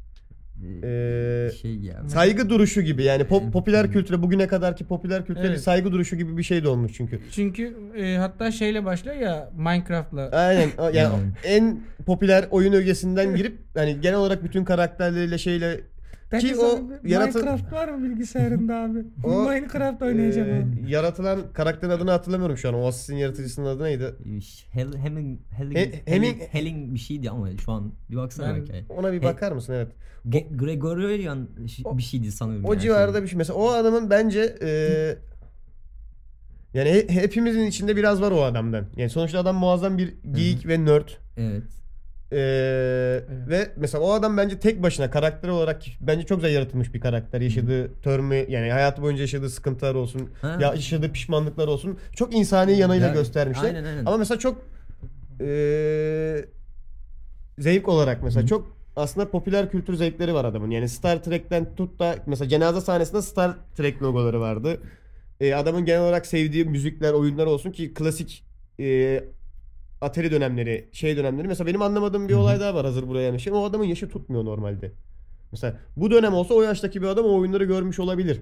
Ee, 0.84 1.50
şey 1.62 1.76
ya. 1.76 2.08
Saygı 2.08 2.50
duruşu 2.50 2.82
gibi 2.82 3.02
yani 3.04 3.22
pop- 3.22 3.50
popüler 3.50 3.92
kültüre 3.92 4.22
bugüne 4.22 4.46
kadarki 4.46 4.84
popüler 4.86 5.26
kültüre 5.26 5.46
Evet. 5.46 5.60
saygı 5.60 5.92
duruşu 5.92 6.16
gibi 6.16 6.36
bir 6.36 6.42
şey 6.42 6.64
de 6.64 6.68
olmuş 6.68 6.92
çünkü. 6.94 7.20
Çünkü 7.32 7.76
e, 7.98 8.16
hatta 8.16 8.50
şeyle 8.50 8.84
başlıyor 8.84 9.16
ya 9.16 9.50
Minecraft'la. 9.56 10.28
Aynen. 10.32 10.68
o- 10.78 10.82
Yani 10.82 10.96
Yani. 10.96 11.12
en 11.44 11.80
popüler 12.06 12.44
oyun 12.50 12.72
ögesinden 12.72 13.36
girip 13.36 13.58
hani 13.74 14.00
genel 14.00 14.18
olarak 14.18 14.44
bütün 14.44 14.64
karakterleriyle 14.64 15.38
şeyle 15.38 15.80
Peki 16.30 16.46
ki 16.48 16.56
o 16.56 16.80
yaratı- 17.04 17.38
Minecraft 17.38 17.72
var 17.72 17.88
mı 17.88 18.04
bilgisayarında 18.10 18.76
abi? 18.76 18.98
O, 19.24 19.42
Minecraft 19.42 20.02
oynayacağım 20.02 20.48
e, 20.50 20.52
abi. 20.62 20.90
yaratılan 20.92 21.40
karakterin 21.52 21.92
adını 21.92 22.10
hatırlamıyorum 22.10 22.56
şu 22.56 22.68
an. 22.68 22.74
O 22.74 22.86
Assassin 22.86 23.16
yaratıcısının 23.16 23.66
adı 23.66 23.84
neydi? 23.84 24.14
Hel, 24.70 24.94
Heming, 24.96 25.40
Helling, 25.50 25.76
He- 25.76 26.02
Helling, 26.06 26.42
Heming- 26.42 26.94
bir 26.94 26.98
şeydi 26.98 27.30
ama 27.30 27.48
şu 27.64 27.72
an 27.72 27.92
bir 28.10 28.16
baksana 28.16 28.48
Ben- 28.48 28.56
belki. 28.56 28.84
Ona 28.92 29.12
bir 29.12 29.18
He- 29.18 29.22
bakar 29.22 29.52
mısın? 29.52 29.72
Evet. 29.72 29.88
Ge- 30.28 30.56
Gregorian 30.56 31.48
O- 31.84 31.98
bir 31.98 32.02
şeydi 32.02 32.32
sanırım. 32.32 32.64
O 32.64 32.72
yani. 32.72 32.82
civarda 32.82 33.22
bir 33.22 33.28
şey. 33.28 33.38
Mesela 33.38 33.58
o 33.58 33.68
adamın 33.70 34.10
bence 34.10 34.56
e, 34.62 34.68
yani 36.74 36.88
he- 36.90 37.08
hepimizin 37.08 37.64
içinde 37.66 37.96
biraz 37.96 38.20
var 38.22 38.30
o 38.30 38.42
adamdan. 38.42 38.86
Yani 38.96 39.10
sonuçta 39.10 39.38
adam 39.38 39.56
muazzam 39.56 39.98
bir 39.98 40.14
geek 40.32 40.66
ve 40.66 40.84
nerd. 40.84 41.08
Evet. 41.36 41.62
Ee, 42.32 42.36
Ve 43.48 43.70
mesela 43.76 44.04
o 44.04 44.12
adam 44.12 44.36
bence 44.36 44.58
tek 44.58 44.82
başına 44.82 45.10
karakter 45.10 45.48
olarak 45.48 45.82
bence 46.00 46.26
çok 46.26 46.38
güzel 46.38 46.54
yaratılmış 46.54 46.94
bir 46.94 47.00
karakter. 47.00 47.40
Yaşadığı 47.40 48.00
törmü 48.02 48.34
yani 48.48 48.70
hayatı 48.70 49.02
boyunca 49.02 49.22
yaşadığı 49.22 49.50
sıkıntılar 49.50 49.94
olsun, 49.94 50.30
Ha. 50.42 50.58
ya 50.60 50.74
yaşadığı 50.74 51.12
pişmanlıklar 51.12 51.68
olsun. 51.68 51.98
Çok 52.12 52.34
insani 52.34 52.78
yanıyla 52.78 53.06
Ya, 53.06 53.12
göstermişler. 53.14 53.64
Aynen 53.64 53.84
aynen. 53.84 54.04
Ama 54.04 54.16
mesela 54.16 54.38
çok 54.38 54.62
ee, 55.40 56.44
zevk 57.58 57.88
olarak 57.88 58.22
mesela 58.22 58.42
Hı. 58.42 58.46
çok 58.46 58.76
aslında 58.96 59.30
popüler 59.30 59.70
kültür 59.70 59.94
zevkleri 59.94 60.34
var 60.34 60.44
adamın. 60.44 60.70
Yani 60.70 60.88
Star 60.88 61.22
Trek'ten 61.22 61.74
tut 61.74 61.98
da 61.98 62.16
mesela 62.26 62.48
cenaze 62.48 62.80
sahnesinde 62.80 63.22
Star 63.22 63.56
Trek 63.76 64.02
logoları 64.02 64.40
vardı. 64.40 64.80
Ee, 65.40 65.54
adamın 65.54 65.84
genel 65.84 66.00
olarak 66.00 66.26
sevdiği 66.26 66.64
müzikler, 66.64 67.12
oyunlar 67.12 67.46
olsun 67.46 67.70
ki 67.70 67.94
klasik 67.94 68.44
ee, 68.80 69.24
Atari 70.00 70.30
dönemleri, 70.30 70.88
şey 70.92 71.16
dönemleri. 71.16 71.48
Mesela 71.48 71.66
benim 71.66 71.82
anlamadığım 71.82 72.28
bir 72.28 72.34
olay 72.34 72.60
daha 72.60 72.74
var 72.74 72.86
hazır 72.86 73.08
buraya. 73.08 73.38
Şey, 73.38 73.52
o 73.52 73.64
adamın 73.64 73.84
yaşı 73.84 74.08
tutmuyor 74.08 74.44
normalde. 74.44 74.92
Mesela 75.52 75.78
bu 75.96 76.10
dönem 76.10 76.34
olsa 76.34 76.54
o 76.54 76.62
yaştaki 76.62 77.02
bir 77.02 77.06
adam 77.06 77.24
o 77.24 77.34
oyunları 77.38 77.64
görmüş 77.64 77.98
olabilir. 77.98 78.40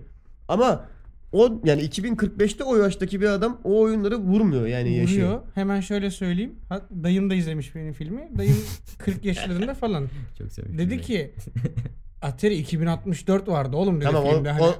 Ama 0.48 0.86
o 1.32 1.60
yani 1.64 1.82
2045'te 1.82 2.64
o 2.64 2.76
yaştaki 2.76 3.20
bir 3.20 3.26
adam 3.26 3.60
o 3.64 3.80
oyunları 3.80 4.16
vurmuyor 4.18 4.66
yani 4.66 4.96
yaşı. 4.96 5.14
Vuruyor. 5.14 5.40
Hemen 5.54 5.80
şöyle 5.80 6.10
söyleyeyim. 6.10 6.54
Ha- 6.68 6.88
Dayım 7.02 7.30
da 7.30 7.34
izlemiş 7.34 7.74
benim 7.74 7.92
filmi. 7.92 8.28
Dayım 8.38 8.56
40 8.98 9.24
yaşlarında 9.24 9.74
falan. 9.74 10.08
Çok 10.38 10.52
sevmiştim. 10.52 10.78
Dedi 10.78 11.00
ki 11.00 11.34
Atari 12.24 12.54
2064 12.54 13.48
vardı 13.48 13.76
oğlum 13.76 13.96
dedi 14.00 14.04
Tamam 14.04 14.24
o, 14.24 14.30
filmde. 14.32 14.50
Hani, 14.50 14.62
o, 14.62 14.74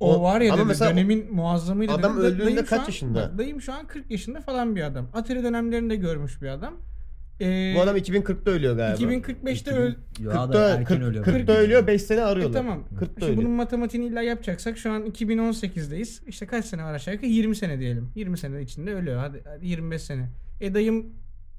o, 0.00 0.14
o- 0.16 0.22
var 0.22 0.40
ya 0.40 0.54
dedi 0.56 0.64
mesela 0.64 0.90
dönemin 0.90 1.34
muazzamıydı 1.34 1.92
adam 1.92 2.12
dedi. 2.16 2.22
Da- 2.22 2.26
öldüğünde 2.26 2.64
kaç 2.64 2.80
an- 2.80 2.84
yaşında? 2.84 3.38
dayım 3.38 3.60
şu 3.60 3.72
an 3.72 3.86
40 3.86 4.10
yaşında 4.10 4.40
falan 4.40 4.76
bir 4.76 4.82
adam. 4.82 5.08
Atari 5.14 5.42
dönemlerinde 5.42 5.96
görmüş 5.96 6.42
bir 6.42 6.48
adam. 6.48 6.74
Ee, 7.40 7.74
bu 7.76 7.80
adam 7.80 7.96
2040'ta 7.96 8.50
ölüyor 8.50 8.76
galiba. 8.76 9.12
2045'te 9.12 9.70
öl... 9.70 9.94
Ya 10.20 10.30
da 10.30 10.34
40'ta, 10.34 10.68
erken 10.70 10.84
40, 10.84 11.02
ölüyor. 11.02 11.24
40'ta 11.26 11.52
ölüyor 11.52 11.86
5 11.86 12.02
sene 12.02 12.20
E 12.20 12.22
arıyorlar. 12.22 12.58
tamam. 12.58 12.84
40'ta 12.94 13.06
Şimdi 13.06 13.24
ölüyor. 13.24 13.36
bunun 13.36 13.50
matematiğini 13.50 14.06
illa 14.06 14.22
yapacaksak 14.22 14.78
şu 14.78 14.90
an 14.92 15.06
2018'deyiz. 15.06 16.28
İşte 16.28 16.46
kaç 16.46 16.64
sene 16.64 16.84
var 16.84 16.94
aşağı 16.94 17.14
yukarı? 17.14 17.30
20 17.30 17.56
sene 17.56 17.80
diyelim. 17.80 18.10
20 18.14 18.38
sene 18.38 18.62
içinde 18.62 18.94
ölüyor. 18.94 19.18
Hadi, 19.18 19.42
hadi 19.46 19.66
25 19.68 20.02
sene. 20.02 20.28
E 20.60 20.74
dayım 20.74 21.06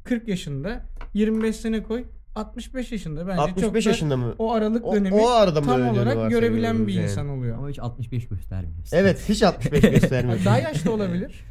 40 0.04 0.28
yaşında. 0.28 0.82
25 1.13 1.56
sene 1.56 1.84
koy. 1.84 2.04
65 2.38 2.91
yaşında 2.91 3.28
bence 3.28 3.41
65 3.41 3.63
çok 3.63 3.73
da 3.86 3.89
yaşında 3.89 4.17
mı? 4.17 4.36
o 4.39 4.52
aralık 4.54 4.86
O- 4.86 4.93
dönemi 4.93 5.15
o 5.15 5.28
arada 5.30 5.62
mı 5.62 5.67
tam 5.67 5.88
olarak 5.89 6.30
görebilen 6.30 6.76
bir 6.76 6.80
varsayıyoruz 6.82 7.12
insan 7.12 7.26
yani. 7.26 7.38
oluyor. 7.38 7.58
Ama 7.58 7.69
hiç 7.69 7.80
65 7.80 8.28
göstermiyor. 8.28 8.73
Evet 8.91 9.23
hiç 9.30 9.43
65 9.43 9.82
göstermiyor. 10.02 10.39
Daha 10.45 10.60
yaşlı 10.60 10.91
olabilir. 10.93 11.43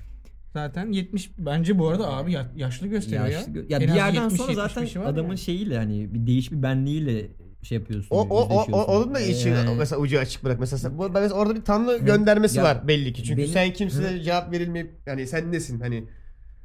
Zaten 0.53 0.93
70 0.93 1.31
bence 1.39 1.79
bu 1.79 1.89
arada 1.89 2.09
abi 2.17 2.33
ya- 2.33 2.53
yaşlı 2.57 2.87
gösteriyor 2.87 3.27
Yaşlı 3.27 3.59
ya. 3.59 3.63
gö- 3.65 3.73
ya 3.73 3.79
En 3.79 3.83
bir 3.85 3.89
az 3.91 3.97
yerden 3.97 4.23
70, 4.23 4.41
sonra 4.41 4.55
zaten 4.55 4.83
75'i 4.85 5.01
var 5.01 5.07
adamın 5.07 5.29
yani. 5.29 5.39
şeyiyle 5.39 5.77
hani 5.79 6.15
bir 6.15 6.27
değiş 6.27 6.53
bir 6.53 6.63
benliğiyle 6.63 7.27
şey 7.63 7.79
yapıyorsun. 7.79 8.17
O, 8.17 8.21
o, 8.21 8.25
o, 8.29 8.37
o, 8.39 8.43
yüzleşiyorsun. 8.61 8.93
onun 8.93 9.15
da 9.15 9.21
içi 9.21 9.49
Yani- 9.49 9.75
mesela 9.79 10.01
ucu 10.01 10.19
açık 10.19 10.45
bırak. 10.45 10.61
Mesela, 10.61 10.79
sen- 10.79 10.99
bu- 10.99 11.09
mesela 11.09 11.35
orada 11.35 11.55
bir 11.57 11.63
tanrı 11.63 11.97
göndermesi 11.99 12.59
Ya, 12.59 12.65
var 12.65 12.89
belli 12.89 13.13
ki. 13.13 13.23
Çünkü 13.25 13.39
benim- 13.43 13.53
sen 13.53 13.73
kimseye 13.73 14.23
cevap 14.23 14.53
verilmeyip 14.53 14.93
yani 15.07 15.27
sen 15.27 15.53
nesin 15.53 15.81
hani 15.81 16.05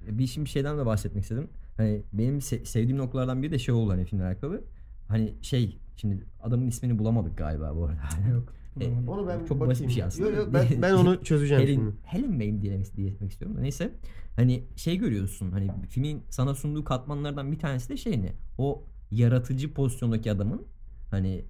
bir 0.02 0.28
şimdi 0.28 0.46
bir 0.46 0.50
şeyden 0.50 0.78
de 0.78 0.86
bahsetmek 0.86 1.24
istedim. 1.24 1.48
Hani 1.82 2.04
benim 2.14 2.38
se- 2.40 2.66
sevdiğim 2.66 2.98
noktalardan 2.98 3.44
biri 3.44 3.52
de 3.52 3.60
şey 3.60 3.76
oldu 3.76 3.92
hani 3.92 4.06
filmle 4.06 4.24
alakalı. 4.26 4.64
Hani 5.08 5.34
şey 5.42 5.78
şimdi 5.96 6.26
adamın 6.42 6.68
ismini 6.68 7.00
bulamadık 7.00 7.38
galiba 7.38 7.76
bu 7.76 7.86
arada. 7.86 8.00
Yok. 8.32 8.54
bulamadım. 8.76 9.08
onu 9.08 9.28
ben 9.28 9.38
Çok 9.40 9.50
bakayım. 9.50 9.70
basit 9.70 9.88
bir 9.88 9.94
şey 9.94 10.04
aslında. 10.04 10.30
Yo, 10.30 10.36
yo, 10.36 10.54
ben, 10.54 10.68
ben 10.82 10.94
onu 10.94 11.24
çözeceğim 11.24 11.64
Helen, 11.64 11.74
şimdi. 11.74 11.96
Helen 12.04 12.40
Bey'im 12.40 12.62
diyemek, 12.62 12.96
diyemek 12.96 13.32
istiyorum 13.32 13.58
da 13.58 13.62
neyse. 13.62 13.92
Hani 14.36 14.64
şey 14.76 14.98
görüyorsun 14.98 15.52
hani 15.52 15.72
filmin 15.90 16.24
sana 16.30 16.56
sunduğu 16.56 16.84
katmanlardan 16.84 17.52
bir 17.52 17.60
tanesi 17.60 17.90
de 17.90 17.98
şey 17.98 18.22
ne? 18.22 18.34
O 18.58 18.84
yaratıcı 19.12 19.74
pozisyondaki 19.74 20.32
adamın 20.32 20.66
hani 21.12 21.46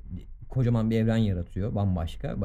kocaman 0.49 0.89
bir 0.89 0.97
evren 0.97 1.17
yaratıyor 1.17 1.75
bambaşka. 1.75 2.37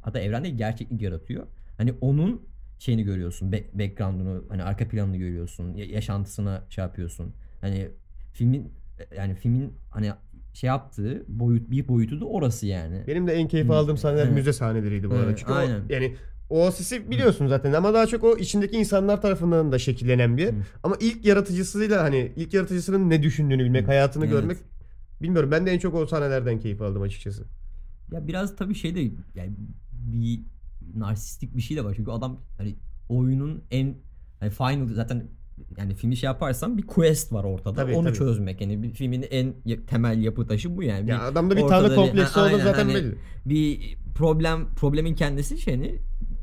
Hatta 0.00 0.18
evren 0.20 0.44
değil 0.44 0.56
gerçeklik 0.56 1.02
yaratıyor. 1.02 1.46
Hani 1.78 1.94
onun 2.00 2.42
şeyini 2.78 3.02
görüyorsun. 3.02 3.52
Back, 3.52 3.74
background'unu 3.78 4.44
hani 4.48 4.62
arka 4.62 4.88
planını 4.88 5.16
görüyorsun. 5.16 5.74
ya- 5.74 5.86
yaşantısına 5.86 6.64
şey 6.68 6.84
yapıyorsun. 6.84 7.32
Hani 7.60 7.88
filmin 8.32 8.72
yani 9.16 9.34
filmin 9.34 9.72
hani 9.90 10.12
şey 10.52 10.68
yaptığı 10.68 11.24
boyut 11.28 11.70
bir 11.70 11.88
boyutu 11.88 12.20
da 12.20 12.24
orası 12.24 12.66
yani. 12.66 13.04
Benim 13.06 13.26
de 13.26 13.32
en 13.32 13.48
keyif 13.48 13.70
aldığım 13.70 13.96
sahneler 13.96 14.30
müze 14.30 14.52
sahneleriydi 14.52 15.10
bu 15.10 15.14
arada. 15.14 15.36
Çünkü 15.36 15.52
o- 15.52 15.56
aynen. 15.56 15.82
yani 15.88 16.16
o 16.50 16.70
sisi 16.70 17.10
biliyorsun 17.10 17.46
zaten 17.46 17.72
ama 17.72 17.94
daha 17.94 18.06
çok 18.06 18.24
o 18.24 18.36
içindeki 18.36 18.76
insanlar 18.76 19.22
tarafından 19.22 19.72
da 19.72 19.78
şekillenen 19.78 20.36
bir 20.36 20.42
yer. 20.42 20.54
Ama 20.82 20.96
ilk 21.00 21.24
yaratıcısıyla 21.24 22.02
hani 22.02 22.32
ilk 22.36 22.54
yaratıcısının 22.54 23.10
ne 23.10 23.22
düşündüğünü 23.22 23.64
bilmek, 23.64 23.82
Hı. 23.82 23.86
hayatını 23.86 24.24
Evet. 24.24 24.34
görmek 24.34 24.56
Bilmiyorum 25.22 25.50
ben 25.50 25.66
de 25.66 25.70
en 25.70 25.78
çok 25.78 25.94
o 25.94 26.06
sahnelerden 26.06 26.58
keyif 26.58 26.82
aldım 26.82 27.02
açıkçası. 27.02 27.44
Ya 28.12 28.28
biraz 28.28 28.56
tabii 28.56 28.74
şey 28.74 28.94
de 28.94 29.00
yani 29.34 29.52
bir 29.92 30.40
narsistik 30.94 31.56
bir 31.56 31.62
şey 31.62 31.76
de 31.76 31.84
var. 31.84 31.92
Çünkü 31.96 32.10
adam 32.10 32.40
hani 32.58 32.76
oyunun 33.08 33.64
en 33.70 33.94
hani 34.40 34.50
final 34.50 34.94
zaten 34.94 35.28
yani 35.78 35.94
filmi 35.94 36.16
şey 36.16 36.26
yaparsan 36.26 36.78
bir 36.78 36.82
quest 36.86 37.32
var 37.32 37.44
ortada. 37.44 37.74
Tabii, 37.74 37.94
Onu 37.94 38.06
tabii. 38.06 38.16
çözmek. 38.18 38.60
Yani 38.60 38.82
bir 38.82 38.90
filmin 38.90 39.24
en 39.30 39.54
temel 39.86 40.22
yapı 40.22 40.46
taşı 40.46 40.76
bu 40.76 40.82
yani. 40.82 41.10
Ya 41.10 41.16
Bir- 41.18 41.24
adamda 41.26 41.56
bir 41.56 41.60
tanrı 41.62 41.94
kompleksi 41.94 42.40
olduğu 42.40 42.58
zaten 42.58 42.84
hani 42.84 42.94
belli. 42.94 43.14
Bir 43.46 43.96
problem 44.14 44.66
problemin 44.76 45.14
kendisi 45.14 45.58
şey 45.58 45.74
hani 45.74 45.98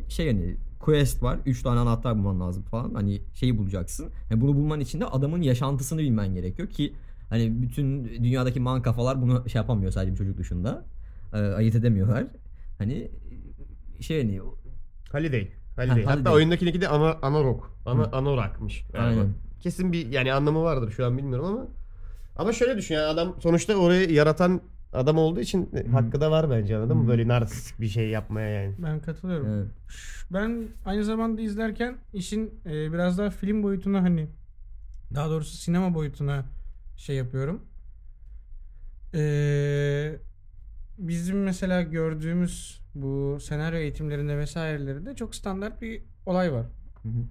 şey 0.10 0.28
hani 0.28 0.58
quest 0.80 1.24
var. 1.24 1.40
Üç 1.46 1.62
tane 1.64 1.80
anahtar 1.80 2.18
bulman 2.18 2.40
lazım 2.40 2.64
falan. 2.64 2.94
Hani 2.94 3.22
şeyi 3.34 3.58
bulacaksın. 3.58 4.10
Yani 4.32 4.42
bunu 4.42 4.56
bulman 4.56 4.80
için 4.80 5.00
de 5.02 5.06
adamın 5.06 5.42
yaşantısını 5.42 6.00
bilmen 6.00 6.34
gerekiyor 6.34 6.70
ki 6.70 6.94
hani 7.30 7.62
bütün 7.62 8.04
dünyadaki 8.06 8.60
man 8.60 8.82
kafalar 8.82 9.22
bunu 9.22 9.50
şey 9.50 9.60
yapamıyor 9.60 9.92
sadece 9.92 10.12
bir 10.12 10.18
çocuk 10.18 10.38
dışında. 10.38 10.86
Ee, 11.34 11.38
ayırt 11.38 11.76
edemiyorlar. 11.76 12.28
Hani 12.78 13.12
şey 14.04 14.22
hani 14.22 14.40
Holiday. 15.12 15.52
Holiday. 15.76 16.04
Ha, 16.04 16.12
Hatta 16.12 16.14
Holiday. 16.16 16.34
oyundakindeki 16.34 16.82
de 16.82 16.88
ana, 16.88 17.18
anorok. 17.22 17.78
Ana, 17.86 18.04
anorakmış. 18.06 18.86
Aynen. 18.98 19.28
Kesin 19.60 19.92
bir 19.94 20.08
yani 20.08 20.34
anlamı 20.34 20.64
vardır 20.64 20.92
şu 20.92 21.06
an 21.06 21.18
bilmiyorum 21.18 21.46
ama. 21.46 21.68
Ama 22.36 22.54
şöyle 22.54 22.78
düşün 22.78 22.96
yani 22.96 23.06
adam 23.06 23.36
sonuçta 23.40 23.76
orayı 23.76 24.12
yaratan 24.12 24.62
adam 24.94 25.18
olduğu 25.18 25.40
için 25.40 25.70
hakkı 25.92 26.22
da 26.22 26.32
var 26.32 26.50
bence 26.50 26.78
anladın 26.78 26.98
mı? 26.98 27.08
Böyle 27.08 27.28
narsist 27.28 27.82
bir 27.82 27.88
şey 27.88 28.10
yapmaya 28.10 28.50
yani. 28.50 28.76
Ben 28.78 29.00
katılıyorum. 29.00 29.48
evet. 29.50 29.68
Ben 30.32 30.68
aynı 30.86 31.04
zamanda 31.04 31.42
izlerken 31.42 31.98
işin 32.14 32.54
e, 32.66 32.94
biraz 32.94 33.18
daha 33.18 33.30
film 33.30 33.64
boyutuna 33.64 34.02
hani 34.04 34.28
daha 35.16 35.30
doğrusu 35.30 35.58
sinema 35.58 35.94
boyutuna 35.94 36.46
şey 36.98 37.16
yapıyorum. 37.16 37.62
Ee, 39.16 40.16
bizim 40.98 41.44
mesela 41.44 41.82
gördüğümüz 41.82 42.82
bu 42.96 43.38
senaryo 43.42 43.80
eğitimlerinde 43.80 44.38
vesairelerinde 44.38 45.16
çok 45.16 45.36
standart 45.36 45.82
bir 45.82 46.04
olay 46.26 46.54
var. 46.54 46.66
Hı 47.04 47.10
hı. 47.10 47.24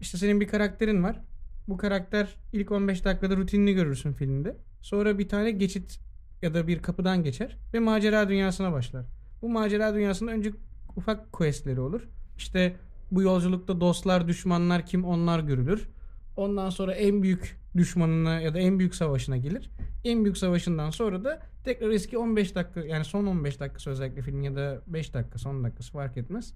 İşte 0.00 0.18
senin 0.18 0.40
bir 0.40 0.48
karakterin 0.48 1.02
var. 1.02 1.20
Bu 1.68 1.76
karakter 1.76 2.36
ilk 2.52 2.70
15 2.70 3.04
dakikada 3.04 3.36
rutinini 3.36 3.74
görürsün 3.74 4.12
filmde. 4.12 4.56
Sonra 4.80 5.18
bir 5.18 5.28
tane 5.28 5.50
geçit 5.50 6.00
ya 6.42 6.54
da 6.54 6.68
bir 6.68 6.82
kapıdan 6.82 7.24
geçer 7.24 7.56
ve 7.74 7.78
macera 7.78 8.28
dünyasına 8.28 8.72
başlar. 8.72 9.06
Bu 9.42 9.48
macera 9.48 9.94
dünyasında 9.94 10.30
önce 10.30 10.50
ufak 10.96 11.32
questleri 11.32 11.80
olur. 11.80 12.08
İşte 12.36 12.76
bu 13.10 13.22
yolculukta 13.22 13.80
dostlar, 13.80 14.28
düşmanlar 14.28 14.86
kim 14.86 15.04
onlar 15.04 15.40
görülür. 15.40 15.88
Ondan 16.36 16.70
sonra 16.70 16.92
en 16.94 17.22
büyük 17.22 17.59
düşmanına 17.76 18.40
ya 18.40 18.54
da 18.54 18.58
en 18.58 18.78
büyük 18.78 18.94
savaşına 18.94 19.36
gelir. 19.36 19.70
En 20.04 20.24
büyük 20.24 20.38
savaşından 20.38 20.90
sonra 20.90 21.24
da 21.24 21.42
tekrar 21.64 21.90
eski 21.90 22.18
15 22.18 22.54
dakika 22.54 22.80
yani 22.80 23.04
son 23.04 23.26
15 23.26 23.60
dakikası 23.60 23.90
özellikle 23.90 24.22
film 24.22 24.42
ya 24.42 24.56
da 24.56 24.82
5 24.86 25.14
dakika 25.14 25.38
son 25.38 25.64
dakikası 25.64 25.92
fark 25.92 26.16
etmez. 26.16 26.54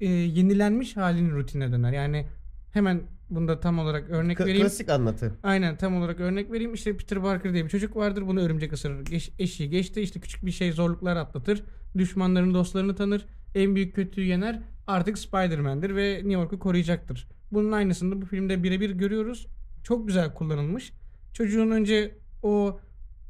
Ee, 0.00 0.06
yenilenmiş 0.08 0.96
halinin 0.96 1.30
rutinine 1.30 1.72
döner. 1.72 1.92
Yani 1.92 2.26
hemen 2.72 3.02
bunda 3.30 3.60
tam 3.60 3.78
olarak 3.78 4.10
örnek 4.10 4.38
K- 4.38 4.44
vereyim. 4.44 4.62
klasik 4.62 4.88
anlatı. 4.88 5.32
Aynen 5.42 5.76
tam 5.76 5.96
olarak 5.96 6.20
örnek 6.20 6.52
vereyim. 6.52 6.74
İşte 6.74 6.96
Peter 6.96 7.22
Parker 7.22 7.52
diye 7.52 7.64
bir 7.64 7.68
çocuk 7.70 7.96
vardır. 7.96 8.26
Bunu 8.26 8.40
örümcek 8.40 8.72
ısırır. 8.72 9.04
Geç, 9.04 9.32
eşiği 9.38 9.70
geçti. 9.70 10.00
İşte 10.00 10.20
küçük 10.20 10.46
bir 10.46 10.50
şey 10.50 10.72
zorluklar 10.72 11.16
atlatır. 11.16 11.62
Düşmanlarını 11.98 12.54
dostlarını 12.54 12.94
tanır. 12.94 13.26
En 13.54 13.74
büyük 13.74 13.94
kötüyü 13.94 14.26
yener. 14.26 14.60
Artık 14.86 15.18
Spider-Man'dir 15.18 15.96
ve 15.96 16.14
New 16.14 16.32
York'u 16.32 16.58
koruyacaktır. 16.58 17.28
Bunun 17.52 17.72
aynısını 17.72 18.22
bu 18.22 18.26
filmde 18.26 18.62
birebir 18.62 18.90
görüyoruz. 18.90 19.46
Çok 19.82 20.06
güzel 20.06 20.34
kullanılmış. 20.34 20.92
Çocuğun 21.32 21.70
önce 21.70 22.14
o 22.42 22.80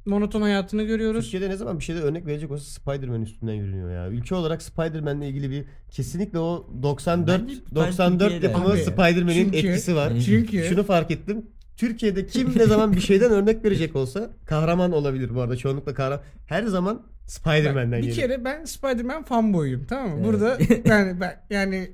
monoton 0.07 0.43
hayatını 0.43 0.83
görüyoruz. 0.83 1.25
Türkiye'de 1.25 1.49
ne 1.49 1.57
zaman 1.57 1.79
bir 1.79 1.85
şeyde 1.85 2.01
örnek 2.01 2.27
verecek 2.27 2.51
olsa 2.51 2.81
Spider-Man 2.81 3.23
üstünden 3.23 3.53
yürünüyor 3.53 3.91
ya. 3.91 4.09
Ülke 4.09 4.35
olarak 4.35 4.63
Spider-Man'le 4.63 5.23
ilgili 5.23 5.51
bir 5.51 5.65
kesinlikle 5.91 6.39
o 6.39 6.71
94 6.83 7.43
Bence 7.43 7.55
94 7.75 8.21
Türkiye'de. 8.21 8.47
yapımı 8.47 8.77
Spider-Man'in 8.77 9.53
etkisi 9.53 9.97
var. 9.97 10.13
Çünkü 10.25 10.65
Şunu 10.65 10.85
fark 10.85 11.11
ettim. 11.11 11.47
Türkiye'de 11.77 12.27
kim 12.27 12.59
ne 12.59 12.67
zaman 12.67 12.93
bir 12.93 13.01
şeyden 13.01 13.31
örnek 13.31 13.65
verecek 13.65 13.97
olsa 13.97 14.31
kahraman 14.47 14.93
olabilir 14.93 15.35
bu 15.35 15.41
arada. 15.41 15.57
Çoğunlukla 15.57 15.95
kahraman. 15.95 16.25
Her 16.47 16.63
zaman 16.63 17.03
Spider-Man'den 17.27 17.93
bir 17.93 18.03
gelir. 18.03 18.15
kere 18.15 18.45
ben 18.45 18.65
Spider-Man 18.65 19.23
fanboyuyum 19.23 19.85
tamam 19.85 20.09
mı? 20.09 20.17
Evet. 20.17 20.27
Burada 20.27 20.59
yani 20.85 21.21
ben 21.21 21.41
yani 21.51 21.91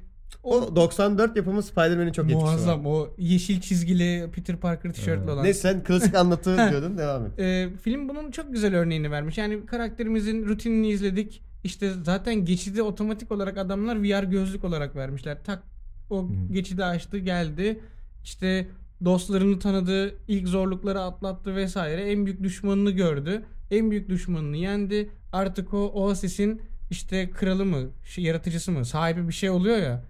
O 0.48 0.76
94 0.76 1.36
yapımı 1.36 1.62
Spider-Man'in 1.62 2.12
çok 2.12 2.24
etkisi 2.24 2.44
var. 2.44 2.50
muazzam 2.50 2.86
o 2.86 3.08
yeşil 3.18 3.60
çizgili 3.60 4.30
Peter 4.34 4.56
Parker 4.56 4.92
tişörtlü 4.92 5.30
olan. 5.30 5.44
Ne 5.44 5.54
sen 5.54 5.84
klasik 5.84 6.14
anlatı 6.14 6.56
diyordun 6.70 6.98
devam 6.98 7.26
et. 7.26 7.38
Ee, 7.38 7.68
film 7.82 8.08
bunun 8.08 8.30
çok 8.30 8.52
güzel 8.52 8.74
örneğini 8.76 9.10
vermiş. 9.10 9.38
Yani 9.38 9.66
karakterimizin 9.66 10.46
rutinini 10.46 10.88
izledik. 10.88 11.42
İşte 11.64 11.90
zaten 12.04 12.44
geçidi 12.44 12.82
otomatik 12.82 13.32
olarak 13.32 13.58
adamlar 13.58 14.02
VR 14.02 14.24
gözlük 14.24 14.64
olarak 14.64 14.96
vermişler. 14.96 15.38
Tak 15.44 15.62
o 16.10 16.28
geçidi 16.52 16.84
açtı 16.84 17.18
geldi. 17.18 17.80
İşte 18.24 18.68
dostlarını 19.04 19.58
tanıdı, 19.58 20.14
ilk 20.28 20.48
zorlukları 20.48 21.00
atlattı 21.00 21.56
vesaire. 21.56 22.02
En 22.12 22.26
büyük 22.26 22.42
düşmanını 22.42 22.90
gördü. 22.90 23.42
En 23.70 23.90
büyük 23.90 24.08
düşmanını 24.08 24.56
yendi. 24.56 25.10
Artık 25.32 25.74
o 25.74 25.78
Oasis'in 25.78 26.62
işte 26.90 27.30
kralı 27.30 27.64
mı, 27.64 27.78
şey, 28.04 28.24
yaratıcısı 28.24 28.72
mı, 28.72 28.84
sahibi 28.84 29.28
bir 29.28 29.32
şey 29.32 29.50
oluyor 29.50 29.76
ya. 29.76 30.04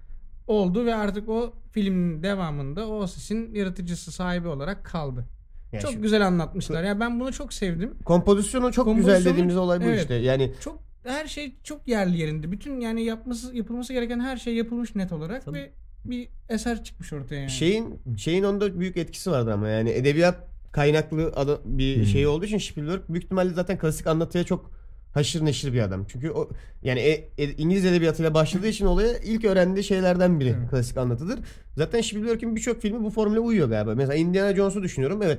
Oldu 0.48 0.86
ve 0.86 0.94
artık 0.94 1.28
o 1.28 1.52
filmin 1.72 2.22
devamında 2.22 2.88
Oasis'in 2.88 3.54
yaratıcısı 3.54 4.12
sahibi 4.12 4.48
olarak 4.48 4.84
kaldı. 4.84 5.24
Yani 5.72 5.82
çok 5.82 5.92
şu- 5.92 6.02
güzel 6.02 6.26
anlatmışlar. 6.26 6.84
Ya 6.84 7.00
ben 7.00 7.20
bunu 7.20 7.32
çok 7.32 7.52
sevdim. 7.52 7.94
Kompozisyonu 8.04 8.72
çok 8.72 8.96
güzel 8.96 9.12
Kompozisyonu- 9.14 9.32
dediğimiz 9.32 9.56
olay 9.56 9.80
bu 9.80 9.84
evet. 9.84 10.00
işte. 10.00 10.14
Yani 10.14 10.52
Çok 10.60 10.78
her 11.04 11.26
şey 11.26 11.54
çok 11.64 11.88
yerli 11.88 12.18
yerinde. 12.18 12.52
Bütün 12.52 12.80
yani 12.80 13.04
yapması 13.04 13.56
yapılması 13.56 13.92
gereken 13.92 14.20
her 14.20 14.36
şey 14.36 14.54
yapılmış 14.54 14.94
net 14.94 15.12
olarak 15.12 15.44
Tabii. 15.44 15.58
ve 15.58 15.70
bir 16.04 16.28
eser 16.48 16.84
çıkmış 16.84 17.12
ortaya 17.12 17.34
yani. 17.40 17.50
şeyin 17.50 18.00
şeyin 18.16 18.42
onda 18.44 18.80
büyük 18.80 18.96
etkisi 18.96 19.30
vardı 19.30 19.52
ama 19.52 19.68
yani 19.68 19.90
edebiyat 19.90 20.48
kaynaklı 20.72 21.32
bir 21.64 21.96
Hmm. 21.96 22.04
şey 22.04 22.26
olduğu 22.26 22.44
için 22.44 22.58
Spielberg 22.58 23.00
büyük 23.08 23.24
ihtimalle 23.24 23.50
zaten 23.54 23.78
klasik 23.78 24.06
anlatıya 24.06 24.44
çok 24.44 24.70
haşır 25.14 25.44
neşir 25.44 25.72
bir 25.72 25.80
adam. 25.80 26.04
Çünkü 26.08 26.30
o 26.30 26.48
yani 26.82 27.00
e- 27.00 27.28
e- 27.38 27.52
İngiliz 27.52 27.84
edebiyatıyla 27.84 28.34
başladığı 28.34 28.68
için 28.68 28.86
olaya 28.86 29.18
ilk 29.18 29.44
öğrendiği 29.44 29.84
şeylerden 29.84 30.40
biri 30.40 30.48
Evet. 30.58 30.70
klasik 30.70 30.96
anlatıdır. 30.96 31.38
Zaten 31.76 32.00
Spielberg'in 32.00 32.56
birçok 32.56 32.82
filmi 32.82 33.04
bu 33.04 33.10
formüle 33.10 33.40
uyuyor 33.40 33.68
galiba. 33.68 33.94
Mesela 33.94 34.14
Indiana 34.14 34.54
Jones'u 34.56 34.82
düşünüyorum. 34.82 35.20
Evet. 35.22 35.38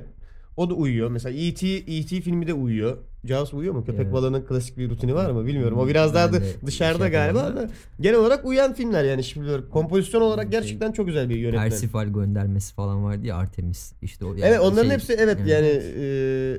O 0.56 0.70
da 0.70 0.74
uyuyor. 0.74 1.10
Mesela 1.10 1.38
E.T. 1.38 1.68
E.T. 1.68 2.20
filmi 2.20 2.46
de 2.46 2.54
uyuyor. 2.54 2.96
Jaws 3.24 3.54
uyuyor 3.54 3.74
mu? 3.74 3.84
Köpek 3.84 4.00
Evet. 4.00 4.12
balığının 4.12 4.42
klasik 4.44 4.78
bir 4.78 4.90
rutini 4.90 5.14
var 5.14 5.30
mı? 5.30 5.46
Bilmiyorum. 5.46 5.78
O 5.78 5.88
biraz 5.88 6.14
daha 6.14 6.32
da 6.32 6.36
dışarıda 6.66 7.02
şey 7.04 7.12
galiba 7.12 7.38
da. 7.56 7.68
Genel 8.00 8.16
olarak 8.18 8.44
uyan 8.44 8.74
filmler 8.74 9.04
yani 9.04 9.22
Spielberg. 9.22 9.68
Kompozisyon 9.70 10.20
olarak 10.22 10.42
Şey- 10.44 10.50
gerçekten 10.50 10.92
çok 10.92 11.06
güzel 11.06 11.28
bir 11.28 11.36
yönetmen. 11.36 11.68
Persifal 11.70 12.06
göndermesi 12.06 12.74
falan 12.74 13.04
vardı 13.04 13.26
ya 13.26 13.36
Artemis. 13.36 13.92
İşte 14.02 14.24
o 14.24 14.28
yani 14.28 14.40
Evet 14.44 14.60
onların 14.60 14.82
şey- 14.82 14.90
hepsi 14.90 15.12
evet 15.12 15.38
yani 15.46 15.82
e, 15.98 16.58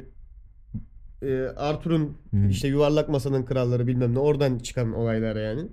e, 1.22 1.42
Arthur'un 1.58 2.18
Hı. 2.32 2.48
işte 2.50 2.68
yuvarlak 2.68 3.10
masanın 3.10 3.46
kralları 3.46 3.88
bilmem 3.88 4.14
ne 4.14 4.20
oradan 4.20 4.58
çıkan 4.58 4.94
olaylar 4.94 5.36
yani. 5.36 5.68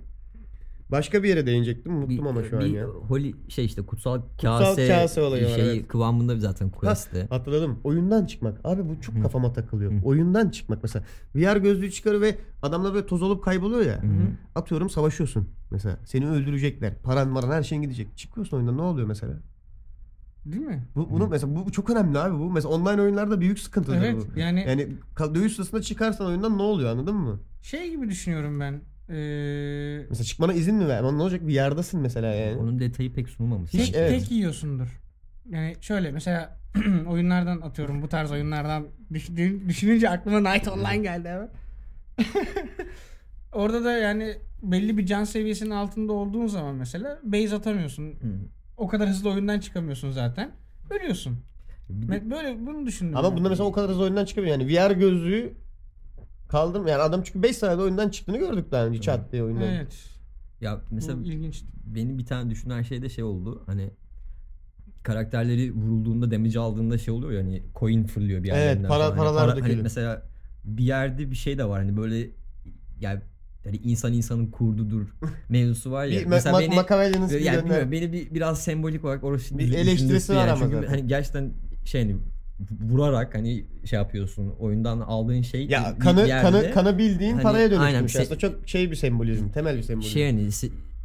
Başka 0.91 1.23
bir 1.23 1.29
yere 1.29 1.45
değinecektim 1.45 1.97
unuttum 1.97 2.27
ama 2.27 2.43
şu 2.43 2.57
an 2.57 2.65
bir 2.65 2.69
ya. 2.69 2.85
Holy 2.85 3.33
şey 3.49 3.65
işte 3.65 3.81
kutsal 3.81 4.21
kase, 4.41 4.87
kase 4.87 5.21
olayı 5.21 5.45
var, 5.45 5.49
şey 5.49 5.71
evet. 5.71 5.87
kıvamında 5.87 6.39
zaten 6.39 6.69
quest'te. 6.69 7.27
Hatırladım. 7.29 7.79
Oyundan 7.83 8.25
çıkmak. 8.25 8.59
Abi 8.63 8.89
bu 8.89 9.01
çok 9.01 9.15
Hı. 9.15 9.21
kafama 9.21 9.53
takılıyor. 9.53 9.91
Hı. 9.91 9.95
Oyundan 10.03 10.49
çıkmak 10.49 10.83
mesela. 10.83 11.05
VR 11.35 11.57
gözlüğü 11.57 11.91
çıkarıyor 11.91 12.21
ve 12.21 12.35
adamlar 12.61 12.93
böyle 12.93 13.05
toz 13.05 13.21
olup 13.21 13.43
kayboluyor 13.43 13.81
ya. 13.81 14.03
Hı. 14.03 14.07
Atıyorum 14.55 14.89
savaşıyorsun 14.89 15.49
mesela. 15.71 15.97
Seni 16.05 16.29
öldürecekler. 16.29 16.93
Paran 17.03 17.29
maran 17.29 17.51
her 17.51 17.63
şeyin 17.63 17.81
gidecek. 17.81 18.17
Çıkıyorsun 18.17 18.57
oyundan 18.57 18.77
ne 18.77 18.81
oluyor 18.81 19.07
mesela? 19.07 19.33
Değil 20.45 20.65
mi? 20.65 20.83
Bu, 20.95 21.09
bunu 21.11 21.27
mesela 21.27 21.55
bu, 21.55 21.65
bu 21.65 21.71
çok 21.71 21.89
önemli 21.89 22.19
abi 22.19 22.39
bu. 22.39 22.49
Mesela 22.51 22.73
online 22.75 23.01
oyunlarda 23.01 23.41
büyük 23.41 23.59
sıkıntıdır 23.59 23.97
Evet 23.97 24.15
bu. 24.35 24.39
yani, 24.39 24.65
Yani 24.67 24.87
dövüş 25.35 25.53
sırasında 25.53 25.81
çıkarsan 25.81 26.27
oyundan 26.27 26.57
ne 26.57 26.61
oluyor 26.61 26.89
anladın 26.91 27.15
mı? 27.15 27.39
şey 27.61 27.89
gibi 27.89 28.09
düşünüyorum 28.09 28.59
ben. 28.59 28.81
Ee, 29.09 30.05
Mesela 30.09 30.23
çıkmana 30.23 30.53
izin 30.53 30.75
mi 30.75 30.87
ver? 30.87 30.99
Ama 30.99 31.11
ne 31.11 31.21
olacak 31.23 31.47
bir 31.47 31.53
yerdasın 31.53 32.01
mesela 32.01 32.27
yani. 32.27 32.57
Onun 32.57 32.79
detayı 32.79 33.13
pek 33.13 33.29
sunulmamış. 33.29 33.71
tek, 33.71 33.81
Hiç- 33.81 33.95
evet. 33.95 34.09
tek 34.09 34.31
yiyorsundur. 34.31 34.99
Yani 35.49 35.75
şöyle 35.81 36.11
mesela 36.11 36.57
oyunlardan 37.07 37.61
atıyorum 37.61 38.01
bu 38.01 38.07
tarz 38.09 38.31
oyunlardan 38.31 38.87
düşününce 39.67 40.09
aklıma 40.09 40.39
Night 40.53 40.67
Online 40.67 40.97
geldi 40.97 41.29
hemen. 41.29 41.49
Orada 43.53 43.83
da 43.83 43.91
yani 43.91 44.33
belli 44.63 44.97
bir 44.97 45.05
can 45.05 45.23
seviyesinin 45.23 45.69
altında 45.69 46.13
olduğun 46.13 46.47
zaman 46.47 46.75
mesela 46.75 47.19
base 47.23 47.55
atamıyorsun. 47.55 48.13
O 48.79 48.87
kadar 48.87 49.09
hızlı 49.09 49.29
oyundan 49.29 49.59
çıkamıyorsun 49.59 50.11
zaten. 50.11 50.51
Ölüyorsun. 50.89 51.37
Böyle 51.89 52.57
bunu 52.67 52.85
düşündüm. 52.85 53.17
Ama 53.17 53.31
ben. 53.31 53.37
bunda 53.37 53.49
mesela 53.49 53.67
o 53.67 53.71
kadar 53.71 53.89
hızlı 53.89 54.03
oyundan 54.03 54.25
çıkamıyor. 54.25 54.59
Yani 54.59 54.67
VR 54.73 54.91
gözlüğü 54.91 55.53
kaldım. 56.49 56.87
Yani 56.87 57.01
adam 57.01 57.21
çünkü 57.23 57.43
5 57.43 57.57
saniyede 57.57 57.81
oyundan 57.81 58.09
çıktığını 58.09 58.37
gördük 58.37 58.71
daha 58.71 58.85
önce 58.85 59.01
çat 59.01 59.31
diye 59.31 59.43
oyundan. 59.43 59.63
Evet. 59.63 60.05
ya 60.61 60.81
mesela 60.91 61.19
bu 61.19 61.23
ilginç. 61.23 61.63
benim 61.85 62.17
bir 62.17 62.25
tane 62.25 62.49
düşünen 62.49 62.81
şey 62.81 63.01
de 63.01 63.09
şey 63.09 63.23
oldu. 63.23 63.63
Hani 63.65 63.89
karakterleri 65.03 65.73
vurulduğunda 65.75 66.31
damage 66.31 66.59
aldığında 66.59 66.97
şey 66.97 67.13
oluyor 67.13 67.31
ya 67.31 67.39
hani 67.39 67.63
coin 67.79 68.03
fırlıyor 68.03 68.43
bir 68.43 68.49
Evet, 68.49 68.57
yerlerinden 68.59 68.87
para- 68.89 68.97
falan. 68.99 69.09
Hani 69.09 69.17
paralar 69.17 69.41
para- 69.43 69.51
hani 69.51 69.59
dökülüyor. 69.61 69.83
mesela 69.83 70.23
bir 70.63 70.83
yerde 70.83 71.31
bir 71.31 71.35
şey 71.35 71.57
de 71.57 71.65
var 71.69 71.79
hani 71.81 71.97
böyle 71.97 72.29
yani 72.99 73.21
hani 73.69 73.77
insan 73.83 74.13
insanın 74.13 74.47
kurdudur 74.47 75.05
mevzusu 75.49 75.91
var 75.91 76.05
ya. 76.05 76.19
Bir 76.21 76.25
mesela 76.25 76.57
Ma- 76.57 76.61
beni 76.61 76.75
Machiavelli'nin 76.75 77.29
bir 77.29 77.39
yani 77.39 77.63
bilmiyorum, 77.63 77.91
beni 77.91 78.13
bir, 78.13 78.33
biraz 78.33 78.63
sembolik 78.63 79.05
olarak 79.05 79.23
orası 79.23 79.57
Bir 79.57 79.73
eleştirisi 79.73 80.31
var 80.33 80.37
yani. 80.37 80.51
ama 80.51 80.59
Çünkü 80.61 80.75
zaten. 80.75 80.87
hani 80.89 81.07
gerçekten 81.07 81.51
şey 81.85 82.01
hani 82.01 82.15
vurarak 82.81 83.35
hani 83.35 83.65
şey 83.85 83.99
yapıyorsun 83.99 84.49
oyundan 84.59 84.99
aldığın 84.99 85.41
şey 85.41 85.67
Ya 85.67 85.93
bir 85.95 86.03
kanı 86.03 86.27
yerde- 86.27 86.41
kanı 86.51 86.71
kanı 86.71 86.97
bildiğin 86.97 87.31
hani 87.33 87.43
paraya 87.43 87.63
aynen, 87.79 87.99
dönüşmüş 87.99 88.15
se- 88.15 88.21
aslında. 88.21 88.39
Çok 88.39 88.69
şey 88.69 88.91
bir 88.91 88.95
sembolizm, 88.95 89.49
temel 89.49 89.77
bir 89.77 89.83
sembolizm. 89.83 90.11
şey 90.13 90.25
hani 90.25 90.51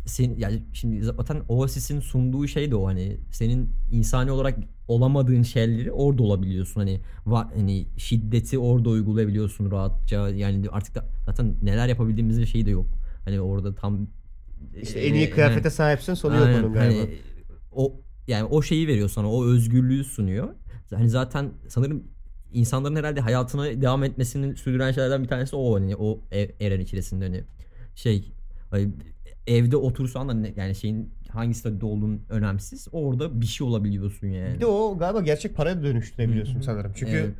sen 0.07 0.34
yani 0.38 0.62
şimdi 0.72 1.05
zaten 1.05 1.42
Oasis'in 1.48 2.00
sunduğu 2.00 2.48
şey 2.48 2.70
de 2.70 2.76
o 2.76 2.86
hani 2.86 3.16
senin 3.30 3.70
insani 3.92 4.30
olarak 4.30 4.59
olamadığın 4.88 5.42
şeyleri 5.42 5.92
orada 5.92 6.22
olabiliyorsun 6.22 6.80
hani 6.80 7.00
va- 7.26 7.55
hani 7.55 7.86
şiddeti 7.96 8.59
orada 8.59 8.88
uygulayabiliyorsun 8.88 9.70
rahatça 9.70 10.28
yani 10.28 10.68
artık 10.70 10.94
da 10.94 11.05
zaten 11.26 11.55
neler 11.62 11.88
yapabildiğimizin 11.88 12.44
şeyi 12.44 12.66
de 12.66 12.70
yok 12.70 12.86
hani 13.24 13.40
orada 13.40 13.74
tam 13.74 14.07
İşte 14.82 15.00
en 15.00 15.14
iyi 15.14 15.24
e, 15.24 15.30
kıyafete 15.30 15.61
hani- 15.62 15.74
sahipsin 15.74 16.14
sonu 16.14 16.36
yok 16.36 16.46
Aynen, 16.46 16.62
onun 16.62 16.72
galiba. 16.72 17.00
Hani 17.00 17.11
o 17.72 18.00
yani 18.28 18.44
o 18.44 18.62
şeyi 18.62 18.88
veriyor 18.88 19.09
sana, 19.09 19.30
o 19.32 19.44
özgürlüğü 19.44 20.05
sunuyor. 20.05 20.48
Hani 20.94 21.09
zaten 21.09 21.50
sanırım 21.68 22.05
insanların 22.52 22.96
herhalde 22.96 23.20
hayatına 23.20 23.64
devam 23.82 24.05
etmesinin 24.05 24.55
sürdüren 24.55 24.92
şeylerden 24.92 25.22
bir 25.22 25.28
tanesi 25.28 25.57
o 25.57 25.74
hani 25.74 25.96
o 25.96 26.20
ev, 26.30 26.48
eren 26.61 26.80
içerisinde 26.80 27.24
hani 27.24 27.44
şey 27.94 28.32
evde 29.47 29.76
otursan 29.76 30.28
da 30.28 30.34
ne- 30.34 30.53
yani 30.57 30.74
şeyin 30.74 31.11
hangi 31.30 31.55
statüde 31.55 31.86
olduğun 31.86 32.20
önemsiz. 32.28 32.88
Orada 32.92 33.40
bir 33.40 33.47
şey 33.47 33.66
olabiliyorsun 33.66 34.26
yani. 34.26 34.55
Bir 34.55 34.61
de 34.61 34.66
o 34.66 34.99
galiba 34.99 35.20
gerçek 35.20 35.57
paraya 35.57 35.82
dönüştürebiliyorsun 35.82 36.61
sanırım. 36.61 36.92
Çünkü 36.97 37.12
Evet. 37.12 37.30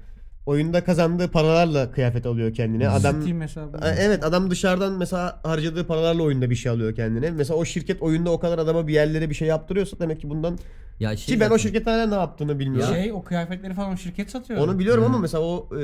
oyunda 0.47 0.85
kazandığı 0.85 1.29
paralarla 1.31 1.91
kıyafet 1.93 2.27
alıyor 2.27 2.55
kendine. 2.55 2.89
Adam 2.89 3.23
Steam 3.23 3.41
hesabı. 3.41 3.77
A- 3.79 3.95
Evet 3.95 4.25
adam 4.25 4.51
dışarıdan 4.51 4.93
mesela 4.93 5.41
harcadığı 5.43 5.87
paralarla 5.87 6.23
oyunda 6.23 6.51
bir 6.51 6.55
şey 6.55 6.73
alıyor 6.73 6.95
kendine. 6.95 7.31
Mesela 7.31 7.57
o 7.59 7.65
şirket 7.65 8.03
oyunda 8.03 8.31
o 8.31 8.39
kadar 8.41 8.59
adama 8.59 8.87
bir 8.89 8.93
yerlere 8.95 9.31
bir 9.31 9.35
şey 9.35 9.49
yaptırıyorsa 9.49 9.99
demek 9.99 10.21
ki 10.21 10.31
bundan 10.31 10.59
ya 11.01 11.17
şey 11.17 11.35
ki 11.35 11.41
ben 11.41 11.47
o 11.47 11.49
zaten- 11.49 11.63
şirket 11.63 11.87
hala 11.87 12.07
ne 12.07 12.15
yaptığını 12.15 12.59
bilmiyorum. 12.59 12.95
Şey 12.95 13.13
o 13.13 13.23
kıyafetleri 13.23 13.75
falan 13.75 13.95
şirket 13.95 14.31
satıyor. 14.31 14.61
Onu 14.61 14.79
biliyorum 14.79 15.05
ama 15.05 15.19
mesela 15.19 15.45
o 15.45 15.69
e, 15.81 15.83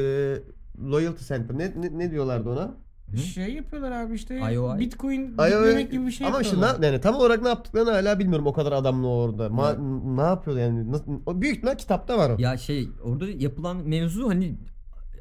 loyalty 0.91 1.25
center 1.25 1.59
ne, 1.59 1.65
ne 1.77 1.99
ne 1.99 2.11
diyorlardı 2.11 2.49
ona? 2.51 2.75
Şey 3.17 3.55
yapıyorlar 3.55 3.93
abi 3.93 4.15
işte 4.15 4.39
IOI. 4.55 4.79
Bitcoin 4.79 5.21
yüklemek 5.23 5.91
gibi 5.93 6.07
bir 6.07 6.11
şey 6.13 6.27
ama 6.27 6.41
işte 6.41 6.57
yapıyorlar. 6.57 6.83
ne, 6.83 6.87
yani 6.87 7.01
tam 7.01 7.15
olarak 7.15 7.43
ne 7.43 7.49
yaptıklarını 7.49 7.91
hala 7.91 8.19
bilmiyorum 8.19 8.47
o 8.47 8.53
kadar 8.53 8.73
adamla 8.73 9.07
orada. 9.09 9.47
Ma- 9.47 10.17
ne 10.17 10.21
yapıyor 10.23 10.57
yani? 10.59 10.93
Nasıl, 10.93 11.05
o 11.27 11.43
büyük 11.43 11.57
ihtimal 11.57 11.75
kitapta 11.77 12.19
var 12.19 12.31
o. 12.31 12.37
Ya 12.39 12.57
şey 12.57 12.89
orada 13.05 13.25
yapılan 13.39 13.77
mevzu 13.89 14.29
hani 14.29 14.55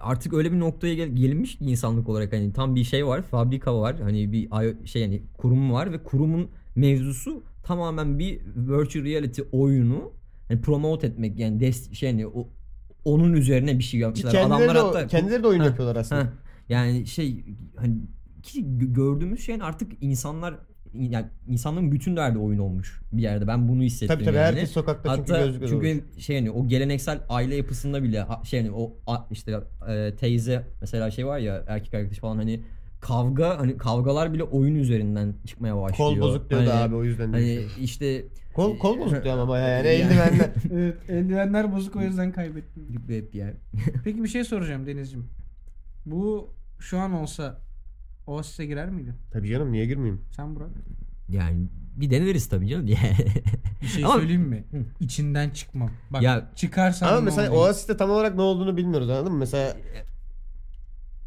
artık 0.01 0.33
öyle 0.33 0.51
bir 0.51 0.59
noktaya 0.59 0.93
gel- 0.93 1.15
gelinmiş 1.15 1.57
ki 1.57 1.65
insanlık 1.65 2.09
olarak 2.09 2.33
hani 2.33 2.53
tam 2.53 2.75
bir 2.75 2.83
şey 2.83 3.07
var, 3.07 3.21
fabrika 3.21 3.79
var, 3.81 3.95
hani 4.01 4.31
bir 4.31 4.49
şey 4.87 5.01
yani 5.01 5.23
kurum 5.37 5.73
var 5.73 5.91
ve 5.91 6.03
kurumun 6.03 6.47
mevzusu 6.75 7.43
tamamen 7.63 8.19
bir 8.19 8.39
virtual 8.55 9.03
reality 9.05 9.41
oyunu 9.51 10.11
hani 10.47 10.61
promote 10.61 11.07
etmek 11.07 11.39
yani 11.39 11.59
des 11.59 11.91
şey 11.93 12.09
yani 12.09 12.27
o 12.27 12.47
onun 13.05 13.33
üzerine 13.33 13.77
bir 13.79 13.83
şey 13.83 13.99
Ki 13.99 14.03
yapmışlar. 14.03 14.31
kendileri, 14.31 14.63
Adamlar 14.71 14.75
de, 14.75 14.97
hatta 14.97 15.07
kendileri 15.07 15.43
de 15.43 15.47
oyun 15.47 15.59
Ha, 15.59 15.65
yapıyorlar 15.65 15.95
aslında. 15.95 16.21
Heh, 16.21 16.27
yani 16.69 17.07
şey 17.07 17.45
hani 17.75 17.95
ki 18.43 18.61
gö- 18.63 18.93
gördüğümüz 18.93 19.39
şey 19.45 19.57
artık 19.61 19.91
insanlar 20.01 20.55
yani 20.93 21.25
insanların 21.47 21.91
bütün 21.91 22.15
derdi 22.17 22.37
oyun 22.37 22.59
olmuş 22.59 23.01
bir 23.11 23.21
yerde. 23.21 23.47
Ben 23.47 23.67
bunu 23.67 23.83
hissettim 23.83 24.15
Tabii 24.15 24.25
tabii 24.25 24.35
yani. 24.35 24.45
herkes 24.45 24.71
sokakta 24.71 25.15
çünkü 25.15 25.31
Hatta 25.33 25.45
gözlükle 25.45 25.67
çünkü 25.67 25.85
dolaşıyor. 25.85 26.19
şey 26.19 26.35
hani 26.35 26.51
o 26.51 26.67
geleneksel 26.67 27.21
aile 27.29 27.55
yapısında 27.55 28.03
bile 28.03 28.25
şey 28.43 28.61
hani 28.61 28.71
o 28.75 28.93
işte 29.31 29.59
e, 29.89 30.15
teyze 30.15 30.67
mesela 30.81 31.11
şey 31.11 31.25
var 31.27 31.39
ya 31.39 31.63
erkek 31.67 31.93
arkadaş 31.93 32.17
falan 32.17 32.37
hani 32.37 32.63
kavga 33.01 33.59
hani 33.59 33.77
kavgalar 33.77 34.33
bile 34.33 34.43
oyun 34.43 34.75
üzerinden 34.75 35.33
çıkmaya 35.45 35.77
başlıyor. 35.81 35.97
Kol 36.15 36.19
bozuk 36.19 36.49
diyordu 36.49 36.69
Hani- 36.69 36.79
abi 36.81 36.95
o 36.95 37.03
yüzden. 37.03 37.33
Hani 37.33 37.57
demiştim. 37.57 37.83
işte 37.83 38.23
Kol, 38.55 38.77
kol 38.77 38.99
bozuk 39.05 39.23
diyor 39.23 39.37
ama 39.37 39.57
yani 39.59 39.87
Yani- 39.87 39.87
eldivenler. 39.87 40.49
Evet, 40.73 40.97
eldivenler 41.09 41.75
bozuk 41.75 41.95
o 41.95 42.01
yüzden 42.01 42.31
kaybettim. 42.31 42.83
hep 43.09 43.35
yani. 43.35 43.53
Peki 44.03 44.23
bir 44.23 44.27
şey 44.29 44.43
soracağım 44.43 44.85
Deniz'ciğim. 44.85 45.25
Bu 46.05 46.49
şu 46.79 46.99
an 46.99 47.13
olsa 47.13 47.57
Oasis'e 48.27 48.65
girer 48.65 48.89
miydin? 48.89 49.13
Tabii 49.31 49.49
canım 49.49 49.71
niye 49.71 49.85
girmeyeyim? 49.85 50.21
Sen 50.35 50.55
Burak. 50.55 50.69
Yani 51.29 51.67
bir 51.95 52.11
deneriz 52.11 52.49
tabii 52.49 52.67
canım. 52.67 52.87
Bir 53.81 53.87
şey 53.87 54.05
Ama- 54.05 54.13
söyleyeyim 54.13 54.41
mi? 54.41 54.63
İçinden 54.99 55.49
çıkmam. 55.49 55.89
Bak 56.09 56.21
Ya- 56.21 56.51
çıkarsan 56.55 57.07
Ama 57.07 57.17
ne 57.19 57.23
mesela 57.25 57.49
oluyor? 57.51 57.63
Oasis'te 57.65 57.97
tam 57.97 58.09
olarak 58.09 58.35
ne 58.35 58.41
olduğunu 58.41 58.77
bilmiyoruz 58.77 59.09
anladın 59.09 59.31
mı? 59.33 59.39
Mesela 59.39 59.77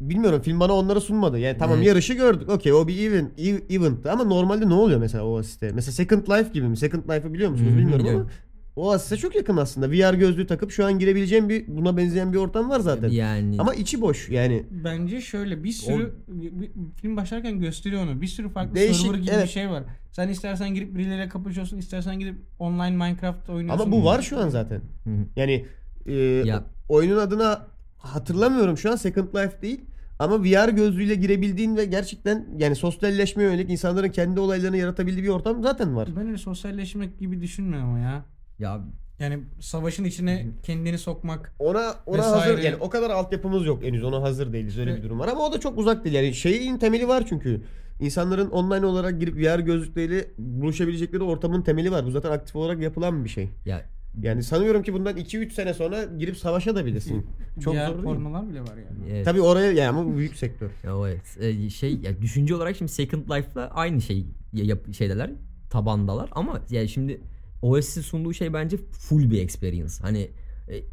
bilmiyorum 0.01 0.41
film 0.41 0.59
bana 0.59 0.73
onları 0.73 1.01
sunmadı. 1.01 1.39
Yani 1.39 1.57
tamam 1.57 1.77
Evet. 1.77 1.87
yarışı 1.87 2.13
gördük. 2.13 2.49
Okey 2.49 2.73
o 2.73 2.87
bir 2.87 3.09
event, 3.09 3.39
ev- 3.39 3.61
eventti 3.75 4.11
ama 4.11 4.23
normalde 4.23 4.69
ne 4.69 4.73
oluyor 4.73 4.99
mesela 4.99 5.23
Oasis'te? 5.23 5.71
Mesela 5.71 5.91
Second 5.91 6.27
Life 6.27 6.49
gibi 6.53 6.67
mi? 6.67 6.77
Second 6.77 7.03
Life'ı 7.03 7.33
biliyor 7.33 7.51
musunuz 7.51 7.69
Hı 7.71 7.73
hı, 7.73 7.77
bilmiyorum 7.77 8.05
biliyorum. 8.05 8.29
Ama 8.77 8.85
Oasis'e 8.87 9.17
çok 9.17 9.35
yakın 9.35 9.57
aslında. 9.57 9.91
VR 9.91 10.13
gözlüğü 10.13 10.47
takıp 10.47 10.71
şu 10.71 10.85
an 10.85 10.99
girebileceğim 10.99 11.49
bir 11.49 11.67
buna 11.67 11.97
benzeyen 11.97 12.33
bir 12.33 12.37
ortam 12.37 12.69
var 12.69 12.79
zaten. 12.79 13.09
yani 13.09 13.55
Ama 13.59 13.73
içi 13.75 14.01
boş 14.01 14.29
yani. 14.29 14.65
Bence 14.71 15.21
şöyle 15.21 15.63
bir 15.63 15.71
sürü 15.71 16.13
bir- 16.27 16.71
film 17.01 17.17
başlarken 17.17 17.59
gösteriyor 17.59 18.03
onu. 18.03 18.21
Bir 18.21 18.27
sürü 18.27 18.49
farklı 18.49 18.75
Değişik, 18.75 19.05
server 19.05 19.17
gibi 19.17 19.31
evet. 19.33 19.43
bir 19.45 19.49
şey 19.49 19.69
var. 19.69 19.83
Sen 20.11 20.27
istersen 20.27 20.73
girip 20.73 20.95
birileriyle 20.95 21.29
kapışıyorsun, 21.29 21.77
istersen 21.77 22.19
gidip 22.19 22.35
online 22.59 22.89
Minecraft 22.97 23.49
oynuyorsun. 23.49 23.83
Ama 23.83 23.91
bu 23.91 24.05
var 24.05 24.21
şu 24.21 24.39
an 24.39 24.49
zaten. 24.49 24.81
Hı 25.03 25.09
hı. 25.09 25.25
Yani 25.35 25.65
e, 26.05 26.13
Ya- 26.13 26.63
oyunun 26.89 27.17
adına 27.17 27.67
hatırlamıyorum 27.97 28.77
şu 28.77 28.91
an 28.91 28.95
Second 28.95 29.27
Life 29.27 29.61
değil. 29.61 29.81
Ama 30.19 30.43
VR 30.43 30.69
gözlüğüyle 30.69 31.15
girebildiğin 31.15 31.75
ve 31.77 31.85
gerçekten 31.85 32.45
yani 32.57 32.75
sosyalleşmeye 32.75 33.49
yönelik 33.49 33.69
insanların 33.69 34.09
kendi 34.09 34.39
olaylarını 34.39 34.77
yaratabildiği 34.77 35.23
bir 35.23 35.29
ortam 35.29 35.63
zaten 35.63 35.95
var. 35.95 36.09
Ben 36.15 36.27
öyle 36.27 36.37
sosyalleşmek 36.37 37.19
gibi 37.19 37.41
düşünmüyorum 37.41 37.89
ama 37.89 37.99
ya. 37.99 38.25
Ya 38.59 38.81
Yani 39.19 39.39
savaşın 39.59 40.03
içine 40.03 40.47
kendini 40.63 40.97
sokmak. 40.97 41.53
Ona 41.59 41.93
ona 42.05 42.17
Vesaire. 42.17 42.39
hazır 42.39 42.57
yani 42.63 42.75
o 42.79 42.89
kadar 42.89 43.09
altyapımız 43.09 43.65
yok 43.65 43.83
henüz 43.83 44.03
ona 44.03 44.21
hazır 44.21 44.53
değiliz 44.53 44.77
öyle 44.77 44.89
Evet. 44.91 44.99
bir 44.99 45.05
durum 45.07 45.19
var 45.19 45.27
ama 45.27 45.41
o 45.45 45.53
da 45.53 45.59
çok 45.59 45.77
uzak 45.77 46.03
değil 46.05 46.15
yani 46.15 46.33
şeyin 46.33 46.77
temeli 46.77 47.07
var 47.07 47.23
çünkü 47.29 47.61
insanların 47.99 48.49
online 48.49 48.85
olarak 48.85 49.19
girip 49.19 49.35
VR 49.37 49.59
gözlükleriyle 49.59 50.27
buluşabilecekleri 50.37 51.23
ortamın 51.23 51.61
temeli 51.61 51.91
var 51.91 52.05
bu 52.05 52.11
zaten 52.11 52.31
aktif 52.31 52.55
olarak 52.55 52.81
yapılan 52.81 53.23
bir 53.25 53.29
şey 53.29 53.49
ya 53.65 53.81
yani 54.21 54.43
sanıyorum 54.43 54.83
ki 54.83 54.93
bundan 54.93 55.17
2-3 55.17 55.49
sene 55.51 55.73
sonra 55.73 56.03
girip 56.03 56.37
savaşa 56.37 56.75
da 56.75 56.85
bilirsin 56.85 57.25
çok 57.63 57.73
diğer 57.73 57.87
zor 57.87 57.93
değil 57.93 58.03
pornolar 58.03 58.49
bile 58.49 58.61
var 58.61 58.77
yani. 58.77 59.11
evet. 59.11 59.25
tabii 59.25 59.41
oraya 59.41 59.71
yani 59.71 59.87
ama 59.89 60.05
bu 60.05 60.17
büyük 60.17 60.35
sektör 60.35 60.69
evet. 60.83 61.37
Ee, 61.39 61.69
şey 61.69 61.95
ya 61.95 62.21
düşünce 62.21 62.55
olarak 62.55 62.75
şimdi 62.75 62.91
Second 62.91 63.23
Life'la 63.23 63.67
aynı 63.67 64.01
şey 64.01 64.25
ya- 64.53 64.65
yap 64.65 64.93
şeydeler, 64.93 65.31
tabandalar 65.69 66.29
ama 66.31 66.61
yani 66.69 66.89
şimdi 66.89 67.21
OS'in 67.63 68.01
sunduğu 68.01 68.33
şey 68.33 68.53
bence 68.53 68.77
full 68.91 69.31
bir 69.31 69.41
experience. 69.41 69.93
Hani 70.01 70.31
e, 70.69 70.83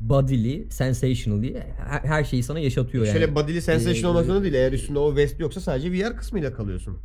body'li, 0.00 0.70
sensationally 0.70 1.54
her, 1.76 2.00
her 2.00 2.24
şeyi 2.24 2.42
sana 2.42 2.58
yaşatıyor 2.58 3.04
yani. 3.06 3.12
Şöyle 3.12 3.34
body'li 3.34 3.62
sensation 3.62 4.04
Ee, 4.04 4.06
olmasına 4.06 4.42
değil 4.42 4.54
eğer 4.54 4.72
üstünde 4.72 4.98
o 4.98 5.16
vest 5.16 5.40
yoksa 5.40 5.60
sadece 5.60 5.92
VR 5.92 6.16
kısmıyla 6.16 6.52
kalıyorsun. 6.52 6.98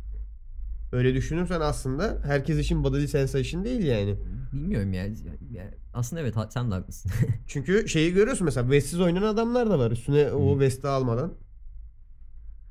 Öyle 0.92 1.14
düşünürsen 1.14 1.60
aslında 1.60 2.18
herkes 2.24 2.58
için 2.58 2.84
body'li 2.84 3.08
sensation 3.08 3.64
değil 3.64 3.82
yani. 3.82 4.16
Bilmiyorum 4.52 4.92
ya. 4.92 5.06
ya 5.50 5.74
aslında 5.94 6.22
evet 6.22 6.34
sen 6.50 6.70
de 6.70 6.74
haklısın. 6.74 7.10
Çünkü 7.46 7.88
şeyi 7.88 8.12
görüyorsun 8.12 8.44
mesela 8.44 8.70
vestsiz 8.70 9.00
oynayan 9.00 9.22
adamlar 9.22 9.70
da 9.70 9.78
var 9.78 9.90
üstüne 9.90 10.32
o 10.32 10.58
vesti 10.58 10.88
almadan. 10.88 11.34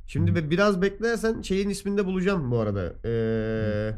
Şimdi 0.07 0.35
be- 0.35 0.49
biraz 0.51 0.81
beklersen 0.81 1.41
şeyin 1.41 1.69
ismini 1.69 1.97
de 1.97 2.05
bulacağım 2.05 2.51
bu 2.51 2.59
arada. 2.59 2.93
Ee, 3.05 3.93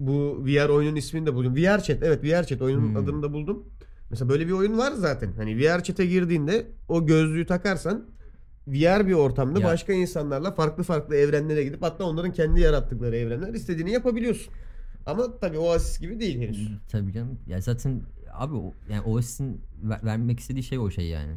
bu 0.00 0.44
VR 0.46 0.68
oyunun 0.68 0.96
ismini 0.96 1.26
de 1.26 1.34
buldum. 1.34 1.56
VR 1.56 1.80
Chat 1.82 2.02
evet 2.02 2.24
VR 2.24 2.44
Chat 2.46 2.62
oyunun 2.62 2.88
Hmm. 2.88 2.96
adını 2.96 3.22
da 3.22 3.32
buldum. 3.32 3.64
Mesela 4.10 4.28
böyle 4.28 4.46
bir 4.46 4.52
oyun 4.52 4.78
var 4.78 4.92
zaten. 4.92 5.32
Hani 5.32 5.58
VR 5.58 5.82
Chat'e 5.84 6.06
girdiğinde 6.06 6.66
o 6.88 7.06
gözlüğü 7.06 7.46
takarsan 7.46 8.04
VR 8.66 9.06
bir 9.06 9.12
ortamda 9.12 9.60
Ya. 9.60 9.66
başka 9.66 9.92
insanlarla 9.92 10.54
farklı 10.54 10.82
farklı 10.82 11.16
evrenlere 11.16 11.64
gidip 11.64 11.82
hatta 11.82 12.04
onların 12.04 12.32
kendi 12.32 12.60
yarattıkları 12.60 13.16
evrenler 13.16 13.54
istediğini 13.54 13.90
yapabiliyorsun. 13.90 14.52
Ama 15.06 15.38
tabii 15.38 15.58
Oasis 15.58 16.00
gibi 16.00 16.20
değil 16.20 16.40
henüz. 16.40 16.68
Tabii 16.88 17.12
canım. 17.12 17.38
Ya 17.46 17.60
zaten 17.60 18.02
abi 18.32 18.54
o, 18.54 18.74
yani 18.90 19.00
OS'in 19.02 19.60
ver- 19.82 20.00
vermek 20.04 20.40
istediği 20.40 20.62
şey 20.62 20.78
o 20.78 20.90
şey 20.90 21.06
yani. 21.08 21.32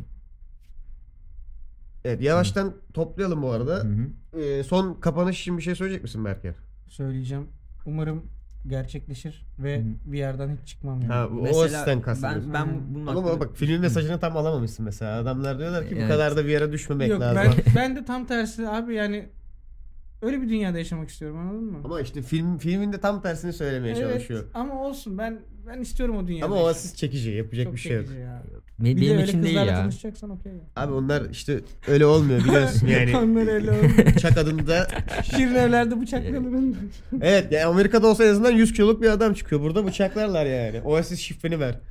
Evet 2.05 2.21
yavaştan 2.21 2.73
toplayalım 2.93 3.41
bu 3.41 3.51
arada. 3.51 3.75
Hı 3.75 3.87
hı. 3.87 4.39
Ee, 4.41 4.63
son 4.63 4.93
kapanış 4.93 5.41
için 5.41 5.57
bir 5.57 5.63
şey 5.63 5.75
söyleyecek 5.75 6.03
misin 6.03 6.25
Berker? 6.25 6.55
Söyleyeceğim. 6.87 7.47
Umarım 7.85 8.23
gerçekleşir 8.67 9.45
ve 9.59 9.79
Hı. 9.79 9.83
bir 10.05 10.17
yerden 10.17 10.57
hiç 10.61 10.67
çıkmam 10.69 11.01
yani. 11.01 11.13
Ha, 11.13 11.27
bu 11.31 11.35
Mesela 11.41 11.59
Oasis'ten 11.59 12.01
kastediyorsun. 12.01 12.53
Ben, 12.53 12.67
ben 12.67 12.95
bunun 12.95 13.07
Ama 13.07 13.21
hakkında- 13.23 13.39
bak 13.39 13.57
filmin 13.57 13.81
mesajını 13.81 14.19
tam 14.19 14.37
alamamışsın 14.37 14.85
mesela. 14.85 15.19
Adamlar 15.19 15.59
diyorlar 15.59 15.87
ki 15.89 15.95
bu 15.95 15.99
Evet. 15.99 16.09
kadar 16.09 16.37
da 16.37 16.45
bir 16.45 16.49
yere 16.49 16.71
düşmemek 16.71 17.09
Yok 17.09 17.21
lazım. 17.21 17.53
ben, 17.65 17.75
ben 17.75 17.95
de 17.95 18.05
tam 18.05 18.25
tersi 18.25 18.67
abi 18.69 18.95
yani 18.95 19.29
öyle 20.21 20.41
bir 20.41 20.49
dünyada 20.49 20.77
yaşamak 20.77 21.09
istiyorum 21.09 21.37
anladın 21.39 21.63
mı? 21.63 21.77
Ama 21.83 22.01
işte 22.01 22.21
film 22.21 22.57
filminde 22.57 22.99
tam 22.99 23.21
tersini 23.21 23.53
söylemeye 23.53 23.95
evet 23.95 24.11
çalışıyor. 24.11 24.45
ama 24.53 24.83
olsun 24.83 25.17
ben 25.17 25.39
ben 25.67 25.81
istiyorum 25.81 26.17
o 26.17 26.27
dünyada. 26.27 26.45
Ama 26.45 26.55
o 26.55 26.67
asist 26.67 26.97
çekici. 26.97 27.31
Yapacak 27.31 27.65
Çok 27.65 27.73
bir 27.73 27.79
şey 27.79 27.97
yok. 27.97 28.05
ya. 28.21 28.43
Be- 28.79 28.83
Bir 28.85 28.95
de 28.97 29.01
benim 29.01 29.13
öyle 29.13 29.23
için 29.23 29.43
değil 29.43 29.53
kızlarla 29.55 29.71
ya. 29.71 29.77
tanışacaksan 29.81 30.29
okey 30.29 30.51
ya. 30.51 30.59
Abi 30.75 30.93
onlar 30.93 31.29
işte 31.29 31.59
öyle 31.87 32.05
olmuyor 32.05 32.43
biliyorsun 32.43 32.87
yani. 32.99 33.17
Onlar 33.17 33.47
öyle 33.47 33.71
olmuyor. 33.71 34.05
Bıçak 34.15 34.37
adında 34.37 34.87
Şirin 35.23 35.55
evlerde 35.55 36.01
bıçaklanır. 36.01 36.75
Evet 37.21 37.51
yani 37.51 37.65
Amerika'da 37.65 38.07
olsa 38.07 38.23
en 38.23 38.29
azından 38.29 38.51
100 38.51 38.73
kiloluk 38.73 39.01
bir 39.01 39.09
adam 39.09 39.33
çıkıyor. 39.33 39.61
Burada 39.61 39.85
bıçaklarlar 39.85 40.45
yani. 40.45 40.81
O 40.85 40.95
asist 40.95 41.21
şifreni 41.21 41.59
ver. 41.59 41.79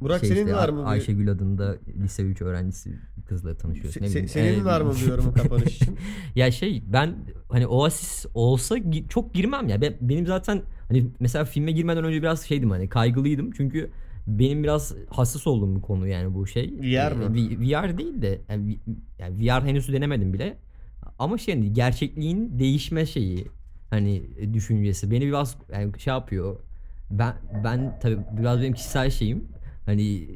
Burak 0.00 0.20
Şey 0.20 0.28
senin 0.28 0.40
işte, 0.40 0.54
var 0.56 0.68
mı? 0.68 0.80
bir- 0.80 0.86
Ayşegül 0.90 1.30
adında 1.30 1.76
lise 2.02 2.22
3 2.22 2.42
öğrencisi 2.42 2.90
kızla 3.28 3.54
tanışıyorsun. 3.56 4.00
Ne 4.02 4.06
se- 4.06 4.10
bileyim, 4.10 4.28
senin 4.28 4.60
ee, 4.60 4.64
var 4.64 4.80
mı 4.80 4.92
bir 5.02 5.06
yorumu 5.10 5.34
kapanış 5.34 5.76
için? 5.76 5.98
Ya 6.34 6.50
şey 6.50 6.82
ben 6.86 7.14
hani 7.48 7.66
Oasis 7.66 8.26
olsa 8.34 8.78
gi- 8.78 9.08
çok 9.08 9.34
girmem 9.34 9.68
ya. 9.68 9.80
Ben, 9.80 9.94
benim 10.00 10.26
zaten 10.26 10.62
hani 10.88 11.06
mesela 11.20 11.44
filme 11.44 11.72
girmeden 11.72 12.04
önce 12.04 12.22
biraz 12.22 12.42
şeydim 12.42 12.70
hani 12.70 12.88
kaygılıydım. 12.88 13.50
Çünkü 13.52 13.90
benim 14.26 14.62
biraz 14.64 14.94
hassas 15.10 15.46
olduğum 15.46 15.76
bir 15.76 15.80
konu 15.82 16.06
yani 16.08 16.34
bu 16.34 16.46
şey. 16.46 16.74
VR 16.80 17.12
mı? 17.12 17.24
Ee, 17.24 17.34
V- 17.34 17.60
VR 17.60 17.98
değil 17.98 18.22
de 18.22 18.40
yani, 18.48 18.78
yani 19.18 19.38
VR 19.40 19.64
henüz 19.64 19.92
denemedim 19.92 20.32
bile. 20.32 20.56
Ama 21.18 21.38
şey 21.38 21.54
hani 21.54 21.72
gerçekliğin 21.72 22.58
değişme 22.58 23.06
şeyi 23.06 23.46
hani 23.90 24.22
düşüncesi 24.54 25.10
beni 25.10 25.26
biraz 25.26 25.56
yani 25.72 26.00
şey 26.00 26.12
yapıyor. 26.12 26.56
Ben 27.10 27.34
ben 27.64 27.98
tabii 28.02 28.18
biraz 28.38 28.60
benim 28.60 28.72
kişisel 28.72 29.10
şeyim. 29.10 29.44
Hani 29.86 30.28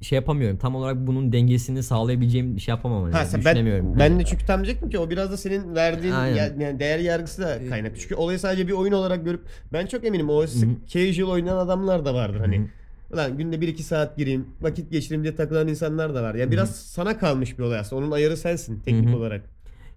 şey 0.00 0.16
yapamıyorum. 0.16 0.56
Tam 0.58 0.74
olarak 0.74 1.06
bunun 1.06 1.32
dengesini 1.32 1.82
sağlayabileceğim 1.82 2.56
bir 2.56 2.60
şey 2.60 2.72
yapamam. 2.72 3.02
Hani, 3.02 3.12
Ha, 3.12 3.24
sen, 3.24 3.40
düşünemiyorum. 3.40 3.90
ben, 3.90 3.98
ben 3.98 4.20
de 4.20 4.24
çünkü 4.24 4.46
tam 4.46 4.64
diyecektim 4.64 4.90
ki 4.90 4.98
o 4.98 5.10
biraz 5.10 5.30
da 5.32 5.36
senin 5.36 5.74
verdiğin 5.74 6.12
ya- 6.12 6.36
yani 6.36 6.78
değer 6.78 6.98
yargısı 6.98 7.42
da 7.42 7.68
kaynaklı. 7.68 7.98
Çünkü 7.98 8.14
olayı 8.14 8.38
sadece 8.38 8.68
bir 8.68 8.72
oyun 8.72 8.92
olarak 8.92 9.24
görüp 9.24 9.46
ben 9.72 9.86
çok 9.86 10.04
eminim 10.04 10.30
o 10.30 10.46
casual 10.86 11.30
oynayan 11.30 11.56
adamlar 11.56 12.04
da 12.04 12.14
vardır 12.14 12.40
hani. 12.40 12.68
Ulan 13.12 13.38
günde 13.38 13.56
1-2 13.60 13.82
saat 13.82 14.16
gireyim, 14.16 14.46
vakit 14.60 14.90
geçireyim 14.90 15.22
diye 15.22 15.34
takılan 15.34 15.68
insanlar 15.68 16.14
da 16.14 16.22
var. 16.22 16.34
Yani 16.34 16.52
biraz 16.52 16.76
sana 16.76 17.18
kalmış 17.18 17.58
bir 17.58 17.62
olay 17.62 17.78
aslında. 17.78 18.02
Onun 18.02 18.10
ayarı 18.10 18.36
sensin 18.36 18.80
teknik 18.80 19.08
Hı 19.08 19.12
hı. 19.12 19.16
olarak. 19.16 19.50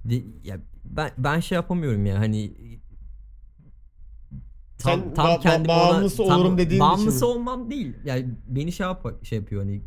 De- 0.05 0.24
ya 0.43 0.57
ben 0.86 1.12
ben 1.18 1.39
şey 1.39 1.55
yapamıyorum 1.55 2.05
ya 2.05 2.20
hani 2.20 2.53
Sen 4.78 4.99
ba- 4.99 5.14
ba- 5.16 5.39
kendimi 5.41 5.68
bağımlısı 5.68 6.24
olurum 6.24 6.57
dediğin 6.57 6.68
için 6.68 6.80
bağımlısı 6.80 7.26
mi? 7.26 7.32
olmam 7.32 7.70
değil. 7.72 7.93
Yani 8.05 8.26
beni 8.47 8.72
şey 8.72 8.88
yap 8.88 9.24
şey 9.24 9.38
yapıyor 9.39 9.62
hani 9.62 9.82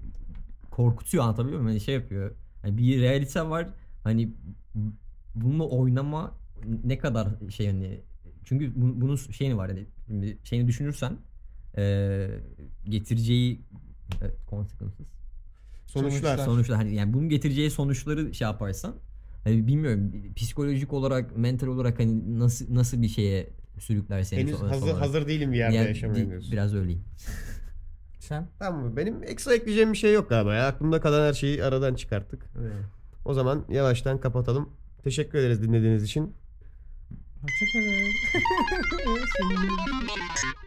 korkutuyor 0.70 1.24
anlatabiliyor 1.24 1.60
muyum? 1.60 1.72
Hani 1.72 1.80
şey 1.80 1.94
yapıyor. 1.94 2.30
Hani 2.62 2.78
bir 2.78 3.00
realite 3.02 3.48
var. 3.50 3.68
Hani 4.04 4.32
bununla 5.34 5.64
oynama 5.64 6.38
ne 6.84 6.98
kadar 6.98 7.28
şey 7.50 7.66
hani 7.66 8.00
çünkü 8.44 8.72
bu- 8.76 9.00
bunun 9.00 9.16
şeyini 9.16 9.56
var 9.56 9.68
hani 9.70 9.86
şimdi 10.06 10.38
şeyini 10.44 10.68
düşünürsen 10.68 11.16
eee 11.76 12.30
getireceği 12.84 13.60
e, 14.22 14.26
consequences 14.50 15.06
Sonuçlar. 15.86 16.38
sonuçta 16.38 16.78
hani 16.78 16.94
yani 16.94 17.12
bunun 17.12 17.28
getireceği 17.28 17.70
sonuçları 17.70 18.34
şey 18.34 18.44
yaparsan 18.48 18.94
hani 19.44 19.66
bilmiyorum 19.66 20.12
psikolojik 20.36 20.92
olarak 20.92 21.36
mental 21.36 21.66
olarak 21.66 21.98
hani 21.98 22.38
nasıl 22.38 22.74
nasıl 22.74 23.02
bir 23.02 23.08
şeye 23.08 23.50
sürükler 23.78 24.22
seni 24.22 24.40
Henüz 24.40 24.56
sonra- 24.58 24.70
hazır 24.70 24.86
sonra. 24.86 25.00
hazır 25.00 25.26
değilim 25.26 25.52
bir 25.52 25.58
yerde 25.58 25.76
Yani 25.76 25.88
yaşamaya 25.88 26.28
diyorsun. 26.28 26.52
biraz 26.52 26.74
öyleyim. 26.74 27.04
Sen? 28.18 28.48
Tamam 28.58 28.84
mı? 28.84 28.96
Benim 28.96 29.22
ekstra 29.22 29.54
ekleyeceğim 29.54 29.92
bir 29.92 29.98
şey 29.98 30.12
yok 30.12 30.28
galiba 30.28 30.54
ya. 30.54 30.66
Aklımda 30.66 31.00
kalan 31.00 31.26
her 31.28 31.32
şeyi 31.32 31.64
aradan 31.64 31.94
çıkarttık. 31.94 32.46
O 33.24 33.34
zaman 33.34 33.64
yavaştan 33.68 34.20
kapatalım. 34.20 34.68
Teşekkür 35.02 35.38
ederiz 35.38 35.62
dinlediğiniz 35.62 36.02
için. 36.04 36.34
Hoşçakalın. 37.42 38.10